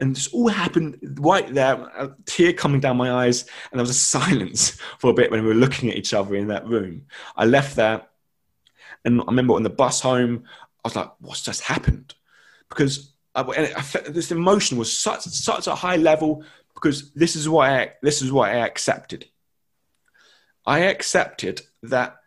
And 0.00 0.16
this 0.16 0.28
all 0.28 0.48
happened 0.48 0.98
right 1.20 1.52
there, 1.52 1.74
a 1.74 2.14
tear 2.24 2.54
coming 2.54 2.80
down 2.80 2.96
my 2.96 3.12
eyes, 3.12 3.42
and 3.70 3.78
there 3.78 3.82
was 3.82 3.90
a 3.90 3.94
silence 3.94 4.70
for 4.98 5.10
a 5.10 5.14
bit 5.14 5.30
when 5.30 5.42
we 5.42 5.48
were 5.48 5.54
looking 5.54 5.90
at 5.90 5.96
each 5.96 6.14
other 6.14 6.34
in 6.34 6.48
that 6.48 6.66
room. 6.66 7.02
I 7.36 7.44
left 7.44 7.76
there, 7.76 8.02
and 9.04 9.20
I 9.20 9.24
remember 9.26 9.54
on 9.54 9.62
the 9.62 9.70
bus 9.70 10.00
home, 10.00 10.44
I 10.84 10.88
was 10.88 10.96
like, 10.96 11.10
"What's 11.20 11.42
just 11.42 11.62
happened?" 11.62 12.14
Because 12.70 13.12
I, 13.34 13.42
I 13.42 13.82
this 14.08 14.30
emotion 14.30 14.78
was 14.78 14.96
such 14.96 15.22
such 15.22 15.66
a 15.66 15.74
high 15.74 15.96
level 15.96 16.44
because 16.74 17.12
this 17.12 17.36
is 17.36 17.48
what 17.48 17.68
I 17.68 17.92
this 18.02 18.22
is 18.22 18.32
what 18.32 18.48
I 18.48 18.66
accepted. 18.66 19.28
I 20.64 20.80
accepted 20.80 21.62
that 21.82 22.19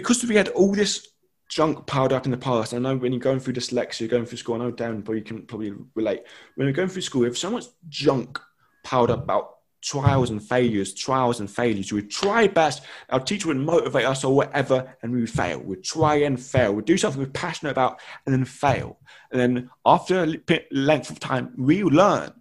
because 0.00 0.24
we 0.24 0.36
had 0.36 0.48
all 0.48 0.74
this 0.74 1.08
junk 1.48 1.86
piled 1.86 2.12
up 2.12 2.24
in 2.26 2.30
the 2.30 2.36
past. 2.36 2.74
I 2.74 2.78
know 2.78 2.96
when 2.96 3.12
you're 3.12 3.20
going 3.20 3.40
through 3.40 3.54
dyslexia, 3.54 4.00
you're 4.00 4.08
going 4.08 4.26
through 4.26 4.38
school, 4.38 4.56
I 4.56 4.58
know 4.58 4.70
Dan 4.70 5.02
probably 5.02 5.22
can 5.22 5.42
probably 5.42 5.72
relate. 5.94 6.22
When 6.54 6.66
you're 6.66 6.74
going 6.74 6.88
through 6.88 7.02
school, 7.02 7.22
we 7.22 7.26
have 7.26 7.38
so 7.38 7.50
much 7.50 7.64
junk 7.88 8.38
piled 8.84 9.10
up 9.10 9.22
about 9.22 9.54
trials 9.80 10.30
and 10.30 10.42
failures, 10.42 10.94
trials 10.94 11.40
and 11.40 11.50
failures. 11.50 11.92
We 11.92 12.02
try 12.02 12.48
best. 12.48 12.82
Our 13.10 13.20
teacher 13.20 13.48
would 13.48 13.58
motivate 13.58 14.04
us 14.04 14.24
or 14.24 14.34
whatever, 14.34 14.96
and 15.02 15.12
we 15.12 15.26
fail. 15.26 15.60
We'd 15.60 15.84
try 15.84 16.16
and 16.16 16.40
fail. 16.40 16.74
We'd 16.74 16.84
do 16.84 16.98
something 16.98 17.20
we're 17.20 17.30
passionate 17.30 17.70
about 17.70 18.00
and 18.26 18.34
then 18.34 18.44
fail. 18.44 18.98
And 19.30 19.40
then 19.40 19.70
after 19.86 20.24
a 20.24 20.64
length 20.70 21.10
of 21.10 21.20
time, 21.20 21.54
we 21.56 21.82
learn 21.82 22.32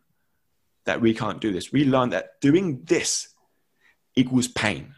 that 0.86 1.02
we 1.02 1.14
can't 1.14 1.42
do 1.42 1.52
this. 1.52 1.72
We 1.72 1.86
learn 1.86 2.10
that 2.10 2.42
doing 2.42 2.84
this 2.84 3.30
equals 4.16 4.48
pain. 4.48 4.96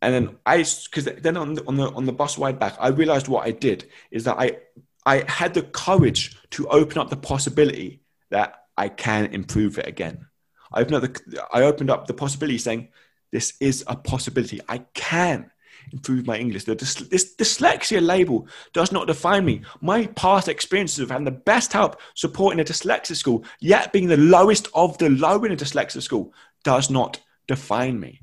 And 0.00 0.14
then 0.14 0.36
I, 0.46 0.58
because 0.58 1.04
then 1.04 1.36
on 1.36 1.54
the, 1.54 1.66
on 1.66 1.76
the 1.76 1.90
on 1.90 2.04
the 2.06 2.12
bus 2.12 2.38
ride 2.38 2.58
back, 2.58 2.76
I 2.78 2.88
realized 2.88 3.28
what 3.28 3.46
I 3.46 3.50
did 3.50 3.88
is 4.10 4.24
that 4.24 4.36
I 4.38 4.58
I 5.04 5.24
had 5.28 5.54
the 5.54 5.62
courage 5.62 6.36
to 6.50 6.68
open 6.68 6.98
up 6.98 7.10
the 7.10 7.16
possibility 7.16 8.02
that 8.30 8.66
I 8.76 8.88
can 8.88 9.26
improve 9.26 9.78
it 9.78 9.88
again. 9.88 10.26
I 10.72 10.82
opened 10.82 10.96
up 10.96 11.02
the 11.02 11.46
I 11.52 11.62
opened 11.62 11.90
up 11.90 12.06
the 12.06 12.14
possibility 12.14 12.58
saying 12.58 12.88
this 13.32 13.54
is 13.60 13.84
a 13.86 13.96
possibility. 13.96 14.60
I 14.68 14.78
can 14.94 15.50
improve 15.92 16.26
my 16.26 16.36
English. 16.36 16.64
This, 16.64 16.94
this 16.94 17.34
dyslexia 17.36 18.04
label 18.04 18.46
does 18.72 18.92
not 18.92 19.06
define 19.06 19.44
me. 19.44 19.62
My 19.80 20.06
past 20.06 20.48
experiences 20.48 20.98
of 21.00 21.10
having 21.10 21.24
the 21.24 21.30
best 21.30 21.72
help 21.72 22.00
supporting 22.14 22.60
a 22.60 22.64
dyslexia 22.64 23.16
school, 23.16 23.44
yet 23.60 23.92
being 23.92 24.08
the 24.08 24.16
lowest 24.16 24.68
of 24.74 24.98
the 24.98 25.10
low 25.10 25.42
in 25.44 25.52
a 25.52 25.56
dyslexia 25.56 26.02
school, 26.02 26.32
does 26.64 26.90
not 26.90 27.20
define 27.46 27.98
me. 27.98 28.20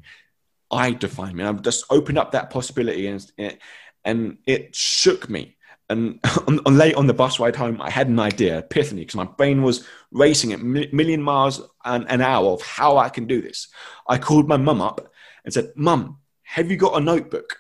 I 0.71 0.91
define 0.91 1.35
me. 1.35 1.43
I've 1.43 1.61
just 1.61 1.85
opened 1.89 2.17
up 2.17 2.31
that 2.31 2.49
possibility 2.49 3.07
and 3.07 3.31
it, 3.37 3.59
and 4.03 4.37
it 4.45 4.75
shook 4.75 5.29
me. 5.29 5.57
And 5.89 6.19
on, 6.47 6.59
on, 6.65 6.77
late 6.77 6.95
on 6.95 7.07
the 7.07 7.13
bus 7.13 7.39
ride 7.39 7.55
home, 7.55 7.81
I 7.81 7.89
had 7.89 8.07
an 8.07 8.19
idea, 8.19 8.59
epiphany, 8.59 9.01
because 9.01 9.15
my 9.15 9.25
brain 9.25 9.61
was 9.61 9.87
racing 10.11 10.53
at 10.53 10.61
million 10.61 11.21
miles 11.21 11.61
an, 11.83 12.05
an 12.07 12.21
hour 12.21 12.51
of 12.51 12.61
how 12.61 12.97
I 12.97 13.09
can 13.09 13.27
do 13.27 13.41
this. 13.41 13.67
I 14.07 14.17
called 14.17 14.47
my 14.47 14.57
mum 14.57 14.81
up 14.81 15.11
and 15.43 15.53
said, 15.53 15.71
Mum, 15.75 16.17
have 16.43 16.71
you 16.71 16.77
got 16.77 16.97
a 16.97 16.99
notebook? 16.99 17.57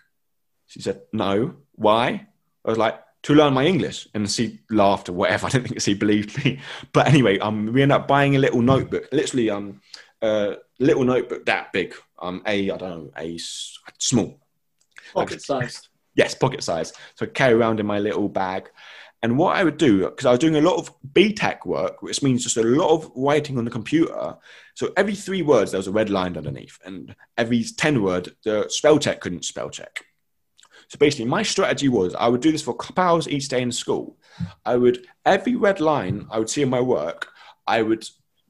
She 0.67 0.81
said, 0.81 1.01
No. 1.13 1.55
Why? 1.73 2.27
I 2.63 2.69
was 2.69 2.77
like, 2.77 2.99
to 3.23 3.33
learn 3.33 3.53
my 3.53 3.65
English. 3.65 4.07
And 4.13 4.29
she 4.29 4.59
laughed 4.69 5.09
or 5.09 5.13
whatever. 5.13 5.45
I 5.47 5.49
don't 5.49 5.67
think 5.67 5.81
she 5.81 5.93
believed 5.93 6.43
me. 6.43 6.59
But 6.93 7.07
anyway, 7.07 7.39
um, 7.39 7.73
we 7.73 7.81
ended 7.81 7.97
up 7.97 8.07
buying 8.07 8.35
a 8.35 8.39
little 8.39 8.61
notebook, 8.61 9.07
literally 9.11 9.49
um, 9.49 9.81
a 10.21 10.57
little 10.79 11.03
notebook 11.03 11.45
that 11.45 11.71
big, 11.73 11.95
um, 12.19 12.41
a 12.45 12.71
I 12.71 12.77
don't 12.77 12.89
know, 12.89 13.11
a 13.17 13.37
small, 13.97 14.39
pocket 15.13 15.33
like, 15.33 15.41
sized. 15.41 15.89
Yes, 16.15 16.33
pocket 16.33 16.63
size. 16.63 16.93
So 17.15 17.25
I 17.25 17.29
carry 17.29 17.53
around 17.53 17.79
in 17.79 17.85
my 17.85 17.99
little 17.99 18.29
bag. 18.29 18.69
And 19.21 19.37
what 19.37 19.55
I 19.55 19.63
would 19.63 19.77
do, 19.77 20.01
because 20.01 20.25
I 20.25 20.31
was 20.31 20.39
doing 20.39 20.55
a 20.55 20.61
lot 20.61 20.75
of 20.75 20.91
BTEC 21.13 21.65
work, 21.65 22.01
which 22.01 22.21
means 22.21 22.43
just 22.43 22.57
a 22.57 22.63
lot 22.63 22.91
of 22.91 23.11
writing 23.15 23.57
on 23.57 23.65
the 23.65 23.71
computer. 23.71 24.35
So 24.75 24.93
every 24.95 25.15
three 25.15 25.41
words, 25.41 25.71
there 25.71 25.79
was 25.79 25.87
a 25.87 25.91
red 25.91 26.09
line 26.09 26.37
underneath. 26.37 26.77
And 26.85 27.15
every 27.37 27.63
10 27.63 28.03
word, 28.03 28.35
the 28.43 28.67
spell 28.69 28.99
check 28.99 29.21
couldn't 29.21 29.43
spell 29.43 29.69
check. 29.69 30.05
So 30.89 30.99
basically, 30.99 31.25
my 31.25 31.41
strategy 31.41 31.89
was 31.89 32.13
I 32.13 32.27
would 32.27 32.41
do 32.41 32.51
this 32.51 32.61
for 32.61 32.71
a 32.71 32.75
couple 32.75 33.03
hours 33.03 33.27
each 33.27 33.47
day 33.47 33.61
in 33.61 33.71
school. 33.71 34.17
I 34.63 34.75
would, 34.75 35.07
every 35.25 35.55
red 35.55 35.79
line 35.79 36.27
I 36.29 36.37
would 36.37 36.49
see 36.49 36.61
in 36.61 36.69
my 36.69 36.81
work, 36.81 37.29
I 37.65 37.81
would 37.81 38.07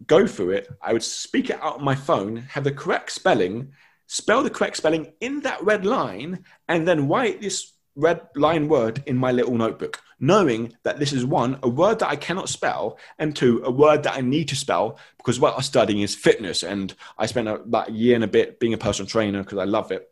go 0.07 0.27
through 0.27 0.51
it, 0.51 0.69
I 0.81 0.93
would 0.93 1.03
speak 1.03 1.49
it 1.49 1.61
out 1.61 1.77
on 1.77 1.83
my 1.83 1.95
phone, 1.95 2.37
have 2.37 2.63
the 2.63 2.71
correct 2.71 3.11
spelling, 3.11 3.71
spell 4.07 4.43
the 4.43 4.49
correct 4.49 4.77
spelling 4.77 5.13
in 5.21 5.41
that 5.41 5.63
red 5.63 5.85
line, 5.85 6.43
and 6.67 6.87
then 6.87 7.07
write 7.07 7.41
this 7.41 7.73
red 7.95 8.21
line 8.35 8.67
word 8.67 9.01
in 9.05 9.17
my 9.17 9.31
little 9.31 9.55
notebook, 9.55 10.01
knowing 10.19 10.75
that 10.83 10.99
this 10.99 11.13
is 11.13 11.25
one, 11.25 11.57
a 11.63 11.69
word 11.69 11.99
that 11.99 12.09
I 12.09 12.15
cannot 12.15 12.49
spell, 12.49 12.99
and 13.17 13.35
two, 13.35 13.61
a 13.63 13.71
word 13.71 14.03
that 14.03 14.17
I 14.17 14.21
need 14.21 14.49
to 14.49 14.55
spell 14.55 14.99
because 15.17 15.39
what 15.39 15.55
I'm 15.55 15.61
studying 15.61 16.01
is 16.01 16.13
fitness. 16.13 16.63
And 16.63 16.93
I 17.17 17.25
spent 17.25 17.47
about 17.47 17.89
a 17.89 17.93
year 17.93 18.15
and 18.15 18.23
a 18.23 18.27
bit 18.27 18.59
being 18.59 18.73
a 18.73 18.77
personal 18.77 19.09
trainer 19.09 19.43
because 19.43 19.57
I 19.57 19.63
love 19.63 19.91
it. 19.91 20.09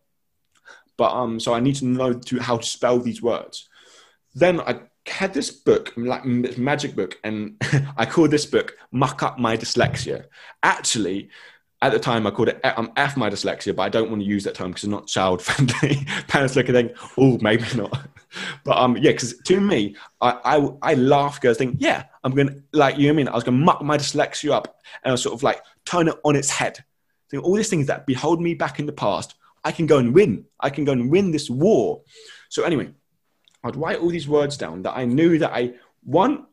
But 0.97 1.11
um, 1.11 1.39
so 1.39 1.53
I 1.53 1.59
need 1.59 1.75
to 1.75 1.85
know 1.85 2.13
to, 2.13 2.39
how 2.39 2.57
to 2.57 2.65
spell 2.65 2.99
these 2.99 3.21
words. 3.21 3.67
Then 4.35 4.61
I 4.61 4.81
had 5.07 5.33
this 5.33 5.51
book, 5.51 5.93
like 5.97 6.23
this 6.23 6.57
magic 6.57 6.95
book, 6.95 7.19
and 7.23 7.61
I 7.97 8.05
called 8.05 8.31
this 8.31 8.45
book 8.45 8.77
"Muck 8.91 9.23
Up 9.23 9.37
My 9.39 9.57
Dyslexia." 9.57 10.25
Actually, 10.63 11.29
at 11.81 11.91
the 11.91 11.99
time, 11.99 12.25
I 12.25 12.31
called 12.31 12.49
it 12.49 12.61
um, 12.63 12.91
"F 12.95 13.17
My 13.17 13.29
Dyslexia," 13.29 13.75
but 13.75 13.83
I 13.83 13.89
don't 13.89 14.09
want 14.09 14.21
to 14.21 14.27
use 14.27 14.43
that 14.45 14.55
term 14.55 14.71
because 14.71 14.85
it's 14.85 14.91
not 14.91 15.07
child 15.07 15.41
friendly. 15.41 16.05
Parents 16.27 16.55
look 16.55 16.69
at 16.69 16.75
think, 16.75 16.93
"Oh, 17.17 17.37
maybe 17.41 17.65
not." 17.75 18.07
But 18.63 18.79
um, 18.79 18.97
yeah, 18.97 19.11
because 19.11 19.37
to 19.37 19.61
me, 19.61 19.95
I 20.19 20.31
I, 20.43 20.69
I 20.81 20.93
laugh 20.95 21.39
because 21.39 21.55
I 21.55 21.59
think, 21.59 21.75
yeah, 21.77 22.05
I'm 22.23 22.33
gonna 22.33 22.55
like 22.71 22.97
you 22.97 23.03
know 23.03 23.13
I 23.13 23.15
mean 23.15 23.27
I 23.27 23.35
was 23.35 23.43
gonna 23.43 23.57
muck 23.57 23.83
my 23.83 23.95
dyslexia 23.95 24.49
up 24.49 24.79
and 25.03 25.11
I 25.11 25.11
was 25.11 25.21
sort 25.21 25.35
of 25.35 25.43
like 25.43 25.61
turn 25.85 26.07
it 26.07 26.15
on 26.23 26.35
its 26.35 26.49
head. 26.49 26.83
Think 27.29 27.43
all 27.43 27.55
these 27.55 27.69
things 27.69 27.85
that 27.87 28.07
behold 28.07 28.41
me 28.41 28.55
back 28.55 28.79
in 28.79 28.87
the 28.87 28.91
past, 28.91 29.35
I 29.63 29.71
can 29.71 29.85
go 29.85 29.99
and 29.99 30.15
win. 30.15 30.45
I 30.59 30.71
can 30.71 30.83
go 30.83 30.93
and 30.93 31.11
win 31.11 31.29
this 31.29 31.47
war. 31.47 32.01
So 32.49 32.63
anyway, 32.63 32.89
I'd 33.63 33.75
write 33.75 33.99
all 33.99 34.09
these 34.09 34.27
words 34.27 34.57
down 34.57 34.81
that 34.83 34.97
I 34.97 35.05
knew 35.05 35.39
that 35.39 35.53
I 35.53 35.73
one 36.03 36.45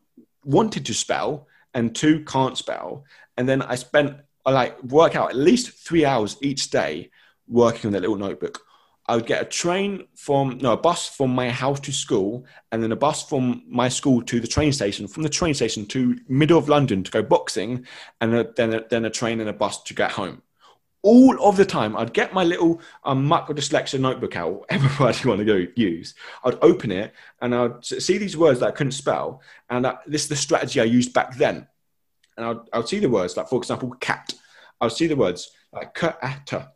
wanted 0.43 0.85
to 0.85 0.93
spell 0.93 1.47
and 1.73 1.95
two 1.95 2.23
can't 2.25 2.57
spell, 2.57 3.05
and 3.37 3.47
then 3.47 3.61
I 3.61 3.75
spent 3.75 4.17
I 4.45 4.51
like 4.51 4.83
work 4.83 5.15
out 5.15 5.29
at 5.29 5.35
least 5.35 5.71
three 5.71 6.05
hours 6.05 6.37
each 6.41 6.69
day 6.69 7.11
working 7.47 7.87
on 7.87 7.93
that 7.93 8.01
little 8.01 8.17
notebook. 8.17 8.61
I 9.07 9.15
would 9.15 9.25
get 9.25 9.41
a 9.41 9.45
train 9.45 10.07
from 10.15 10.57
no 10.59 10.73
a 10.73 10.77
bus 10.77 11.09
from 11.09 11.35
my 11.35 11.49
house 11.49 11.79
to 11.81 11.91
school, 11.91 12.45
and 12.71 12.81
then 12.81 12.91
a 12.91 12.95
bus 12.95 13.27
from 13.27 13.63
my 13.67 13.89
school 13.89 14.21
to 14.23 14.39
the 14.39 14.47
train 14.47 14.71
station. 14.71 15.07
From 15.07 15.23
the 15.23 15.29
train 15.29 15.53
station 15.53 15.85
to 15.87 16.17
middle 16.27 16.57
of 16.57 16.69
London 16.69 17.03
to 17.03 17.11
go 17.11 17.21
boxing, 17.21 17.85
and 18.21 18.47
then 18.55 18.73
a, 18.73 18.87
then 18.89 19.05
a 19.05 19.09
train 19.09 19.39
and 19.39 19.49
a 19.49 19.53
bus 19.53 19.83
to 19.83 19.93
get 19.93 20.11
home. 20.11 20.41
All 21.03 21.43
of 21.43 21.57
the 21.57 21.65
time, 21.65 21.97
I'd 21.97 22.13
get 22.13 22.33
my 22.33 22.43
little 22.43 22.79
um, 23.03 23.27
macro 23.27 23.55
dyslexia 23.55 23.99
notebook 23.99 24.35
out, 24.35 24.53
whatever 24.59 25.03
word 25.03 25.23
you 25.23 25.29
want 25.29 25.39
to 25.39 25.45
go 25.45 25.67
use. 25.75 26.13
I'd 26.43 26.59
open 26.61 26.91
it 26.91 27.13
and 27.41 27.55
I'd 27.55 27.83
see 27.83 28.17
these 28.17 28.37
words 28.37 28.59
that 28.59 28.67
I 28.67 28.71
couldn't 28.71 28.91
spell, 28.91 29.41
and 29.69 29.85
that, 29.85 30.01
this 30.05 30.23
is 30.23 30.29
the 30.29 30.35
strategy 30.35 30.79
I 30.79 30.85
used 30.85 31.13
back 31.13 31.35
then. 31.37 31.67
And 32.37 32.45
I'd, 32.45 32.57
I'd 32.73 32.87
see 32.87 32.99
the 32.99 33.09
words, 33.09 33.35
like 33.35 33.49
for 33.49 33.57
example, 33.57 33.91
cat. 33.99 34.33
I 34.79 34.85
would 34.85 34.93
see 34.93 35.07
the 35.07 35.15
words 35.15 35.51
like 35.73 35.93
cat, 35.93 36.19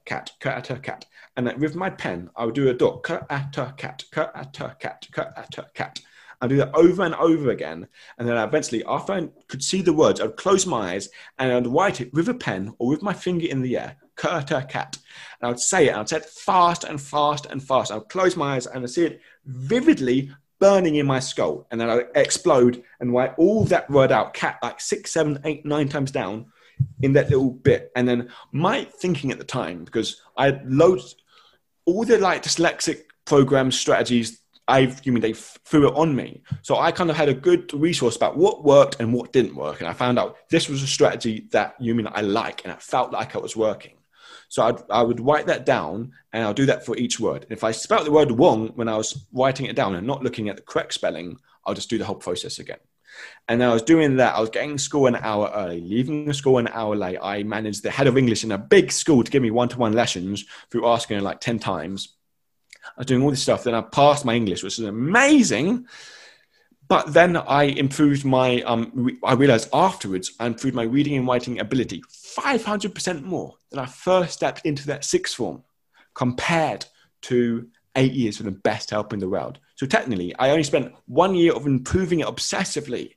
cat, 0.06 0.32
cat, 0.40 0.84
cat. 0.84 1.06
And 1.38 1.46
then 1.46 1.60
with 1.60 1.76
my 1.76 1.90
pen, 1.90 2.30
I 2.36 2.46
would 2.46 2.56
do 2.56 2.70
a 2.70 2.74
dot, 2.74 3.04
cat, 3.04 3.28
cat, 3.30 3.54
cat, 3.76 4.04
cat, 4.12 5.08
cat, 5.12 5.74
cat. 5.74 6.00
I'd 6.42 6.50
do 6.50 6.58
that 6.58 6.74
over 6.76 7.04
and 7.04 7.16
over 7.16 7.52
again. 7.52 7.88
And 8.18 8.28
then 8.28 8.38
eventually, 8.38 8.84
after 8.86 9.14
I 9.14 9.28
could 9.48 9.64
see 9.64 9.82
the 9.82 9.94
words, 9.94 10.22
I'd 10.22 10.38
close 10.38 10.66
my 10.66 10.94
eyes 10.94 11.10
and 11.40 11.52
I'd 11.52 11.68
write 11.68 12.02
it 12.02 12.14
with 12.14 12.30
a 12.30 12.34
pen 12.34 12.74
or 12.78 12.88
with 12.88 13.02
my 13.02 13.14
finger 13.14 13.48
in 13.48 13.62
the 13.62 13.78
air, 13.78 13.98
cat, 14.16 14.49
cat. 14.70 14.97
And 15.41 15.47
I 15.47 15.49
would 15.49 15.59
say 15.59 15.88
it, 15.88 15.89
and 15.89 15.99
I'd 15.99 16.09
say 16.09 16.18
it 16.18 16.26
fast 16.26 16.84
and 16.84 16.99
fast 16.99 17.45
and 17.45 17.61
fast. 17.61 17.91
I'd 17.91 18.09
close 18.09 18.36
my 18.36 18.55
eyes 18.55 18.68
and 18.68 18.84
I'd 18.84 18.89
see 18.89 19.05
it 19.05 19.22
vividly 19.45 20.32
burning 20.59 20.95
in 20.95 21.05
my 21.05 21.20
skull. 21.20 21.68
And 21.72 21.80
then 21.80 21.89
I'd 21.89 22.07
explode 22.16 22.84
and 22.99 23.13
write 23.13 23.34
all 23.38 23.66
that 23.66 23.89
word 23.89 24.11
out, 24.11 24.34
cat, 24.34 24.57
like 24.63 24.80
six, 24.80 25.11
seven, 25.11 25.39
eight, 25.43 25.66
nine 25.66 25.89
times 25.89 26.11
down 26.11 26.47
in 27.01 27.13
that 27.13 27.30
little 27.30 27.51
bit. 27.51 27.91
And 27.95 28.07
then 28.07 28.30
my 28.51 28.86
thinking 28.86 29.32
at 29.32 29.38
the 29.38 29.43
time, 29.43 29.86
because 29.86 30.22
I 30.38 30.45
had 30.45 30.72
loads, 30.72 31.16
all 31.86 32.05
the 32.05 32.18
like 32.18 32.43
dyslexic 32.43 33.03
program 33.26 33.72
strategies, 33.72 34.41
I've, 34.68 35.05
you 35.05 35.11
mean 35.11 35.22
they 35.22 35.34
threw 35.34 35.88
it 35.88 35.95
on 35.95 36.16
me. 36.16 36.41
So 36.63 36.78
I 36.78 36.91
kind 36.91 37.09
of 37.09 37.16
had 37.16 37.30
a 37.30 37.34
good 37.34 37.72
resource 37.74 38.16
about 38.16 38.36
what 38.36 38.63
worked 38.63 38.99
and 38.99 39.13
what 39.13 39.32
didn't 39.32 39.55
work. 39.55 39.80
And 39.80 39.88
I 39.88 39.93
found 39.93 40.18
out 40.18 40.38
this 40.49 40.68
was 40.68 40.82
a 40.82 40.88
strategy 40.88 41.47
that 41.51 41.76
you 41.80 41.93
mean 41.93 42.07
I 42.11 42.22
like 42.22 42.63
and 42.63 42.74
it 42.74 42.82
felt 42.82 43.11
like 43.11 43.36
it 43.36 43.41
was 43.41 43.55
working. 43.55 43.93
So 44.50 44.64
I'd, 44.64 44.82
I 44.89 45.02
would 45.02 45.20
write 45.20 45.48
that 45.48 45.66
down 45.66 46.14
and 46.34 46.43
I'll 46.43 46.54
do 46.54 46.66
that 46.68 46.86
for 46.86 46.98
each 46.98 47.20
word. 47.20 47.43
And 47.43 47.52
if 47.52 47.64
I 47.64 47.72
spelt 47.72 48.06
the 48.06 48.12
word 48.12 48.32
wrong 48.32 48.70
when 48.76 48.88
I 48.88 48.98
was 48.98 49.26
writing 49.34 49.66
it 49.66 49.76
down 49.76 49.96
and 49.96 50.06
not 50.06 50.24
looking 50.24 50.50
at 50.50 50.56
the 50.56 50.62
correct 50.62 50.93
spelling, 50.93 51.38
I'll 51.66 51.74
just 51.74 51.89
do 51.89 51.98
the 51.98 52.06
whole 52.06 52.16
process 52.16 52.60
again. 52.60 52.80
And 53.48 53.64
I 53.64 53.74
was 53.74 53.82
doing 53.82 54.18
that. 54.18 54.36
I 54.36 54.41
was 54.41 54.50
getting 54.50 54.78
school 54.78 55.08
an 55.08 55.16
hour 55.16 55.52
early, 55.54 55.82
leaving 55.82 56.32
school 56.34 56.58
an 56.58 56.68
hour 56.68 56.96
late. 56.96 57.18
I 57.22 57.43
managed 57.43 57.84
the 57.84 57.91
head 57.91 58.08
of 58.08 58.18
English 58.18 58.43
in 58.43 58.52
a 58.52 58.58
big 58.58 58.91
school 58.91 59.24
to 59.24 59.32
give 59.32 59.41
me 59.41 59.52
one 59.52 59.70
to 59.70 59.78
one 59.78 59.93
lessons 59.93 60.46
through 60.70 60.88
asking 60.88 61.18
her 61.18 61.24
like 61.24 61.39
10 61.39 61.60
times. 61.60 62.16
I 62.86 63.00
was 63.00 63.08
doing 63.08 63.24
all 63.24 63.30
this 63.30 63.41
stuff. 63.41 63.64
Then 63.64 63.76
I 63.76 63.82
passed 63.82 64.26
my 64.26 64.36
English, 64.36 64.64
which 64.64 64.80
is 64.80 64.86
amazing. 64.86 65.88
But 66.88 67.14
then 67.14 67.36
I 67.36 67.64
improved 67.64 68.26
my, 68.26 68.62
um, 68.62 69.18
I 69.24 69.34
realized 69.34 69.70
afterwards, 69.74 70.32
I 70.39 70.46
improved 70.46 70.76
my 70.76 70.84
reading 70.84 71.16
and 71.16 71.28
writing 71.28 71.60
ability 71.60 72.04
500% 72.38 73.24
more 73.24 73.56
than 73.76 73.84
I 73.84 73.88
first 73.88 74.34
stepped 74.34 74.66
into 74.66 74.88
that 74.88 75.06
sixth 75.06 75.36
form 75.36 75.64
compared 76.14 76.86
to 77.24 77.68
eight 77.96 78.14
years 78.14 78.38
for 78.38 78.44
the 78.44 78.52
best 78.52 78.90
help 78.90 79.14
in 79.14 79.20
the 79.20 79.30
world. 79.30 79.60
So 79.76 79.86
technically, 79.86 80.36
I 80.38 80.50
only 80.50 80.64
spent 80.64 80.94
one 81.06 81.36
year 81.36 81.54
of 81.54 81.66
improving 81.66 82.22
it 82.22 82.28
obsessively. 82.28 83.16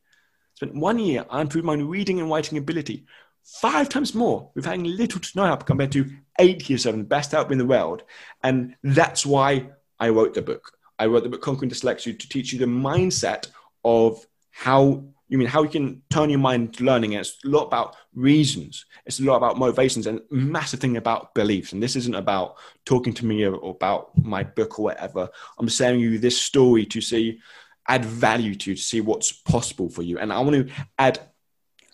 Spent 0.54 0.74
one 0.74 0.98
year, 0.98 1.24
I 1.30 1.40
improved 1.40 1.66
my 1.66 1.74
reading 1.74 2.20
and 2.20 2.30
writing 2.30 2.58
ability 2.58 3.06
five 3.44 3.88
times 3.88 4.14
more 4.14 4.50
with 4.54 4.66
having 4.66 4.84
little 4.84 5.20
to 5.20 5.30
no 5.34 5.44
help 5.44 5.64
compared 5.64 5.92
to 5.92 6.10
eight 6.38 6.68
years 6.68 6.84
of 6.84 6.96
the 6.96 7.02
best 7.04 7.32
help 7.32 7.50
in 7.50 7.58
the 7.58 7.64
world. 7.64 8.02
And 8.42 8.74
that's 8.82 9.24
why 9.24 9.70
I 9.98 10.10
wrote 10.10 10.34
the 10.34 10.42
book. 10.42 10.72
I 10.98 11.06
wrote 11.06 11.22
the 11.22 11.30
book 11.30 11.42
Conquering 11.42 11.70
Dyslexia 11.70 12.18
to 12.18 12.28
teach 12.28 12.52
you 12.52 12.58
the 12.58 12.66
mindset 12.66 13.48
of 13.84 14.26
how 14.50 15.04
you 15.28 15.38
mean 15.38 15.48
how 15.48 15.62
you 15.62 15.68
can 15.68 16.02
turn 16.10 16.30
your 16.30 16.38
mind 16.38 16.74
to 16.74 16.84
learning. 16.84 17.14
And 17.14 17.20
it's 17.20 17.38
a 17.44 17.48
lot 17.48 17.64
about 17.64 17.96
reasons. 18.14 18.86
It's 19.04 19.20
a 19.20 19.24
lot 19.24 19.36
about 19.36 19.58
motivations 19.58 20.06
and 20.06 20.20
massive 20.30 20.80
thing 20.80 20.96
about 20.96 21.34
beliefs. 21.34 21.72
And 21.72 21.82
this 21.82 21.96
isn't 21.96 22.14
about 22.14 22.56
talking 22.86 23.12
to 23.14 23.26
me 23.26 23.46
or 23.46 23.70
about 23.70 24.16
my 24.22 24.42
book 24.42 24.78
or 24.78 24.86
whatever. 24.86 25.28
I'm 25.58 25.68
sharing 25.68 26.00
you 26.00 26.18
this 26.18 26.40
story 26.40 26.86
to 26.86 27.00
see 27.00 27.40
add 27.88 28.04
value 28.04 28.54
to 28.54 28.74
to 28.74 28.80
see 28.80 29.00
what's 29.00 29.32
possible 29.32 29.88
for 29.88 30.02
you. 30.02 30.18
And 30.18 30.32
I 30.32 30.40
want 30.40 30.68
to 30.68 30.74
add 30.98 31.20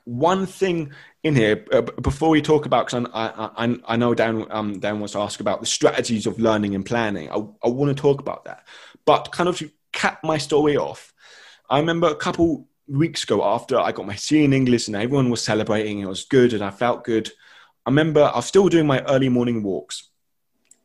one 0.05 0.47
thing 0.47 0.93
in 1.23 1.35
here 1.35 1.65
uh, 1.73 1.81
before 1.81 2.29
we 2.29 2.43
talk 2.43 2.67
about 2.67 2.87
because 2.87 3.09
I, 3.15 3.51
I, 3.57 3.77
I 3.87 3.97
know 3.97 4.15
Dan 4.15 4.47
um, 4.51 4.79
Dan 4.79 5.01
wants 5.01 5.15
to 5.15 5.21
ask 5.21 5.41
about 5.41 5.61
the 5.61 5.67
strategies 5.67 6.27
of 6.27 6.39
learning 6.39 6.75
and 6.75 6.85
planning. 6.85 7.31
I, 7.31 7.37
I 7.65 7.69
want 7.69 7.97
to 7.97 8.01
talk 8.01 8.21
about 8.21 8.45
that, 8.45 8.67
but 9.07 9.33
kind 9.33 9.49
of 9.49 9.57
to 9.59 9.71
cap 9.93 10.23
my 10.23 10.39
story 10.39 10.77
off. 10.77 11.13
I 11.71 11.79
remember 11.79 12.09
a 12.09 12.15
couple 12.15 12.69
weeks 12.87 13.25
ago 13.25 13.43
after 13.45 13.79
I 13.79 13.93
got 13.93 14.07
my 14.07 14.15
C 14.15 14.45
in 14.45 14.53
English 14.53 14.89
and 14.89 14.97
everyone 14.97 15.31
was 15.31 15.43
celebrating, 15.43 16.01
it 16.01 16.09
was 16.09 16.25
good 16.25 16.53
and 16.53 16.63
I 16.63 16.71
felt 16.71 17.05
good. 17.05 17.31
I 17.87 17.91
remember 17.91 18.23
I 18.23 18.37
was 18.37 18.47
still 18.47 18.69
doing 18.69 18.87
my 18.87 19.03
early 19.05 19.29
morning 19.29 19.63
walks 19.63 20.11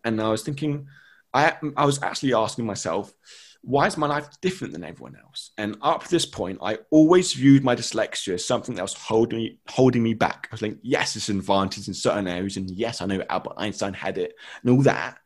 and 0.04 0.22
I 0.22 0.30
was 0.30 0.44
thinking, 0.44 0.88
I, 1.34 1.56
I 1.78 1.86
was 1.86 2.02
actually 2.02 2.34
asking 2.34 2.66
myself, 2.66 3.14
why 3.62 3.88
is 3.88 3.98
my 3.98 4.08
life 4.08 4.30
different 4.42 4.74
than 4.74 4.84
everyone 4.84 5.18
else? 5.18 5.52
And 5.58 5.78
up 5.82 6.04
to 6.04 6.10
this 6.10 6.26
point, 6.26 6.60
I 6.62 6.80
always 6.92 7.34
viewed 7.34 7.64
my 7.64 7.76
dyslexia 7.76 8.36
as 8.36 8.46
something 8.46 8.76
that 8.76 8.82
was 8.82 8.94
holding 8.94 9.58
holding 9.68 10.02
me 10.02 10.14
back. 10.14 10.48
I 10.50 10.54
was 10.54 10.62
like, 10.62 10.78
yes, 10.82 11.16
it's 11.16 11.30
an 11.30 11.40
advantage 11.40 11.88
in 11.88 11.94
certain 11.94 12.28
areas, 12.28 12.56
and 12.56 12.70
yes, 12.72 13.02
I 13.02 13.06
know 13.06 13.22
Albert 13.30 13.56
Einstein 13.58 13.94
had 13.94 14.18
it 14.18 14.34
and 14.62 14.72
all 14.72 14.82
that, 14.84 15.18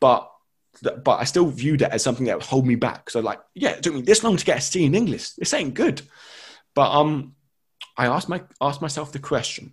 but 0.00 0.30
but 0.82 1.20
I 1.20 1.24
still 1.24 1.46
viewed 1.46 1.82
it 1.82 1.90
as 1.90 2.02
something 2.02 2.26
that 2.26 2.36
would 2.36 2.46
hold 2.46 2.66
me 2.66 2.74
back. 2.74 3.10
So 3.10 3.20
like, 3.20 3.40
yeah, 3.54 3.70
it 3.70 3.82
took 3.82 3.94
me 3.94 4.02
this 4.02 4.22
long 4.22 4.36
to 4.36 4.44
get 4.44 4.58
a 4.58 4.60
C 4.60 4.84
in 4.84 4.94
English. 4.94 5.30
This 5.30 5.54
ain't 5.54 5.74
good. 5.74 6.02
But 6.74 6.90
um, 6.90 7.34
I 7.96 8.06
asked 8.06 8.28
my 8.28 8.42
asked 8.60 8.82
myself 8.82 9.12
the 9.12 9.18
question: 9.18 9.72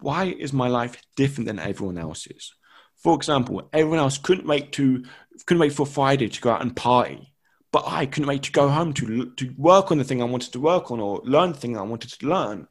Why 0.00 0.24
is 0.26 0.52
my 0.52 0.68
life 0.68 1.02
different 1.16 1.46
than 1.46 1.58
everyone 1.58 1.98
else's? 1.98 2.52
For 2.96 3.14
example, 3.14 3.68
everyone 3.72 3.98
else 3.98 4.18
couldn't 4.18 4.46
wait 4.46 4.72
to 4.72 5.04
couldn't 5.46 5.60
wait 5.60 5.72
for 5.72 5.86
Friday 5.86 6.28
to 6.28 6.40
go 6.40 6.50
out 6.50 6.62
and 6.62 6.74
party, 6.76 7.32
but 7.72 7.84
I 7.86 8.06
couldn't 8.06 8.28
wait 8.28 8.42
to 8.44 8.52
go 8.52 8.68
home 8.68 8.92
to 8.94 9.30
to 9.30 9.54
work 9.56 9.90
on 9.90 9.98
the 9.98 10.04
thing 10.04 10.20
I 10.20 10.26
wanted 10.26 10.52
to 10.52 10.60
work 10.60 10.90
on 10.90 11.00
or 11.00 11.20
learn 11.24 11.52
the 11.52 11.58
thing 11.58 11.76
I 11.76 11.82
wanted 11.82 12.10
to 12.12 12.26
learn. 12.26 12.68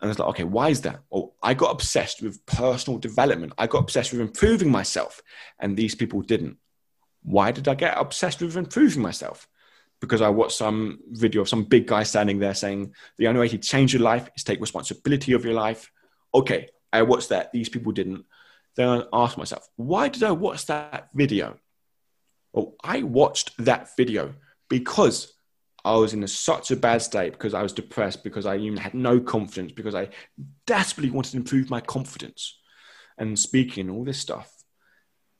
And 0.00 0.08
I 0.08 0.10
was 0.10 0.18
like, 0.18 0.28
okay, 0.30 0.44
why 0.44 0.68
is 0.68 0.82
that? 0.82 1.00
Well, 1.08 1.34
I 1.42 1.54
got 1.54 1.70
obsessed 1.70 2.20
with 2.20 2.44
personal 2.46 2.98
development. 2.98 3.54
I 3.56 3.66
got 3.66 3.78
obsessed 3.78 4.12
with 4.12 4.20
improving 4.20 4.70
myself, 4.70 5.22
and 5.58 5.76
these 5.76 5.94
people 5.94 6.20
didn't. 6.20 6.58
Why 7.24 7.50
did 7.50 7.68
I 7.68 7.74
get 7.74 7.98
obsessed 7.98 8.40
with 8.40 8.56
improving 8.56 9.02
myself? 9.02 9.48
Because 10.00 10.20
I 10.20 10.28
watched 10.28 10.56
some 10.56 11.00
video 11.08 11.40
of 11.40 11.48
some 11.48 11.64
big 11.64 11.86
guy 11.86 12.02
standing 12.02 12.38
there 12.38 12.54
saying, 12.54 12.94
the 13.16 13.26
only 13.26 13.40
way 13.40 13.48
to 13.48 13.58
change 13.58 13.94
your 13.94 14.02
life 14.02 14.28
is 14.36 14.44
take 14.44 14.60
responsibility 14.60 15.32
of 15.32 15.44
your 15.44 15.54
life. 15.54 15.90
Okay, 16.34 16.68
I 16.92 17.02
watched 17.02 17.30
that. 17.30 17.52
These 17.52 17.70
people 17.70 17.92
didn't. 17.92 18.24
Then 18.76 18.88
I 18.88 19.04
asked 19.12 19.38
myself, 19.38 19.66
why 19.76 20.08
did 20.08 20.22
I 20.22 20.32
watch 20.32 20.66
that 20.66 21.08
video? 21.14 21.56
Well, 22.52 22.74
I 22.84 23.02
watched 23.02 23.52
that 23.64 23.96
video 23.96 24.34
because 24.68 25.32
I 25.84 25.96
was 25.96 26.14
in 26.14 26.22
a, 26.22 26.28
such 26.28 26.70
a 26.70 26.76
bad 26.76 27.02
state 27.02 27.32
because 27.32 27.54
I 27.54 27.62
was 27.62 27.72
depressed, 27.72 28.24
because 28.24 28.46
I 28.46 28.56
even 28.56 28.78
had 28.78 28.94
no 28.94 29.20
confidence, 29.20 29.72
because 29.72 29.94
I 29.94 30.10
desperately 30.66 31.10
wanted 31.10 31.32
to 31.32 31.36
improve 31.38 31.68
my 31.68 31.80
confidence 31.80 32.58
and 33.18 33.38
speaking 33.38 33.90
all 33.90 34.04
this 34.04 34.18
stuff. 34.18 34.53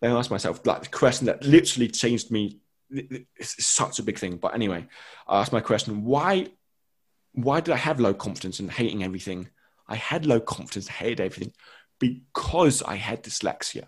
I 0.02 0.06
asked 0.06 0.30
myself, 0.30 0.60
like 0.66 0.82
the 0.82 0.88
question 0.88 1.26
that 1.26 1.44
literally 1.44 1.88
changed 1.88 2.30
me. 2.30 2.60
It's 2.90 3.64
such 3.64 3.98
a 3.98 4.02
big 4.02 4.18
thing. 4.18 4.36
But 4.36 4.54
anyway, 4.54 4.86
I 5.26 5.40
asked 5.40 5.52
my 5.52 5.60
question, 5.60 6.04
why, 6.04 6.48
why 7.32 7.60
did 7.60 7.72
I 7.72 7.78
have 7.78 8.00
low 8.00 8.14
confidence 8.14 8.60
and 8.60 8.70
hating 8.70 9.02
everything? 9.02 9.48
I 9.88 9.96
had 9.96 10.26
low 10.26 10.40
confidence, 10.40 10.88
hated 10.88 11.20
everything 11.20 11.52
because 11.98 12.82
I 12.82 12.96
had 12.96 13.22
dyslexia. 13.22 13.84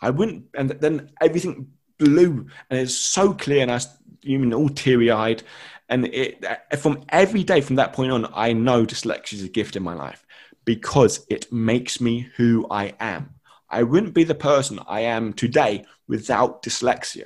I 0.00 0.10
wouldn't, 0.10 0.46
and 0.54 0.70
then 0.70 1.10
everything 1.20 1.72
blew, 1.98 2.48
and 2.68 2.80
it's 2.80 2.96
so 2.96 3.32
clear, 3.32 3.62
and 3.62 3.70
I 3.70 3.74
was 3.74 3.88
even 4.22 4.52
all 4.52 4.68
teary 4.68 5.10
eyed. 5.10 5.42
And 5.88 6.06
it, 6.06 6.44
from 6.78 7.04
every 7.08 7.44
day 7.44 7.60
from 7.60 7.76
that 7.76 7.92
point 7.92 8.12
on, 8.12 8.26
I 8.34 8.52
know 8.52 8.84
dyslexia 8.84 9.34
is 9.34 9.44
a 9.44 9.48
gift 9.48 9.76
in 9.76 9.82
my 9.82 9.94
life 9.94 10.26
because 10.64 11.24
it 11.28 11.52
makes 11.52 12.00
me 12.00 12.28
who 12.36 12.66
I 12.70 12.94
am. 13.00 13.34
I 13.74 13.82
wouldn't 13.82 14.14
be 14.14 14.22
the 14.22 14.36
person 14.36 14.78
I 14.86 15.00
am 15.00 15.32
today 15.32 15.84
without 16.06 16.62
dyslexia. 16.62 17.24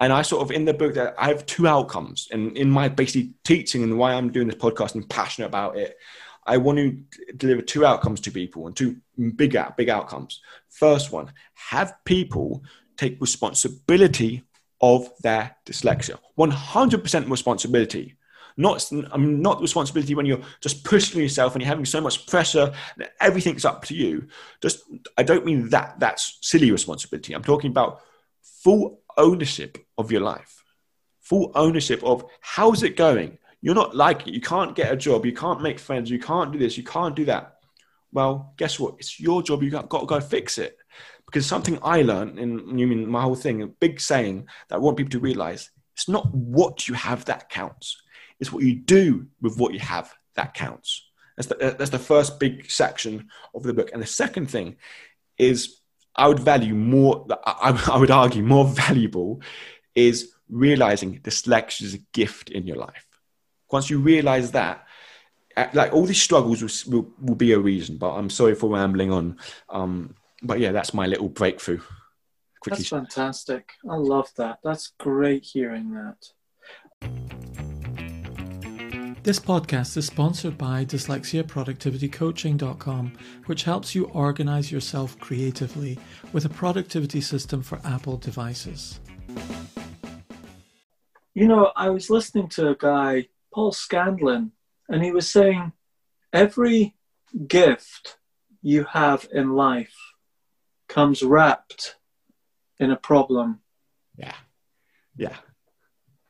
And 0.00 0.14
I 0.14 0.22
sort 0.22 0.42
of 0.42 0.50
in 0.50 0.64
the 0.64 0.72
book 0.72 0.94
that 0.94 1.14
I 1.18 1.28
have 1.28 1.44
two 1.44 1.66
outcomes, 1.68 2.28
and 2.30 2.56
in 2.56 2.70
my 2.70 2.88
basically 2.88 3.34
teaching 3.44 3.82
and 3.82 3.98
why 3.98 4.14
I'm 4.14 4.32
doing 4.32 4.46
this 4.46 4.56
podcast 4.56 4.94
and 4.94 5.08
passionate 5.08 5.48
about 5.48 5.76
it, 5.76 5.98
I 6.46 6.56
want 6.56 6.78
to 6.78 7.32
deliver 7.36 7.60
two 7.60 7.84
outcomes 7.84 8.20
to 8.22 8.30
people 8.30 8.66
and 8.66 8.74
two 8.74 8.96
big 9.36 9.58
big 9.76 9.88
outcomes. 9.90 10.40
First 10.70 11.12
one, 11.12 11.32
have 11.54 11.94
people 12.04 12.62
take 12.96 13.20
responsibility 13.20 14.42
of 14.80 15.10
their 15.22 15.56
dyslexia, 15.66 16.18
100% 16.38 17.30
responsibility 17.30 18.16
not 18.56 18.90
mean, 18.92 19.42
not 19.42 19.60
responsibility 19.60 20.14
when 20.14 20.26
you're 20.26 20.42
just 20.60 20.84
pushing 20.84 21.20
yourself 21.20 21.54
and 21.54 21.62
you're 21.62 21.68
having 21.68 21.84
so 21.84 22.00
much 22.00 22.26
pressure 22.26 22.72
everything's 23.20 23.64
up 23.64 23.84
to 23.86 23.94
you. 23.94 24.26
Just 24.62 24.82
I 25.18 25.22
don't 25.22 25.44
mean 25.44 25.68
that 25.70 25.98
that's 25.98 26.38
silly 26.42 26.70
responsibility. 26.70 27.34
I'm 27.34 27.42
talking 27.42 27.70
about 27.70 28.00
full 28.42 29.00
ownership 29.16 29.78
of 29.98 30.12
your 30.12 30.20
life, 30.20 30.62
full 31.20 31.52
ownership 31.54 32.02
of 32.04 32.24
how's 32.40 32.82
it 32.82 32.96
going. 32.96 33.38
You're 33.60 33.74
not 33.74 33.96
like 33.96 34.26
it. 34.26 34.34
You 34.34 34.40
can't 34.40 34.76
get 34.76 34.92
a 34.92 34.96
job. 34.96 35.24
You 35.24 35.32
can't 35.32 35.62
make 35.62 35.78
friends. 35.78 36.10
You 36.10 36.18
can't 36.18 36.52
do 36.52 36.58
this. 36.58 36.76
You 36.76 36.84
can't 36.84 37.16
do 37.16 37.24
that. 37.24 37.56
Well, 38.12 38.54
guess 38.56 38.78
what? 38.78 38.96
It's 38.98 39.18
your 39.18 39.42
job. 39.42 39.62
You 39.62 39.70
got, 39.70 39.88
got 39.88 40.00
to 40.00 40.06
go 40.06 40.20
fix 40.20 40.58
it. 40.58 40.76
Because 41.26 41.46
something 41.46 41.78
I 41.82 42.02
learned 42.02 42.38
in 42.38 42.78
you 42.78 42.86
mean 42.86 43.08
my 43.08 43.22
whole 43.22 43.34
thing, 43.34 43.62
a 43.62 43.66
big 43.66 44.00
saying 44.00 44.46
that 44.68 44.76
I 44.76 44.78
want 44.78 44.98
people 44.98 45.10
to 45.12 45.18
realize: 45.18 45.70
it's 45.94 46.08
not 46.08 46.32
what 46.32 46.86
you 46.86 46.94
have 46.94 47.24
that 47.24 47.48
counts. 47.48 47.96
It's 48.40 48.52
what 48.52 48.64
you 48.64 48.74
do 48.74 49.26
with 49.40 49.58
what 49.58 49.72
you 49.72 49.80
have 49.80 50.12
that 50.34 50.54
counts. 50.54 51.08
That's 51.36 51.48
the, 51.48 51.76
that's 51.78 51.90
the 51.90 51.98
first 51.98 52.38
big 52.38 52.70
section 52.70 53.28
of 53.54 53.62
the 53.62 53.74
book. 53.74 53.90
And 53.92 54.02
the 54.02 54.06
second 54.06 54.50
thing 54.50 54.76
is 55.38 55.80
I 56.14 56.28
would 56.28 56.40
value 56.40 56.74
more, 56.74 57.26
I, 57.44 57.88
I 57.92 57.98
would 57.98 58.10
argue 58.10 58.42
more 58.42 58.66
valuable 58.66 59.40
is 59.94 60.32
realizing 60.48 61.20
dyslexia 61.20 61.82
is 61.82 61.94
a 61.94 61.98
gift 62.12 62.50
in 62.50 62.66
your 62.66 62.76
life. 62.76 63.06
Once 63.70 63.90
you 63.90 63.98
realize 63.98 64.52
that, 64.52 64.86
uh, 65.56 65.66
like 65.72 65.92
all 65.92 66.04
these 66.04 66.22
struggles 66.22 66.62
will, 66.62 66.92
will, 66.92 67.12
will 67.20 67.34
be 67.34 67.52
a 67.52 67.58
reason, 67.58 67.96
but 67.96 68.12
I'm 68.12 68.30
sorry 68.30 68.54
for 68.54 68.70
rambling 68.70 69.12
on. 69.12 69.38
Um, 69.68 70.14
but 70.42 70.60
yeah, 70.60 70.72
that's 70.72 70.94
my 70.94 71.06
little 71.06 71.28
breakthrough. 71.28 71.80
Quickly. 72.60 72.78
That's 72.78 72.88
fantastic. 72.88 73.72
I 73.88 73.96
love 73.96 74.30
that. 74.36 74.58
That's 74.62 74.92
great 74.98 75.44
hearing 75.44 75.92
that. 75.92 77.43
This 79.24 79.40
podcast 79.40 79.96
is 79.96 80.04
sponsored 80.04 80.58
by 80.58 80.84
dyslexiaproductivitycoaching.com, 80.84 83.12
which 83.46 83.64
helps 83.64 83.94
you 83.94 84.04
organize 84.08 84.70
yourself 84.70 85.18
creatively 85.18 85.98
with 86.34 86.44
a 86.44 86.50
productivity 86.50 87.22
system 87.22 87.62
for 87.62 87.80
Apple 87.84 88.18
devices. 88.18 89.00
You 91.32 91.48
know, 91.48 91.72
I 91.74 91.88
was 91.88 92.10
listening 92.10 92.48
to 92.48 92.68
a 92.68 92.74
guy, 92.74 93.28
Paul 93.50 93.72
Scanlon, 93.72 94.52
and 94.90 95.02
he 95.02 95.10
was 95.10 95.30
saying 95.30 95.72
every 96.34 96.94
gift 97.48 98.18
you 98.60 98.84
have 98.84 99.26
in 99.32 99.54
life 99.54 99.96
comes 100.86 101.22
wrapped 101.22 101.96
in 102.78 102.90
a 102.90 102.96
problem. 102.96 103.60
Yeah. 104.18 104.36
Yeah. 105.16 105.36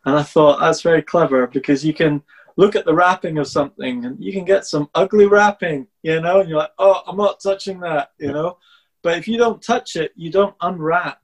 And 0.05 0.15
I 0.15 0.23
thought 0.23 0.61
that's 0.61 0.83
very 0.83 1.03
clever 1.03 1.49
because 1.49 1.85
you 1.85 1.93
can 1.93 2.23
look 2.57 2.77
at 2.77 2.85
the 2.85 2.95
wrapping 2.95 3.39
of 3.39 3.49
something 3.49 4.05
and 4.05 4.23
you 4.23 4.33
can 4.33 4.45
get 4.45 4.65
some 4.65 4.89
ugly 4.95 5.27
wrapping, 5.27 5.87
you 6.03 6.21
know, 6.21 6.41
and 6.41 6.49
you're 6.49 6.59
like, 6.59 6.73
oh, 6.79 7.03
I'm 7.07 7.17
not 7.17 7.41
touching 7.41 7.81
that, 7.81 8.11
you 8.19 8.33
know. 8.33 8.59
But 9.03 9.19
if 9.19 9.29
you 9.29 9.37
don't 9.37 9.63
touch 9.63 9.97
it, 9.97 10.13
you 10.15 10.31
don't 10.31 10.55
unwrap 10.61 11.21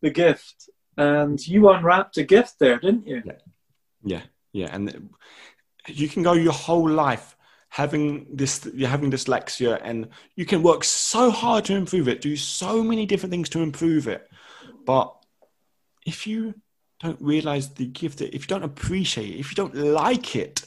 the 0.00 0.10
gift. 0.10 0.68
And 0.96 1.44
you 1.46 1.70
unwrapped 1.70 2.18
a 2.18 2.22
gift 2.22 2.58
there, 2.58 2.78
didn't 2.78 3.06
you? 3.06 3.22
Yeah. 3.24 3.32
Yeah. 4.04 4.22
Yeah. 4.52 4.68
And 4.72 5.10
you 5.88 6.08
can 6.08 6.22
go 6.22 6.34
your 6.34 6.52
whole 6.52 6.88
life 6.88 7.36
having 7.72 8.26
this 8.30 8.68
you're 8.74 8.88
having 8.88 9.10
dyslexia 9.10 9.80
and 9.82 10.06
you 10.36 10.44
can 10.44 10.62
work 10.62 10.84
so 10.84 11.30
hard 11.30 11.64
to 11.64 11.74
improve 11.74 12.06
it 12.06 12.20
do 12.20 12.36
so 12.36 12.84
many 12.84 13.06
different 13.06 13.30
things 13.30 13.48
to 13.48 13.60
improve 13.60 14.06
it 14.06 14.28
but 14.84 15.16
if 16.04 16.26
you 16.26 16.52
don't 17.08 17.20
realize 17.20 17.68
the 17.70 17.86
gift 17.86 18.18
that 18.18 18.34
if 18.34 18.42
you 18.42 18.48
don't 18.48 18.62
appreciate 18.62 19.34
it, 19.34 19.40
if 19.40 19.50
you 19.50 19.56
don't 19.56 19.74
like 19.74 20.36
it, 20.36 20.64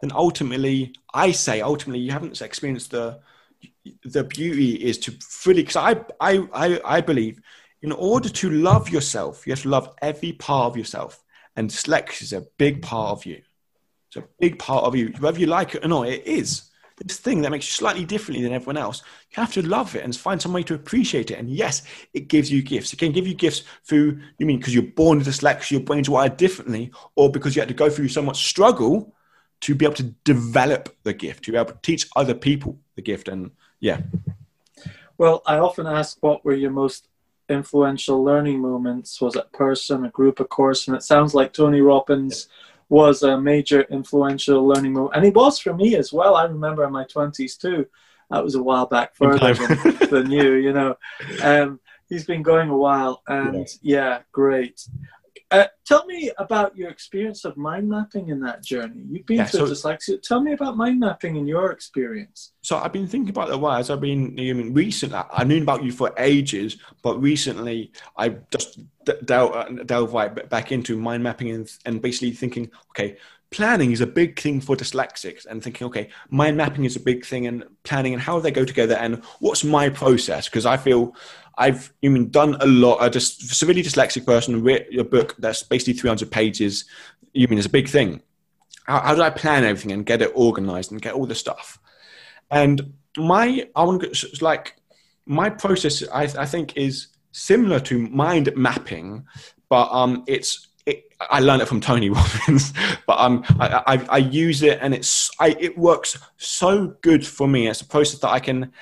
then 0.00 0.10
ultimately, 0.12 0.94
I 1.12 1.32
say 1.32 1.60
ultimately 1.60 2.00
you 2.00 2.12
haven't 2.12 2.40
experienced 2.40 2.90
the 2.90 3.20
the 4.04 4.24
beauty 4.24 4.72
is 4.72 4.98
to 4.98 5.12
fully 5.20 5.62
because 5.62 5.76
I, 5.76 6.04
I 6.20 6.46
I 6.52 6.80
I 6.96 7.00
believe 7.00 7.40
in 7.82 7.92
order 7.92 8.28
to 8.28 8.50
love 8.50 8.90
yourself, 8.90 9.46
you 9.46 9.52
have 9.52 9.62
to 9.62 9.68
love 9.68 9.94
every 10.02 10.32
part 10.32 10.66
of 10.66 10.76
yourself. 10.76 11.22
And 11.56 11.70
dyslexia 11.70 12.22
is 12.22 12.32
a 12.32 12.46
big 12.58 12.82
part 12.82 13.10
of 13.10 13.26
you. 13.26 13.42
It's 14.08 14.16
a 14.16 14.28
big 14.38 14.58
part 14.58 14.84
of 14.84 14.94
you. 14.94 15.12
Whether 15.18 15.40
you 15.40 15.46
like 15.46 15.74
it 15.74 15.84
or 15.84 15.88
not, 15.88 16.08
it 16.08 16.26
is 16.26 16.69
this 17.06 17.18
thing 17.18 17.42
that 17.42 17.50
makes 17.50 17.66
you 17.66 17.72
slightly 17.72 18.04
differently 18.04 18.42
than 18.42 18.52
everyone 18.52 18.76
else, 18.76 19.02
you 19.30 19.40
have 19.40 19.52
to 19.54 19.66
love 19.66 19.96
it 19.96 20.04
and 20.04 20.14
find 20.14 20.40
some 20.40 20.52
way 20.52 20.62
to 20.62 20.74
appreciate 20.74 21.30
it. 21.30 21.38
And 21.38 21.50
yes, 21.50 21.82
it 22.12 22.28
gives 22.28 22.52
you 22.52 22.62
gifts. 22.62 22.92
It 22.92 22.98
can 22.98 23.12
give 23.12 23.26
you 23.26 23.34
gifts 23.34 23.62
through, 23.84 24.20
you 24.38 24.46
mean, 24.46 24.58
because 24.58 24.74
you're 24.74 24.82
born 24.82 25.18
with 25.18 25.26
dyslexia, 25.26 25.72
your 25.72 25.80
brain's 25.80 26.10
wired 26.10 26.36
differently, 26.36 26.90
or 27.16 27.30
because 27.30 27.56
you 27.56 27.62
had 27.62 27.68
to 27.68 27.74
go 27.74 27.88
through 27.88 28.08
so 28.08 28.22
much 28.22 28.46
struggle 28.46 29.14
to 29.62 29.74
be 29.74 29.84
able 29.84 29.94
to 29.94 30.14
develop 30.24 30.94
the 31.02 31.12
gift, 31.12 31.44
to 31.44 31.52
be 31.52 31.58
able 31.58 31.72
to 31.72 31.78
teach 31.82 32.08
other 32.16 32.34
people 32.34 32.78
the 32.96 33.02
gift. 33.02 33.28
And 33.28 33.50
yeah. 33.78 34.00
Well, 35.16 35.42
I 35.46 35.58
often 35.58 35.86
ask 35.86 36.18
what 36.20 36.44
were 36.44 36.54
your 36.54 36.70
most 36.70 37.08
influential 37.48 38.22
learning 38.22 38.60
moments? 38.60 39.20
Was 39.20 39.36
it 39.36 39.52
person, 39.52 40.04
a 40.04 40.10
group, 40.10 40.40
a 40.40 40.44
course? 40.44 40.86
And 40.86 40.96
it 40.96 41.02
sounds 41.02 41.34
like 41.34 41.52
Tony 41.52 41.80
Robbins. 41.80 42.46
Yeah 42.48 42.56
was 42.90 43.22
a 43.22 43.40
major 43.40 43.82
influential 43.82 44.66
learning 44.66 44.92
move. 44.92 45.10
And 45.14 45.24
it 45.24 45.34
was 45.34 45.58
for 45.58 45.72
me 45.72 45.96
as 45.96 46.12
well. 46.12 46.34
I 46.34 46.44
remember 46.44 46.84
in 46.84 46.92
my 46.92 47.04
20s 47.04 47.58
too. 47.58 47.86
That 48.30 48.44
was 48.44 48.56
a 48.56 48.62
while 48.62 48.86
back 48.86 49.16
further 49.16 49.54
than, 49.54 50.08
than, 50.10 50.30
you, 50.30 50.54
you 50.54 50.72
know. 50.72 50.96
Um, 51.42 51.80
he's 52.08 52.26
been 52.26 52.42
going 52.42 52.68
a 52.68 52.76
while 52.76 53.22
and 53.26 53.66
yeah, 53.82 53.96
yeah 53.96 54.18
great. 54.32 54.84
Uh, 55.50 55.66
tell 55.84 56.06
me 56.06 56.30
about 56.38 56.76
your 56.76 56.90
experience 56.90 57.44
of 57.44 57.56
mind 57.56 57.88
mapping 57.88 58.28
in 58.28 58.40
that 58.40 58.62
journey. 58.62 59.04
You've 59.10 59.26
been 59.26 59.38
yeah, 59.38 59.46
through 59.46 59.74
so, 59.74 59.88
dyslexia. 59.88 60.22
Tell 60.22 60.40
me 60.40 60.52
about 60.52 60.76
mind 60.76 61.00
mapping 61.00 61.34
in 61.34 61.48
your 61.48 61.72
experience. 61.72 62.52
So 62.62 62.78
I've 62.78 62.92
been 62.92 63.08
thinking 63.08 63.30
about 63.30 63.48
the 63.48 63.58
why 63.58 63.78
I've 63.78 64.00
been, 64.00 64.38
I 64.38 64.52
mean, 64.52 64.72
recently, 64.72 65.18
I 65.32 65.42
knew 65.42 65.60
about 65.60 65.82
you 65.82 65.90
for 65.90 66.12
ages, 66.18 66.76
but 67.02 67.20
recently 67.20 67.92
I 68.16 68.36
just 68.52 68.78
delve, 69.24 69.52
uh, 69.56 69.64
delve 69.84 70.12
right 70.12 70.48
back 70.48 70.70
into 70.70 70.96
mind 70.96 71.24
mapping 71.24 71.50
and, 71.50 71.68
and 71.84 72.00
basically 72.00 72.30
thinking, 72.30 72.70
okay, 72.90 73.16
planning 73.50 73.90
is 73.90 74.00
a 74.00 74.06
big 74.06 74.38
thing 74.38 74.60
for 74.60 74.76
dyslexics 74.76 75.44
and 75.44 75.62
thinking, 75.62 75.86
okay, 75.86 76.08
mind 76.30 76.56
mapping 76.56 76.84
is 76.84 76.96
a 76.96 77.00
big 77.00 77.24
thing 77.24 77.46
and 77.46 77.64
planning 77.82 78.12
and 78.12 78.22
how 78.22 78.38
they 78.38 78.50
go 78.50 78.64
together 78.64 78.94
and 78.94 79.22
what's 79.40 79.64
my 79.64 79.88
process? 79.88 80.48
Because 80.48 80.66
I 80.66 80.76
feel 80.76 81.14
I've 81.58 81.92
you 82.00 82.10
mean 82.10 82.30
done 82.30 82.56
a 82.60 82.66
lot. 82.66 83.00
I 83.00 83.08
just 83.08 83.54
severely 83.54 83.82
dyslexic 83.82 84.24
person 84.24 84.62
wrote 84.62 84.86
a 84.96 85.04
book 85.04 85.34
that's 85.38 85.62
basically 85.62 85.94
300 85.94 86.30
pages. 86.30 86.84
You 87.32 87.48
mean 87.48 87.58
it's 87.58 87.66
a 87.66 87.70
big 87.70 87.88
thing. 87.88 88.22
How, 88.84 89.00
how 89.00 89.14
do 89.14 89.22
I 89.22 89.30
plan 89.30 89.64
everything 89.64 89.92
and 89.92 90.06
get 90.06 90.22
it 90.22 90.32
organized 90.34 90.92
and 90.92 91.02
get 91.02 91.14
all 91.14 91.26
the 91.26 91.34
stuff? 91.34 91.78
And 92.50 92.94
my 93.16 93.68
I 93.74 93.84
want 93.84 94.14
to 94.14 94.44
like 94.44 94.76
my 95.26 95.50
process. 95.50 96.06
I, 96.08 96.22
I 96.22 96.46
think 96.46 96.76
is 96.76 97.08
similar 97.32 97.80
to 97.80 97.98
mind 97.98 98.54
mapping, 98.56 99.26
but 99.68 99.90
um, 99.92 100.24
it's 100.26 100.68
it, 100.90 101.12
I 101.20 101.40
learned 101.40 101.62
it 101.62 101.68
from 101.68 101.80
Tony 101.80 102.10
Robbins, 102.16 102.72
but 103.06 103.18
um, 103.18 103.44
I, 103.58 103.82
I, 103.86 104.06
I, 104.10 104.18
use 104.18 104.62
it 104.62 104.78
and 104.80 104.94
it's 104.94 105.30
I, 105.38 105.56
it 105.58 105.76
works 105.76 106.18
so 106.36 106.96
good 107.02 107.26
for 107.26 107.46
me. 107.46 107.68
It's 107.68 107.80
a 107.80 107.86
process 107.86 108.20
that 108.20 108.30
I 108.30 108.40
can 108.40 108.72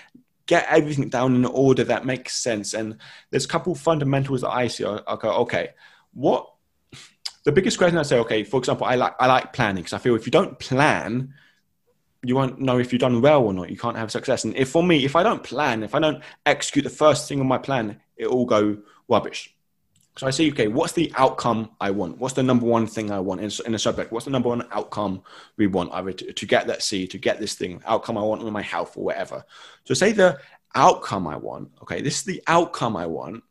get 0.47 0.67
everything 0.69 1.09
down 1.09 1.35
in 1.35 1.45
order 1.45 1.85
that 1.85 2.07
makes 2.07 2.37
sense. 2.37 2.75
And 2.75 2.97
there's 3.31 3.45
a 3.45 3.49
couple 3.49 3.75
fundamentals 3.75 4.41
that 4.41 4.51
I 4.51 4.69
see. 4.69 4.85
I, 4.85 5.17
go, 5.21 5.31
okay, 5.43 5.71
what 6.13 6.51
the 7.45 7.53
biggest 7.53 7.79
question 7.79 7.99
I 7.99 8.03
say, 8.03 8.19
okay, 8.19 8.45
for 8.45 8.59
example, 8.59 8.87
I 8.87 8.97
like 8.97 9.15
I 9.21 9.27
like 9.27 9.53
planning 9.53 9.83
because 9.83 9.93
I 9.93 9.99
feel 9.99 10.17
if 10.17 10.27
you 10.27 10.33
don't 10.33 10.59
plan, 10.59 11.35
you 12.23 12.35
won't 12.35 12.61
know 12.61 12.79
if 12.79 12.93
you've 12.93 13.01
done 13.01 13.21
well 13.21 13.45
or 13.45 13.53
not. 13.53 13.71
You 13.71 13.77
can't 13.77 13.97
have 13.97 14.11
success. 14.11 14.45
And 14.45 14.57
if 14.57 14.71
for 14.71 14.83
me, 14.83 15.05
if 15.05 15.15
I 15.15 15.23
don't 15.23 15.43
plan, 15.43 15.83
if 15.83 15.95
I 15.95 15.99
don't 15.99 16.23
execute 16.47 16.85
the 16.85 16.91
first 16.91 17.29
thing 17.29 17.41
on 17.41 17.47
my 17.47 17.59
plan, 17.59 18.01
it 18.17 18.31
will 18.31 18.47
go 18.47 18.79
rubbish. 19.09 19.55
So 20.19 20.27
I 20.27 20.31
say, 20.31 20.49
okay, 20.49 20.67
what's 20.67 20.95
the 20.95 21.13
outcome 21.17 21.71
I 21.81 21.93
want? 21.93 22.19
What's 22.19 22.35
the 22.35 22.43
number 22.43 22.67
one 22.67 22.89
thing 22.89 23.13
I 23.13 23.21
want 23.21 23.41
in, 23.41 23.53
in 23.65 23.75
a 23.77 23.79
subject? 23.79 24.11
What's 24.11 24.25
the 24.25 24.33
number 24.33 24.49
one 24.49 24.67
outcome 24.73 25.23
we 25.57 25.69
want 25.69 25.93
either 25.93 26.13
to, 26.13 26.33
to 26.33 26.47
get 26.47 26.67
that 26.67 26.83
C, 26.83 27.07
to 27.07 27.19
get 27.19 27.39
this 27.39 27.55
thing, 27.55 27.81
outcome 27.87 28.19
I 28.19 28.23
want 28.23 28.43
with 28.43 28.53
my 28.53 28.63
health 28.63 28.97
or 28.97 29.05
whatever. 29.05 29.45
So 29.85 29.95
say 29.95 30.11
the 30.11 30.37
outcome 30.75 31.29
I 31.29 31.37
want, 31.37 31.71
okay, 31.83 32.01
this 32.01 32.17
is 32.17 32.25
the 32.25 32.43
outcome 32.49 32.97
I 32.97 33.07
want. 33.07 33.45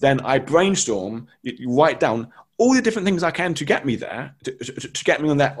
Then 0.00 0.20
I 0.20 0.38
brainstorm, 0.38 1.28
you, 1.40 1.54
you 1.58 1.74
write 1.74 1.98
down 1.98 2.30
all 2.58 2.74
the 2.74 2.82
different 2.82 3.06
things 3.06 3.22
I 3.22 3.30
can 3.30 3.54
to 3.54 3.64
get 3.64 3.86
me 3.86 3.96
there, 3.96 4.34
to, 4.44 4.52
to, 4.52 4.88
to 4.88 5.04
get 5.04 5.22
me 5.22 5.30
on 5.30 5.38
that 5.38 5.56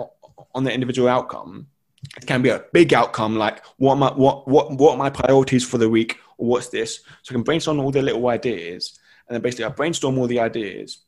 on 0.54 0.64
the 0.64 0.72
individual 0.72 1.08
outcome. 1.08 1.66
It 2.18 2.26
can 2.26 2.42
be 2.42 2.50
a 2.50 2.62
big 2.74 2.92
outcome 2.92 3.36
like 3.36 3.64
what 3.78 3.96
my 3.96 4.12
what 4.12 4.46
what 4.46 4.70
what 4.72 4.92
are 4.92 4.98
my 4.98 5.08
priorities 5.08 5.66
for 5.66 5.78
the 5.78 5.88
week 5.88 6.18
or 6.36 6.46
what's 6.46 6.68
this. 6.68 7.00
So 7.22 7.32
I 7.32 7.36
can 7.36 7.42
brainstorm 7.42 7.80
all 7.80 7.90
the 7.90 8.02
little 8.02 8.28
ideas 8.28 8.99
and 9.30 9.36
then 9.36 9.42
basically 9.42 9.64
I 9.64 9.68
brainstorm 9.68 10.18
all 10.18 10.26
the 10.26 10.40
ideas, 10.40 10.98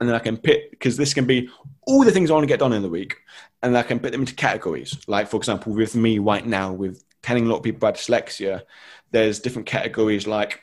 and 0.00 0.08
then 0.08 0.16
I 0.16 0.18
can 0.18 0.38
pick 0.38 0.70
because 0.70 0.96
this 0.96 1.12
can 1.12 1.26
be 1.26 1.50
all 1.86 2.02
the 2.02 2.10
things 2.10 2.30
I 2.30 2.34
want 2.34 2.44
to 2.44 2.48
get 2.48 2.60
done 2.60 2.72
in 2.72 2.80
the 2.80 2.88
week, 2.88 3.18
and 3.62 3.76
I 3.76 3.82
can 3.82 4.00
put 4.00 4.12
them 4.12 4.22
into 4.22 4.34
categories. 4.34 4.98
Like 5.06 5.28
for 5.28 5.36
example, 5.36 5.74
with 5.74 5.94
me 5.94 6.18
right 6.18 6.44
now, 6.44 6.72
with 6.72 7.04
telling 7.22 7.44
a 7.44 7.48
lot 7.48 7.58
of 7.58 7.62
people 7.62 7.76
about 7.76 7.96
dyslexia, 7.96 8.62
there's 9.10 9.40
different 9.40 9.68
categories 9.68 10.26
like 10.26 10.62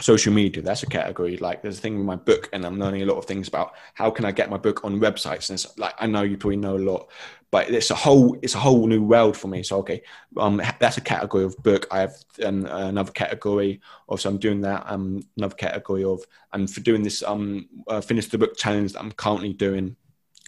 social 0.00 0.32
media 0.32 0.62
that's 0.62 0.84
a 0.84 0.86
category 0.86 1.36
like 1.38 1.60
there's 1.60 1.78
a 1.78 1.80
thing 1.80 1.96
with 1.96 2.06
my 2.06 2.14
book 2.14 2.48
and 2.52 2.64
i'm 2.64 2.78
learning 2.78 3.02
a 3.02 3.04
lot 3.04 3.16
of 3.16 3.24
things 3.24 3.48
about 3.48 3.74
how 3.94 4.08
can 4.08 4.24
i 4.24 4.30
get 4.30 4.48
my 4.48 4.56
book 4.56 4.84
on 4.84 5.00
websites 5.00 5.50
and 5.50 5.56
it's 5.56 5.76
like 5.76 5.94
i 5.98 6.06
know 6.06 6.22
you 6.22 6.36
probably 6.36 6.56
know 6.56 6.76
a 6.76 6.78
lot 6.78 7.10
but 7.50 7.70
it's 7.70 7.90
a 7.90 7.94
whole 7.94 8.36
it's 8.42 8.54
a 8.54 8.58
whole 8.58 8.86
new 8.86 9.02
world 9.02 9.36
for 9.36 9.48
me 9.48 9.62
so 9.62 9.78
okay 9.78 10.02
um 10.36 10.60
that's 10.78 10.96
a 10.96 11.00
category 11.00 11.44
of 11.44 11.56
book 11.62 11.86
i 11.90 12.00
have 12.00 12.14
an, 12.40 12.66
another 12.66 13.12
category 13.12 13.80
of 14.08 14.20
so 14.20 14.28
i'm 14.28 14.38
doing 14.38 14.60
that 14.60 14.82
um 14.86 15.20
another 15.36 15.54
category 15.54 16.04
of 16.04 16.22
and 16.52 16.70
for 16.70 16.80
doing 16.80 17.02
this 17.02 17.22
um 17.22 17.68
uh, 17.88 18.00
finish 18.00 18.26
the 18.28 18.38
book 18.38 18.56
challenge 18.56 18.92
that 18.92 19.00
i'm 19.00 19.12
currently 19.12 19.52
doing 19.52 19.96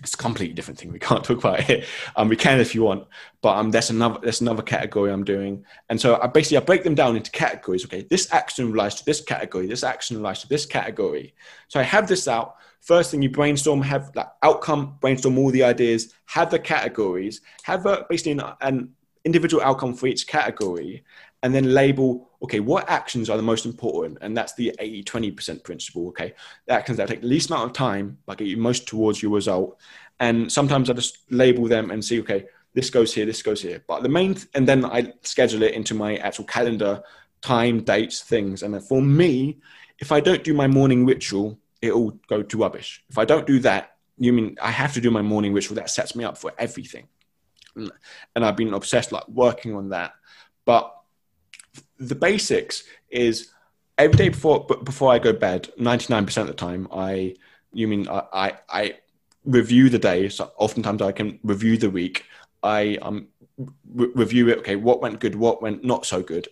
it's 0.03 0.15
a 0.15 0.17
completely 0.17 0.55
different 0.55 0.79
thing. 0.79 0.93
We 0.93 0.99
can't 0.99 1.23
talk 1.27 1.39
about 1.39 1.69
it. 1.69 1.85
Um, 2.17 2.29
we 2.29 2.37
can 2.37 2.61
if 2.61 2.75
you 2.75 2.83
want, 2.83 3.07
but 3.43 3.57
um, 3.57 3.71
that's 3.71 3.91
another 3.91 4.19
that's 4.23 4.41
another 4.41 4.63
category 4.63 5.13
I'm 5.13 5.25
doing. 5.25 5.65
And 5.89 6.01
so 6.01 6.21
I 6.21 6.27
basically 6.27 6.59
I 6.59 6.61
break 6.61 6.85
them 6.85 6.95
down 6.95 7.17
into 7.17 7.31
categories. 7.31 7.85
Okay, 7.85 8.07
this 8.09 8.33
action 8.33 8.73
relates 8.73 8.97
to 8.97 9.05
this 9.05 9.21
category. 9.21 9.67
This 9.67 9.85
action 9.85 10.17
relates 10.17 10.43
to 10.43 10.49
this 10.49 10.67
category. 10.67 11.35
So 11.69 11.81
I 11.81 11.83
have 11.83 12.09
this 12.09 12.29
out. 12.29 12.57
First 12.81 13.11
thing 13.11 13.23
you 13.23 13.31
brainstorm, 13.31 13.83
have 13.83 14.11
like 14.15 14.29
outcome, 14.43 14.97
brainstorm 15.01 15.39
all 15.39 15.51
the 15.51 15.65
ideas, 15.65 16.15
have 16.27 16.51
the 16.51 16.59
categories, 16.59 17.43
have 17.63 17.87
a, 17.87 18.07
basically 18.09 18.33
an, 18.33 18.43
an 18.61 18.95
individual 19.25 19.63
outcome 19.63 19.95
for 19.95 20.07
each 20.07 20.27
category, 20.27 21.05
and 21.43 21.55
then 21.55 21.75
label 21.75 22.31
okay 22.43 22.61
what 22.61 22.89
actions 22.89 23.31
are 23.31 23.37
the 23.37 23.43
most 23.43 23.67
important? 23.67 24.19
And 24.21 24.37
that's 24.37 24.55
the 24.55 24.75
80 24.79 25.05
20% 25.05 25.65
principle 25.65 26.09
okay? 26.09 26.35
The 26.67 26.73
actions 26.73 26.99
that 26.99 27.09
take 27.09 27.21
the 27.21 27.27
least 27.27 27.51
amount 27.51 27.67
of 27.67 27.73
time 27.73 28.19
but 28.27 28.39
get 28.39 28.49
you 28.49 28.57
most 28.57 28.87
towards 28.87 29.23
your 29.23 29.33
result. 29.33 29.79
And 30.19 30.51
sometimes 30.51 30.91
i 30.91 30.93
just 30.93 31.19
label 31.31 31.67
them 31.69 31.91
and 31.91 32.05
see 32.05 32.21
okay 32.21 32.47
this 32.75 32.91
goes 32.91 33.13
here 33.13 33.27
this 33.27 33.43
goes 33.43 33.63
here. 33.63 33.83
But 33.87 34.03
the 34.03 34.09
main 34.09 34.35
th- 34.35 34.49
and 34.55 34.69
then 34.69 34.85
i 34.85 35.13
schedule 35.23 35.63
it 35.63 35.75
into 35.75 35.95
my 35.95 36.17
actual 36.17 36.45
calendar 36.45 37.03
time 37.43 37.83
dates 37.83 38.23
things. 38.23 38.63
And 38.63 38.83
for 38.85 39.03
me 39.03 39.61
if 39.99 40.13
i 40.13 40.21
don't 40.21 40.45
do 40.45 40.55
my 40.55 40.67
morning 40.67 41.05
ritual 41.05 41.59
it'll 41.83 42.13
go 42.29 42.43
to 42.43 42.59
rubbish 42.59 43.03
if 43.09 43.19
i 43.19 43.25
don't 43.25 43.47
do 43.47 43.59
that 43.59 43.97
you 44.19 44.33
mean 44.33 44.57
i 44.61 44.71
have 44.71 44.93
to 44.93 45.01
do 45.01 45.11
my 45.11 45.23
morning 45.23 45.53
ritual 45.53 45.77
that 45.77 45.91
sets 45.91 46.15
me 46.15 46.25
up 46.25 46.37
for 46.37 46.53
everything 46.59 47.07
and 47.77 48.45
i've 48.45 48.57
been 48.57 48.75
obsessed 48.75 49.13
like 49.13 49.27
working 49.29 49.75
on 49.75 49.91
that 49.91 50.13
but 50.65 50.95
the 51.99 52.15
basics 52.15 52.85
is 53.11 53.51
every 54.01 54.17
day 54.17 54.29
before 54.31 54.67
before 54.67 55.13
I 55.13 55.19
go 55.19 55.33
bed, 55.33 55.69
ninety 55.79 56.13
nine 56.13 56.27
percent 56.27 56.49
of 56.49 56.57
the 56.57 56.61
time, 56.61 56.89
I 56.93 57.37
you 57.73 57.87
mean 57.87 58.09
I, 58.09 58.23
I, 58.33 58.53
I 58.69 58.95
review 59.45 59.89
the 59.89 59.99
day. 59.99 60.29
So 60.29 60.51
oftentimes 60.57 61.03
I 61.03 61.13
can 61.13 61.39
review 61.45 61.77
the 61.77 61.91
week. 61.91 62.25
I 62.63 62.99
um 63.03 63.29
re- 63.95 64.11
review 64.15 64.49
it. 64.49 64.59
Okay, 64.59 64.77
what 64.77 65.01
went 65.01 65.21
good, 65.21 65.35
what 65.35 65.63
went 65.63 65.85
not 65.85 66.07
so 66.07 66.23
good. 66.23 66.49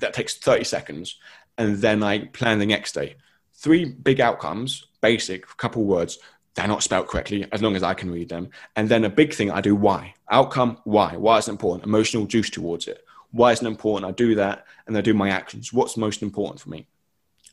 That 0.00 0.12
takes 0.12 0.36
thirty 0.36 0.64
seconds, 0.64 1.18
and 1.56 1.78
then 1.78 2.02
I 2.02 2.26
plan 2.26 2.58
the 2.58 2.66
next 2.66 2.92
day. 2.92 3.16
Three 3.58 3.86
big 3.86 4.20
outcomes, 4.20 4.86
basic, 5.00 5.44
couple 5.56 5.84
words. 5.84 6.20
They're 6.54 6.68
not 6.68 6.84
spelled 6.84 7.08
correctly 7.08 7.44
as 7.50 7.60
long 7.60 7.74
as 7.74 7.82
I 7.82 7.92
can 7.92 8.08
read 8.08 8.28
them. 8.28 8.50
And 8.76 8.88
then 8.88 9.04
a 9.04 9.10
big 9.10 9.34
thing 9.34 9.50
I 9.50 9.60
do 9.60 9.74
why. 9.74 10.14
Outcome, 10.30 10.78
why? 10.84 11.16
Why 11.16 11.38
is 11.38 11.48
it 11.48 11.52
important? 11.52 11.84
Emotional 11.84 12.24
juice 12.24 12.50
towards 12.50 12.86
it. 12.86 13.04
Why 13.32 13.50
is 13.50 13.60
it 13.60 13.66
important? 13.66 14.08
I 14.08 14.12
do 14.12 14.36
that 14.36 14.64
and 14.86 14.96
I 14.96 15.00
do 15.00 15.12
my 15.12 15.30
actions. 15.30 15.72
What's 15.72 15.96
most 15.96 16.22
important 16.22 16.60
for 16.60 16.70
me? 16.70 16.86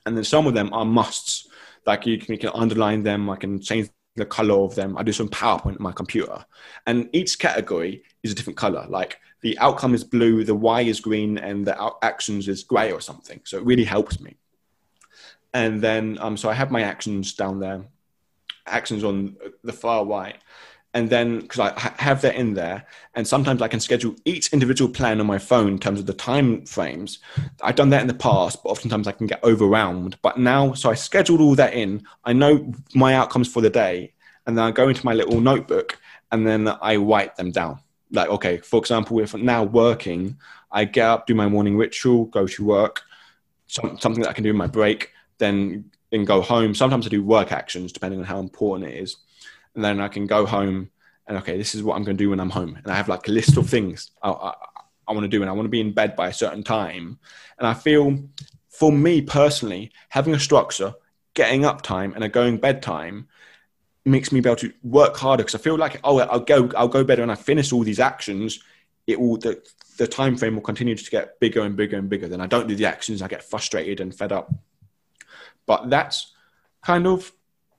And 0.06 0.16
then 0.16 0.24
some 0.24 0.46
of 0.46 0.54
them 0.54 0.72
are 0.74 0.86
musts. 0.86 1.48
Like 1.88 2.06
you 2.06 2.20
can, 2.20 2.34
you 2.34 2.40
can 2.40 2.52
underline 2.54 3.02
them, 3.02 3.28
I 3.30 3.36
can 3.36 3.60
change 3.60 3.90
the 4.16 4.26
color 4.28 4.60
of 4.60 4.76
them. 4.76 4.98
I 4.98 5.04
do 5.04 5.12
some 5.12 5.30
PowerPoint 5.30 5.78
on 5.78 5.84
my 5.84 5.92
computer. 5.92 6.46
And 6.86 7.10
each 7.14 7.40
category 7.40 8.04
is 8.22 8.32
a 8.32 8.36
different 8.36 8.58
color. 8.58 8.86
Like 8.88 9.20
the 9.42 9.58
outcome 9.58 9.96
is 9.96 10.04
blue, 10.04 10.44
the 10.44 10.56
why 10.56 10.82
is 10.82 11.00
green, 11.00 11.40
and 11.40 11.66
the 11.66 11.94
actions 12.02 12.48
is 12.48 12.64
gray 12.64 12.92
or 12.92 13.02
something. 13.02 13.42
So 13.44 13.58
it 13.58 13.66
really 13.66 13.84
helps 13.84 14.20
me. 14.20 14.38
And 15.56 15.82
then, 15.82 16.18
um, 16.20 16.38
so 16.38 16.50
I 16.50 16.54
have 16.54 16.70
my 16.70 16.84
actions 16.84 17.34
down 17.34 17.60
there, 17.60 17.86
actions 18.68 19.04
on 19.04 19.38
the 19.64 19.74
far 19.74 20.06
right 20.06 20.38
and 20.96 21.10
then 21.10 21.42
because 21.42 21.60
I 21.60 21.94
have 21.98 22.22
that 22.22 22.36
in 22.36 22.54
there, 22.54 22.86
and 23.16 23.28
sometimes 23.28 23.62
I 23.62 23.68
can 23.68 23.82
schedule 23.82 24.16
each 24.24 24.54
individual 24.54 24.90
plan 24.90 25.20
on 25.20 25.28
my 25.28 25.38
phone 25.38 25.74
in 25.74 25.80
terms 25.80 26.00
of 26.00 26.06
the 26.06 26.14
time 26.14 26.66
frames. 26.66 27.20
I've 27.62 27.76
done 27.76 27.90
that 27.90 28.00
in 28.00 28.08
the 28.08 28.14
past, 28.14 28.64
but 28.64 28.70
oftentimes 28.70 29.06
I 29.06 29.12
can 29.12 29.28
get 29.28 29.44
overwhelmed. 29.44 30.18
But 30.22 30.40
now, 30.40 30.72
so 30.72 30.90
I 30.90 30.94
scheduled 30.94 31.42
all 31.42 31.54
that 31.56 31.74
in. 31.74 32.06
I 32.24 32.32
know 32.32 32.72
my 32.94 33.14
outcomes 33.14 33.52
for 33.52 33.62
the 33.62 33.70
day, 33.70 34.14
and 34.48 34.58
then 34.58 34.64
I 34.64 34.72
go 34.72 34.88
into 34.88 35.06
my 35.06 35.14
little 35.14 35.42
notebook, 35.42 36.00
and 36.32 36.48
then 36.48 36.70
I 36.70 36.96
write 36.96 37.36
them 37.36 37.52
down. 37.52 37.82
Like, 38.12 38.30
okay, 38.30 38.58
for 38.60 38.80
example, 38.80 39.20
if 39.20 39.34
I'm 39.34 39.44
now 39.44 39.66
working, 39.66 40.38
I 40.72 40.86
get 40.86 41.06
up, 41.10 41.28
do 41.28 41.36
my 41.36 41.50
morning 41.50 41.76
ritual, 41.76 42.24
go 42.28 42.48
to 42.48 42.66
work, 42.66 43.02
some, 43.68 44.00
something 44.00 44.24
that 44.24 44.30
I 44.30 44.34
can 44.34 44.46
do 44.46 44.52
in 44.52 44.56
my 44.56 44.68
break, 44.68 45.12
then 45.38 45.92
and 46.12 46.26
go 46.26 46.42
home. 46.42 46.76
Sometimes 46.76 47.06
I 47.06 47.10
do 47.10 47.24
work 47.24 47.52
actions 47.52 47.92
depending 47.92 48.20
on 48.20 48.26
how 48.26 48.40
important 48.40 48.92
it 48.92 48.98
is. 48.98 49.18
And 49.74 49.84
then 49.84 50.00
I 50.00 50.08
can 50.08 50.28
go 50.28 50.46
home 50.46 50.90
and 51.28 51.38
okay, 51.40 51.58
this 51.58 51.76
is 51.76 51.84
what 51.84 51.96
I'm 51.96 52.04
going 52.04 52.18
to 52.18 52.24
do 52.24 52.30
when 52.30 52.40
I'm 52.40 52.50
home, 52.50 52.76
and 52.76 52.92
I 52.92 52.96
have 52.96 53.10
like 53.10 53.28
a 53.28 53.32
list 53.32 53.58
of 53.58 53.70
things 53.70 54.12
I, 54.22 54.30
I, 54.30 54.54
I 55.08 55.14
want 55.14 55.24
to 55.24 55.28
do, 55.28 55.42
and 55.42 55.50
I 55.50 55.54
want 55.54 55.66
to 55.66 55.70
be 55.70 55.82
in 55.82 55.92
bed 55.92 56.16
by 56.16 56.28
a 56.28 56.34
certain 56.34 56.64
time, 56.64 57.20
and 57.58 57.68
I 57.68 57.74
feel, 57.74 58.24
for 58.70 58.92
me 58.92 59.22
personally, 59.22 59.92
having 60.10 60.34
a 60.34 60.40
structure, 60.40 60.94
getting 61.34 61.66
up 61.66 61.82
time, 61.82 62.14
and 62.14 62.24
a 62.24 62.30
going 62.30 62.58
bed 62.58 62.82
time 62.82 63.28
makes 64.06 64.32
me 64.32 64.40
be 64.40 64.50
able 64.50 64.58
to 64.58 64.74
work 64.84 65.18
harder. 65.18 65.44
Because 65.44 65.56
I 65.56 65.64
feel 65.64 65.78
like 65.78 66.00
oh 66.04 66.20
I'll 66.20 66.40
go 66.40 66.70
I'll 66.78 66.88
go 66.88 67.04
better 67.04 67.24
and 67.24 67.32
I 67.32 67.36
finish 67.36 67.74
all 67.74 67.84
these 67.84 68.00
actions. 68.00 68.60
It 69.08 69.20
will 69.20 69.38
the, 69.38 69.64
the 69.98 70.08
time 70.08 70.38
frame 70.38 70.56
will 70.56 70.62
continue 70.62 70.96
to 70.96 71.12
get 71.12 71.40
bigger 71.40 71.62
and 71.62 71.76
bigger 71.76 71.98
and 71.98 72.08
bigger. 72.08 72.28
Then 72.28 72.42
I 72.42 72.46
don't 72.48 72.68
do 72.68 72.76
the 72.76 72.86
actions. 72.86 73.24
I 73.24 73.28
get 73.28 73.44
frustrated 73.44 74.00
and 74.00 74.14
fed 74.14 74.32
up 74.32 74.54
but 75.66 75.90
that's 75.90 76.34
kind 76.84 77.08
of 77.08 77.32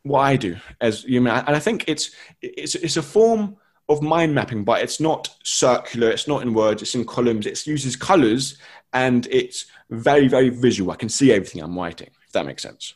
what 0.02 0.20
I 0.20 0.36
do 0.36 0.56
as 0.80 1.04
you 1.04 1.14
human, 1.14 1.32
and 1.32 1.56
I 1.56 1.58
think 1.58 1.84
it's 1.88 2.10
it's 2.42 2.74
it's 2.74 2.96
a 2.96 3.02
form 3.02 3.56
of 3.88 4.02
mind 4.02 4.34
mapping, 4.34 4.64
but 4.64 4.82
it's 4.82 5.00
not 5.00 5.34
circular. 5.44 6.10
It's 6.10 6.28
not 6.28 6.42
in 6.42 6.54
words. 6.54 6.82
It's 6.82 6.94
in 6.94 7.04
columns. 7.04 7.46
It 7.46 7.66
uses 7.66 7.96
colors, 7.96 8.58
and 8.92 9.26
it's 9.30 9.66
very 9.90 10.28
very 10.28 10.48
visual. 10.48 10.90
I 10.90 10.96
can 10.96 11.08
see 11.08 11.32
everything 11.32 11.62
I'm 11.62 11.78
writing. 11.78 12.10
If 12.26 12.32
that 12.32 12.46
makes 12.46 12.62
sense. 12.62 12.94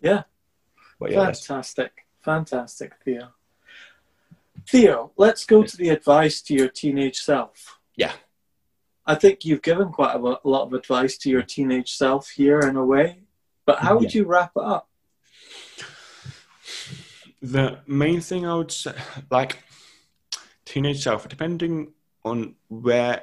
Yeah. 0.00 0.22
But 0.98 1.10
yeah 1.10 1.24
fantastic, 1.24 2.06
fantastic, 2.22 2.92
Theo. 3.04 3.28
Theo, 4.68 5.12
let's 5.16 5.44
go 5.44 5.62
to 5.62 5.76
the 5.76 5.90
advice 5.90 6.40
to 6.42 6.54
your 6.54 6.68
teenage 6.68 7.20
self. 7.20 7.78
Yeah. 7.96 8.12
I 9.06 9.14
think 9.14 9.44
you've 9.44 9.62
given 9.62 9.90
quite 9.90 10.14
a 10.14 10.18
lot 10.18 10.40
of 10.44 10.72
advice 10.72 11.18
to 11.18 11.30
your 11.30 11.42
teenage 11.42 11.92
self 11.92 12.30
here 12.30 12.60
in 12.60 12.76
a 12.76 12.84
way, 12.84 13.23
but 13.66 13.78
how 13.78 13.96
would 13.98 14.14
yeah. 14.14 14.20
you 14.20 14.26
wrap 14.26 14.52
it 14.56 14.62
up? 14.62 14.88
the 17.44 17.78
main 17.86 18.20
thing 18.20 18.46
I 18.46 18.54
would 18.54 18.72
say, 18.72 18.94
like 19.30 19.62
teenage 20.64 21.02
self, 21.02 21.28
depending 21.28 21.92
on 22.24 22.54
where 22.68 23.22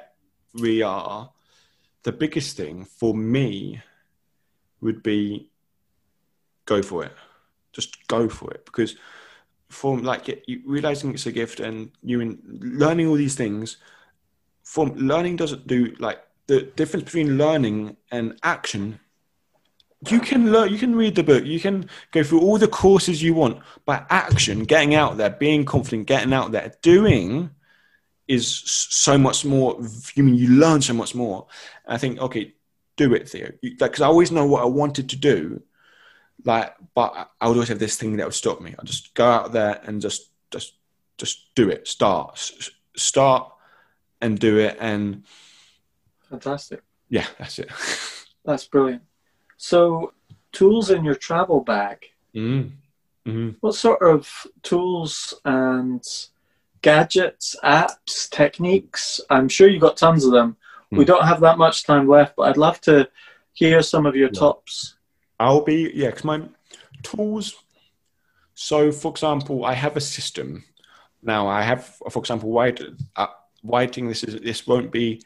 we 0.54 0.82
are, 0.82 1.30
the 2.04 2.12
biggest 2.12 2.56
thing 2.56 2.84
for 2.84 3.14
me 3.14 3.82
would 4.80 5.02
be 5.02 5.50
go 6.66 6.82
for 6.82 7.04
it. 7.04 7.12
Just 7.72 8.06
go 8.06 8.28
for 8.28 8.52
it 8.52 8.64
because 8.64 8.96
from 9.68 10.02
like 10.02 10.44
realizing 10.66 11.14
it's 11.14 11.26
a 11.26 11.32
gift 11.32 11.58
and 11.58 11.90
you 12.02 12.20
in 12.20 12.38
learning 12.60 13.08
all 13.08 13.14
these 13.14 13.34
things 13.34 13.78
from 14.62 14.94
learning 14.94 15.36
doesn't 15.36 15.66
do 15.66 15.94
like 15.98 16.22
the 16.46 16.62
difference 16.76 17.04
between 17.04 17.38
learning 17.38 17.96
and 18.10 18.38
action 18.42 19.00
you 20.08 20.20
can 20.20 20.50
learn 20.50 20.72
you 20.72 20.78
can 20.78 20.94
read 20.94 21.14
the 21.14 21.22
book 21.22 21.44
you 21.44 21.60
can 21.60 21.88
go 22.10 22.22
through 22.22 22.40
all 22.40 22.58
the 22.58 22.66
courses 22.66 23.22
you 23.22 23.34
want 23.34 23.58
but 23.86 24.04
action 24.10 24.64
getting 24.64 24.94
out 24.94 25.16
there 25.16 25.30
being 25.30 25.64
confident 25.64 26.06
getting 26.06 26.32
out 26.32 26.50
there 26.50 26.72
doing 26.82 27.50
is 28.28 28.48
so 28.48 29.18
much 29.18 29.44
more 29.44 29.78
you 30.14 30.22
mean 30.22 30.34
you 30.34 30.48
learn 30.48 30.80
so 30.80 30.94
much 30.94 31.14
more. 31.14 31.46
I 31.86 31.98
think 31.98 32.18
okay 32.18 32.54
do 32.96 33.14
it 33.14 33.28
theo. 33.28 33.50
Because 33.60 34.00
i 34.00 34.06
always 34.06 34.30
know 34.30 34.46
what 34.46 34.62
i 34.62 34.66
wanted 34.66 35.08
to 35.10 35.16
do 35.16 35.62
like 36.44 36.74
but 36.94 37.30
i 37.40 37.48
would 37.48 37.54
always 37.54 37.68
have 37.68 37.78
this 37.78 37.96
thing 37.96 38.16
that 38.16 38.26
would 38.26 38.34
stop 38.34 38.60
me. 38.60 38.74
I 38.78 38.84
just 38.84 39.14
go 39.14 39.26
out 39.26 39.52
there 39.52 39.80
and 39.84 40.00
just 40.00 40.30
just 40.50 40.74
just 41.18 41.54
do 41.54 41.68
it. 41.68 41.86
Start. 41.86 42.52
Start 42.96 43.52
and 44.20 44.38
do 44.38 44.58
it 44.58 44.76
and 44.80 45.24
fantastic. 46.28 46.82
Yeah 47.08 47.26
that's 47.38 47.58
it. 47.58 47.70
That's 48.44 48.66
brilliant 48.66 49.02
so, 49.62 50.12
tools 50.50 50.90
in 50.90 51.04
your 51.04 51.14
travel 51.14 51.60
bag. 51.60 52.06
Mm. 52.34 52.72
Mm-hmm. 53.24 53.50
What 53.60 53.76
sort 53.76 54.02
of 54.02 54.28
tools 54.64 55.34
and 55.44 56.02
gadgets, 56.82 57.54
apps, 57.62 58.28
techniques? 58.28 59.20
I'm 59.30 59.48
sure 59.48 59.68
you've 59.68 59.80
got 59.80 59.96
tons 59.96 60.24
of 60.24 60.32
them. 60.32 60.56
Mm. 60.92 60.98
We 60.98 61.04
don't 61.04 61.24
have 61.24 61.38
that 61.42 61.58
much 61.58 61.84
time 61.84 62.08
left, 62.08 62.34
but 62.34 62.48
I'd 62.48 62.56
love 62.56 62.80
to 62.80 63.08
hear 63.52 63.82
some 63.82 64.04
of 64.04 64.16
your 64.16 64.30
yeah. 64.32 64.40
tops. 64.40 64.96
I'll 65.38 65.62
be, 65.62 65.92
yeah, 65.94 66.08
because 66.08 66.24
my 66.24 66.42
tools. 67.04 67.54
So, 68.54 68.90
for 68.90 69.12
example, 69.12 69.64
I 69.64 69.74
have 69.74 69.96
a 69.96 70.00
system. 70.00 70.64
Now, 71.22 71.46
I 71.46 71.62
have, 71.62 71.84
for 72.10 72.18
example, 72.18 72.50
white, 72.50 72.82
uh, 73.14 73.28
whiting. 73.62 74.08
This 74.08 74.24
is 74.24 74.40
this 74.40 74.66
won't 74.66 74.90
be 74.90 75.22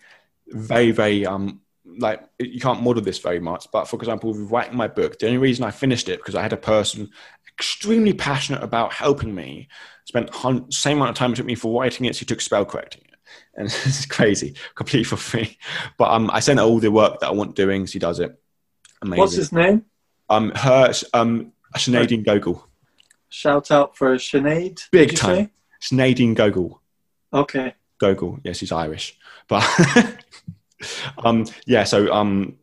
very, 0.46 0.90
very 0.90 1.24
um 1.24 1.62
like 1.98 2.22
you 2.38 2.60
can't 2.60 2.82
model 2.82 3.02
this 3.02 3.18
very 3.18 3.40
much. 3.40 3.66
But 3.72 3.86
for 3.86 3.96
example, 3.96 4.32
with 4.32 4.50
writing 4.50 4.76
my 4.76 4.88
book, 4.88 5.18
the 5.18 5.26
only 5.26 5.38
reason 5.38 5.64
I 5.64 5.70
finished 5.70 6.08
it 6.08 6.18
because 6.18 6.34
I 6.34 6.42
had 6.42 6.52
a 6.52 6.58
person 6.58 7.10
extremely 7.56 8.12
passionate 8.12 8.62
about 8.62 8.92
helping 8.92 9.34
me. 9.34 9.68
Spent 10.04 10.30
hun- 10.30 10.70
same 10.70 10.98
amount 10.98 11.10
of 11.10 11.16
time 11.16 11.32
it 11.32 11.36
took 11.36 11.46
me 11.46 11.54
for 11.54 11.80
writing 11.80 12.06
it. 12.06 12.14
She 12.14 12.24
took 12.24 12.40
spell 12.40 12.64
correcting 12.64 13.02
it, 13.08 13.18
and 13.56 13.66
it's 13.66 14.06
crazy, 14.06 14.54
completely 14.74 15.04
for 15.04 15.16
free. 15.16 15.58
But 15.98 16.10
um, 16.10 16.30
I 16.32 16.40
sent 16.40 16.58
her 16.58 16.64
all 16.64 16.78
the 16.78 16.90
work 16.90 17.20
that 17.20 17.28
I 17.28 17.32
want 17.32 17.56
doing. 17.56 17.86
She 17.86 17.98
does 17.98 18.20
it. 18.20 18.38
Amazing. 19.02 19.20
What's 19.20 19.34
his 19.34 19.52
name? 19.52 19.84
Um, 20.28 20.52
her 20.54 20.92
um, 21.14 21.52
Sineadine 21.76 22.24
Gogol. 22.24 22.66
Shout 23.28 23.70
out 23.70 23.96
for 23.96 24.14
Sinead. 24.16 24.88
Big 24.90 25.16
time. 25.16 25.50
Say? 25.80 25.96
Sineadine 25.96 26.34
Gogol. 26.34 26.80
Okay. 27.32 27.74
Gogol. 27.98 28.38
Yes, 28.44 28.60
he's 28.60 28.72
Irish, 28.72 29.18
but 29.48 29.62
um, 31.18 31.46
yeah. 31.66 31.84
So 31.84 32.12
um, 32.12 32.56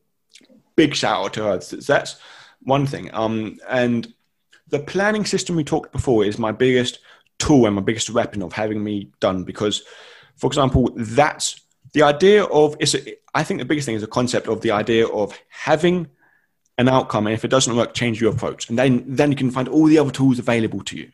big 0.75 0.95
shout 0.95 1.25
out 1.25 1.33
to 1.33 1.43
her. 1.43 1.57
That's 1.57 2.17
one 2.61 2.85
thing. 2.85 3.13
Um, 3.13 3.59
and 3.69 4.13
the 4.67 4.79
planning 4.79 5.25
system 5.25 5.55
we 5.55 5.63
talked 5.63 5.91
before 5.91 6.25
is 6.25 6.39
my 6.39 6.51
biggest 6.51 6.99
tool 7.39 7.65
and 7.65 7.75
my 7.75 7.81
biggest 7.81 8.09
weapon 8.09 8.41
of 8.41 8.53
having 8.53 8.83
me 8.83 9.11
done 9.19 9.43
because, 9.43 9.83
for 10.35 10.47
example, 10.47 10.89
that's 10.95 11.59
the 11.93 12.03
idea 12.03 12.45
of. 12.45 12.75
It's 12.79 12.95
a, 12.95 13.15
I 13.35 13.43
think 13.43 13.59
the 13.59 13.65
biggest 13.65 13.85
thing 13.85 13.95
is 13.95 14.01
the 14.01 14.07
concept 14.07 14.47
of 14.47 14.61
the 14.61 14.71
idea 14.71 15.07
of 15.07 15.37
having 15.49 16.07
an 16.77 16.89
outcome, 16.89 17.27
and 17.27 17.33
if 17.33 17.45
it 17.45 17.49
doesn't 17.49 17.75
work, 17.75 17.93
change 17.93 18.19
your 18.19 18.33
approach, 18.33 18.69
and 18.69 18.77
then 18.77 19.03
then 19.07 19.31
you 19.31 19.37
can 19.37 19.51
find 19.51 19.67
all 19.67 19.85
the 19.85 19.99
other 19.99 20.11
tools 20.11 20.39
available 20.39 20.81
to 20.85 20.97
you. 20.97 21.11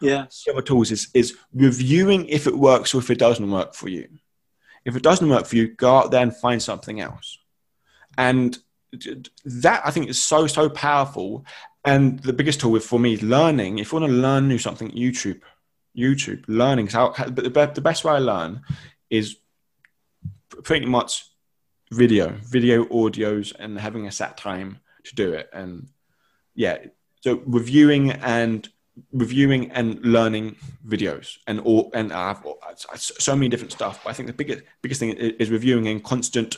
Yes. 0.00 0.44
The 0.46 0.52
other 0.52 0.62
tools 0.62 0.90
is 0.90 1.08
is 1.14 1.36
reviewing 1.52 2.26
if 2.26 2.46
it 2.46 2.56
works 2.56 2.94
or 2.94 2.98
if 2.98 3.10
it 3.10 3.18
doesn't 3.18 3.50
work 3.50 3.74
for 3.74 3.88
you. 3.88 4.08
If 4.84 4.96
it 4.96 5.02
doesn't 5.02 5.28
work 5.28 5.46
for 5.46 5.56
you, 5.56 5.68
go 5.68 5.96
out 5.96 6.10
there 6.10 6.22
and 6.22 6.34
find 6.34 6.62
something 6.62 7.00
else. 7.00 7.38
And 8.16 8.58
that 9.44 9.82
I 9.84 9.90
think 9.90 10.08
is 10.08 10.20
so 10.20 10.46
so 10.46 10.68
powerful. 10.68 11.44
And 11.84 12.18
the 12.20 12.32
biggest 12.32 12.60
tool 12.60 12.78
for 12.80 12.98
me 12.98 13.14
is 13.14 13.22
learning. 13.22 13.78
If 13.78 13.92
you 13.92 14.00
want 14.00 14.10
to 14.10 14.16
learn 14.16 14.48
new 14.48 14.58
something, 14.58 14.90
YouTube, 14.90 15.40
YouTube, 15.96 16.44
learning. 16.48 16.88
So, 16.88 17.14
but 17.30 17.74
the 17.74 17.80
best 17.80 18.04
way 18.04 18.14
I 18.14 18.18
learn 18.18 18.62
is 19.10 19.36
pretty 20.64 20.86
much 20.86 21.24
video, 21.90 22.36
video 22.42 22.84
audios, 22.86 23.54
and 23.58 23.78
having 23.78 24.06
a 24.06 24.12
set 24.12 24.36
time 24.36 24.80
to 25.04 25.14
do 25.14 25.32
it. 25.32 25.48
And 25.52 25.88
yeah, 26.54 26.78
so 27.20 27.42
reviewing 27.46 28.10
and 28.10 28.68
reviewing 29.12 29.70
and 29.72 30.04
learning 30.04 30.56
videos 30.86 31.36
and 31.46 31.60
all 31.60 31.90
and 31.94 32.12
I've 32.12 32.42
so 32.94 33.34
many 33.34 33.48
different 33.48 33.72
stuff. 33.72 34.02
But 34.02 34.10
I 34.10 34.12
think 34.12 34.26
the 34.26 34.32
biggest 34.32 34.62
biggest 34.82 35.00
thing 35.00 35.10
is 35.12 35.50
reviewing 35.50 35.88
and 35.88 36.02
constant 36.02 36.56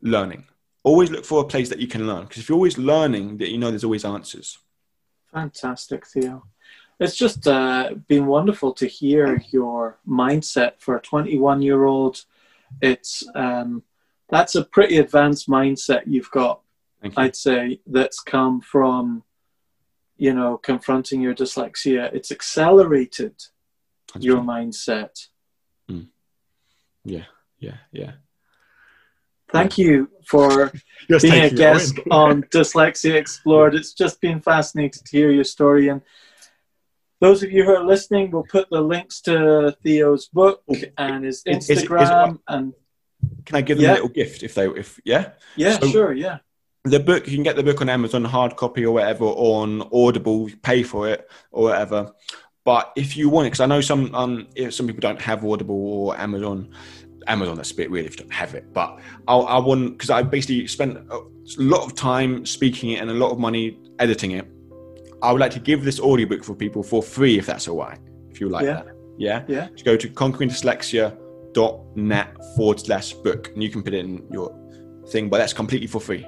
learning. 0.00 0.46
Always 0.84 1.10
look 1.10 1.24
for 1.24 1.42
a 1.42 1.46
place 1.46 1.68
that 1.68 1.78
you 1.78 1.86
can 1.86 2.06
learn 2.06 2.24
because 2.24 2.38
if 2.38 2.48
you're 2.48 2.56
always 2.56 2.78
learning, 2.78 3.38
that 3.38 3.50
you 3.50 3.58
know 3.58 3.70
there's 3.70 3.84
always 3.84 4.04
answers. 4.04 4.58
Fantastic, 5.32 6.06
Theo. 6.06 6.44
It's 7.00 7.16
just 7.16 7.46
uh, 7.48 7.94
been 8.06 8.26
wonderful 8.26 8.72
to 8.74 8.86
hear 8.86 9.42
your 9.50 9.98
mindset 10.06 10.74
for 10.78 10.96
a 10.96 11.00
21 11.00 11.62
year 11.62 11.84
old. 11.84 12.24
It's 12.80 13.24
um, 13.34 13.82
that's 14.28 14.54
a 14.54 14.64
pretty 14.64 14.98
advanced 14.98 15.48
mindset 15.48 16.02
you've 16.06 16.30
got. 16.30 16.60
You. 17.02 17.10
I'd 17.16 17.36
say 17.36 17.80
that's 17.86 18.20
come 18.20 18.60
from 18.60 19.24
you 20.22 20.32
know, 20.32 20.56
confronting 20.56 21.20
your 21.20 21.34
dyslexia, 21.34 22.08
it's 22.14 22.30
accelerated 22.30 23.34
That's 24.14 24.24
your 24.24 24.36
true. 24.36 24.46
mindset. 24.46 25.26
Mm. 25.90 26.10
Yeah, 27.04 27.24
yeah, 27.58 27.78
yeah. 27.90 28.12
Thank 29.50 29.78
yeah. 29.78 29.84
you 29.84 30.10
for 30.24 30.70
being 31.20 31.42
a 31.42 31.50
guest 31.50 31.98
on 32.12 32.44
Dyslexia 32.44 33.14
Explored. 33.14 33.74
It's 33.74 33.94
just 33.94 34.20
been 34.20 34.40
fascinating 34.40 35.02
to 35.04 35.10
hear 35.10 35.32
your 35.32 35.42
story. 35.42 35.88
And 35.88 36.02
those 37.20 37.42
of 37.42 37.50
you 37.50 37.64
who 37.64 37.74
are 37.74 37.84
listening, 37.84 38.30
we'll 38.30 38.44
put 38.44 38.70
the 38.70 38.80
links 38.80 39.22
to 39.22 39.76
Theo's 39.82 40.28
book 40.28 40.62
and 40.98 41.24
his 41.24 41.42
Instagram. 41.42 41.58
Is, 41.58 41.68
is, 41.68 41.80
is 41.80 42.38
and 42.46 42.74
can 43.44 43.56
I 43.56 43.60
give 43.60 43.78
them 43.78 43.86
yeah. 43.86 43.92
a 43.94 43.94
little 43.94 44.08
gift 44.08 44.44
if 44.44 44.54
they, 44.54 44.68
if 44.68 45.00
yeah, 45.04 45.30
yeah, 45.56 45.80
so, 45.80 45.88
sure, 45.88 46.12
yeah 46.12 46.38
the 46.84 46.98
book 46.98 47.28
you 47.28 47.34
can 47.34 47.42
get 47.42 47.56
the 47.56 47.62
book 47.62 47.80
on 47.80 47.88
Amazon 47.88 48.24
hard 48.24 48.56
copy 48.56 48.84
or 48.84 48.92
whatever 48.92 49.24
or 49.24 49.62
on 49.62 49.88
Audible, 49.92 50.48
pay 50.62 50.82
for 50.82 51.08
it 51.08 51.30
or 51.52 51.64
whatever. 51.64 52.12
But 52.64 52.92
if 52.96 53.16
you 53.16 53.28
want 53.28 53.46
it, 53.46 53.50
because 53.50 53.60
I 53.60 53.66
know 53.66 53.80
some 53.80 54.14
um 54.14 54.48
some 54.70 54.86
people 54.86 55.00
don't 55.00 55.20
have 55.20 55.44
Audible 55.44 55.76
or 55.76 56.18
Amazon. 56.18 56.70
Amazon, 57.28 57.56
that's 57.56 57.70
a 57.70 57.76
bit 57.76 57.88
weird 57.88 58.06
if 58.06 58.18
you 58.18 58.24
don't 58.24 58.32
have 58.32 58.56
it. 58.56 58.72
But 58.72 58.98
I, 59.28 59.36
I 59.36 59.58
want 59.58 59.92
because 59.92 60.10
I 60.10 60.22
basically 60.22 60.66
spent 60.66 60.98
a 61.08 61.20
lot 61.56 61.84
of 61.84 61.94
time 61.94 62.44
speaking 62.44 62.90
it 62.90 63.00
and 63.00 63.08
a 63.10 63.14
lot 63.14 63.30
of 63.30 63.38
money 63.38 63.78
editing 64.00 64.32
it. 64.32 64.44
I 65.22 65.30
would 65.30 65.40
like 65.40 65.52
to 65.52 65.60
give 65.60 65.84
this 65.84 66.00
audiobook 66.00 66.42
for 66.42 66.56
people 66.56 66.82
for 66.82 67.00
free 67.00 67.38
if 67.38 67.46
that's 67.46 67.68
all 67.68 67.78
right. 67.78 68.00
If 68.30 68.40
you 68.40 68.48
like 68.48 68.64
yeah. 68.64 68.82
that, 68.82 68.96
yeah, 69.18 69.44
yeah. 69.46 69.68
Just 69.68 69.84
go 69.84 69.96
to 69.96 70.08
conqueringdyslexia.net 70.08 72.36
forward 72.56 72.80
slash 72.80 73.12
book 73.12 73.50
and 73.54 73.62
you 73.62 73.70
can 73.70 73.84
put 73.84 73.94
it 73.94 74.00
in 74.00 74.26
your 74.32 74.52
thing, 75.10 75.28
but 75.28 75.38
that's 75.38 75.52
completely 75.52 75.86
for 75.86 76.00
free. 76.00 76.26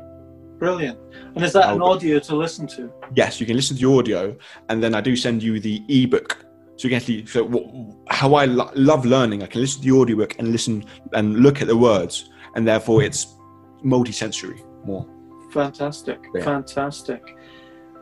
Brilliant. 0.64 0.98
And 1.34 1.44
is 1.44 1.52
that 1.52 1.74
an 1.74 1.82
audio 1.82 2.18
to 2.20 2.34
listen 2.34 2.66
to? 2.68 2.90
Yes, 3.14 3.38
you 3.38 3.44
can 3.44 3.54
listen 3.54 3.76
to 3.76 3.82
the 3.82 3.98
audio, 3.98 4.34
and 4.70 4.82
then 4.82 4.94
I 4.94 5.02
do 5.02 5.14
send 5.14 5.42
you 5.42 5.60
the 5.60 5.82
ebook. 5.90 6.42
So 6.76 6.88
you 6.88 6.88
can 6.88 6.96
actually, 6.96 7.26
so 7.26 7.94
how 8.08 8.32
I 8.32 8.46
lo- 8.46 8.70
love 8.74 9.04
learning, 9.04 9.42
I 9.42 9.46
can 9.46 9.60
listen 9.60 9.82
to 9.82 9.90
the 9.90 9.94
audiobook 9.94 10.38
and 10.38 10.52
listen 10.52 10.86
and 11.12 11.40
look 11.40 11.60
at 11.60 11.68
the 11.68 11.76
words, 11.76 12.30
and 12.54 12.66
therefore 12.66 13.02
it's 13.02 13.34
multi-sensory 13.82 14.62
more. 14.86 15.06
Fantastic, 15.52 16.20
yeah. 16.34 16.42
fantastic. 16.42 17.36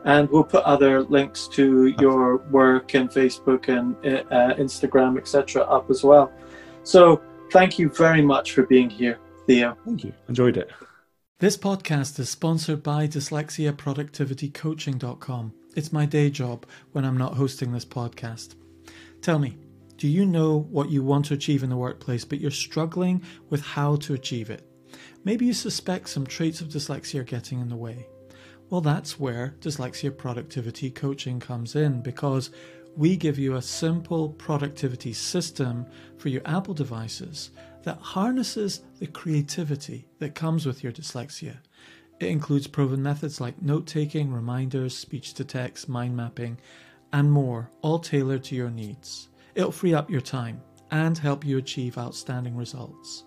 And 0.05 0.29
we'll 0.29 0.45
put 0.45 0.63
other 0.63 1.03
links 1.03 1.49
to 1.49 1.93
your 1.99 2.37
work 2.49 2.93
and 2.93 3.09
Facebook 3.09 3.67
and 3.67 3.97
uh, 4.05 4.55
Instagram, 4.55 5.17
etc., 5.17 5.63
up 5.63 5.89
as 5.89 6.01
well. 6.01 6.31
So 6.83 7.21
thank 7.51 7.77
you 7.77 7.89
very 7.89 8.21
much 8.21 8.53
for 8.53 8.63
being 8.63 8.89
here, 8.89 9.19
Theo. 9.47 9.77
Thank 9.85 10.05
you. 10.05 10.13
Enjoyed 10.29 10.55
it. 10.55 10.71
This 11.43 11.57
podcast 11.57 12.19
is 12.19 12.29
sponsored 12.29 12.83
by 12.83 13.05
dyslexiaproductivitycoaching.com. 13.05 15.53
It's 15.75 15.91
my 15.91 16.05
day 16.05 16.29
job 16.29 16.65
when 16.93 17.03
I'm 17.03 17.17
not 17.17 17.35
hosting 17.35 17.73
this 17.73 17.83
podcast. 17.83 18.55
Tell 19.21 19.39
me, 19.39 19.57
do 19.97 20.07
you 20.07 20.25
know 20.25 20.59
what 20.71 20.89
you 20.89 21.03
want 21.03 21.25
to 21.25 21.33
achieve 21.33 21.61
in 21.61 21.69
the 21.69 21.75
workplace, 21.75 22.23
but 22.23 22.39
you're 22.39 22.49
struggling 22.49 23.21
with 23.49 23.61
how 23.61 23.97
to 23.97 24.13
achieve 24.13 24.49
it? 24.49 24.65
Maybe 25.25 25.45
you 25.45 25.51
suspect 25.51 26.07
some 26.07 26.25
traits 26.25 26.61
of 26.61 26.69
dyslexia 26.69 27.19
are 27.19 27.23
getting 27.23 27.59
in 27.59 27.67
the 27.67 27.75
way. 27.75 28.07
Well, 28.69 28.79
that's 28.79 29.19
where 29.19 29.53
Dyslexia 29.59 30.17
Productivity 30.17 30.91
Coaching 30.91 31.41
comes 31.41 31.75
in 31.75 32.01
because 32.01 32.51
we 32.95 33.17
give 33.17 33.37
you 33.37 33.55
a 33.55 33.61
simple 33.61 34.29
productivity 34.29 35.11
system 35.11 35.87
for 36.17 36.29
your 36.29 36.43
Apple 36.45 36.73
devices 36.73 37.51
that 37.83 37.99
harnesses 37.99 38.81
the 38.99 39.07
creativity 39.07 40.07
that 40.19 40.35
comes 40.35 40.65
with 40.65 40.83
your 40.83 40.91
dyslexia. 40.91 41.57
It 42.19 42.27
includes 42.27 42.67
proven 42.67 43.01
methods 43.03 43.41
like 43.41 43.61
note 43.61 43.85
taking, 43.85 44.31
reminders, 44.31 44.97
speech 44.97 45.33
to 45.35 45.43
text, 45.43 45.89
mind 45.89 46.15
mapping, 46.15 46.57
and 47.11 47.29
more, 47.31 47.69
all 47.81 47.99
tailored 47.99 48.43
to 48.45 48.55
your 48.55 48.69
needs. 48.69 49.27
It'll 49.55 49.71
free 49.71 49.93
up 49.93 50.09
your 50.09 50.21
time 50.21 50.61
and 50.91 51.17
help 51.17 51.45
you 51.45 51.57
achieve 51.57 51.97
outstanding 51.97 52.55
results. 52.55 53.25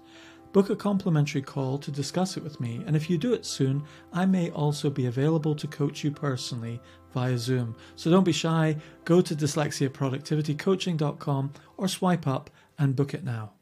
Book 0.52 0.70
a 0.70 0.76
complimentary 0.76 1.42
call 1.42 1.76
to 1.78 1.90
discuss 1.90 2.38
it 2.38 2.42
with 2.42 2.58
me, 2.60 2.82
and 2.86 2.96
if 2.96 3.10
you 3.10 3.18
do 3.18 3.34
it 3.34 3.44
soon, 3.44 3.84
I 4.12 4.24
may 4.24 4.50
also 4.50 4.88
be 4.88 5.04
available 5.06 5.54
to 5.54 5.66
coach 5.66 6.02
you 6.02 6.10
personally 6.10 6.80
via 7.12 7.36
Zoom. 7.36 7.76
So 7.96 8.10
don't 8.10 8.24
be 8.24 8.32
shy, 8.32 8.76
go 9.04 9.20
to 9.20 9.36
dyslexiaproductivitycoaching.com 9.36 11.52
or 11.76 11.88
swipe 11.88 12.26
up 12.26 12.48
and 12.78 12.96
book 12.96 13.12
it 13.12 13.24
now. 13.24 13.55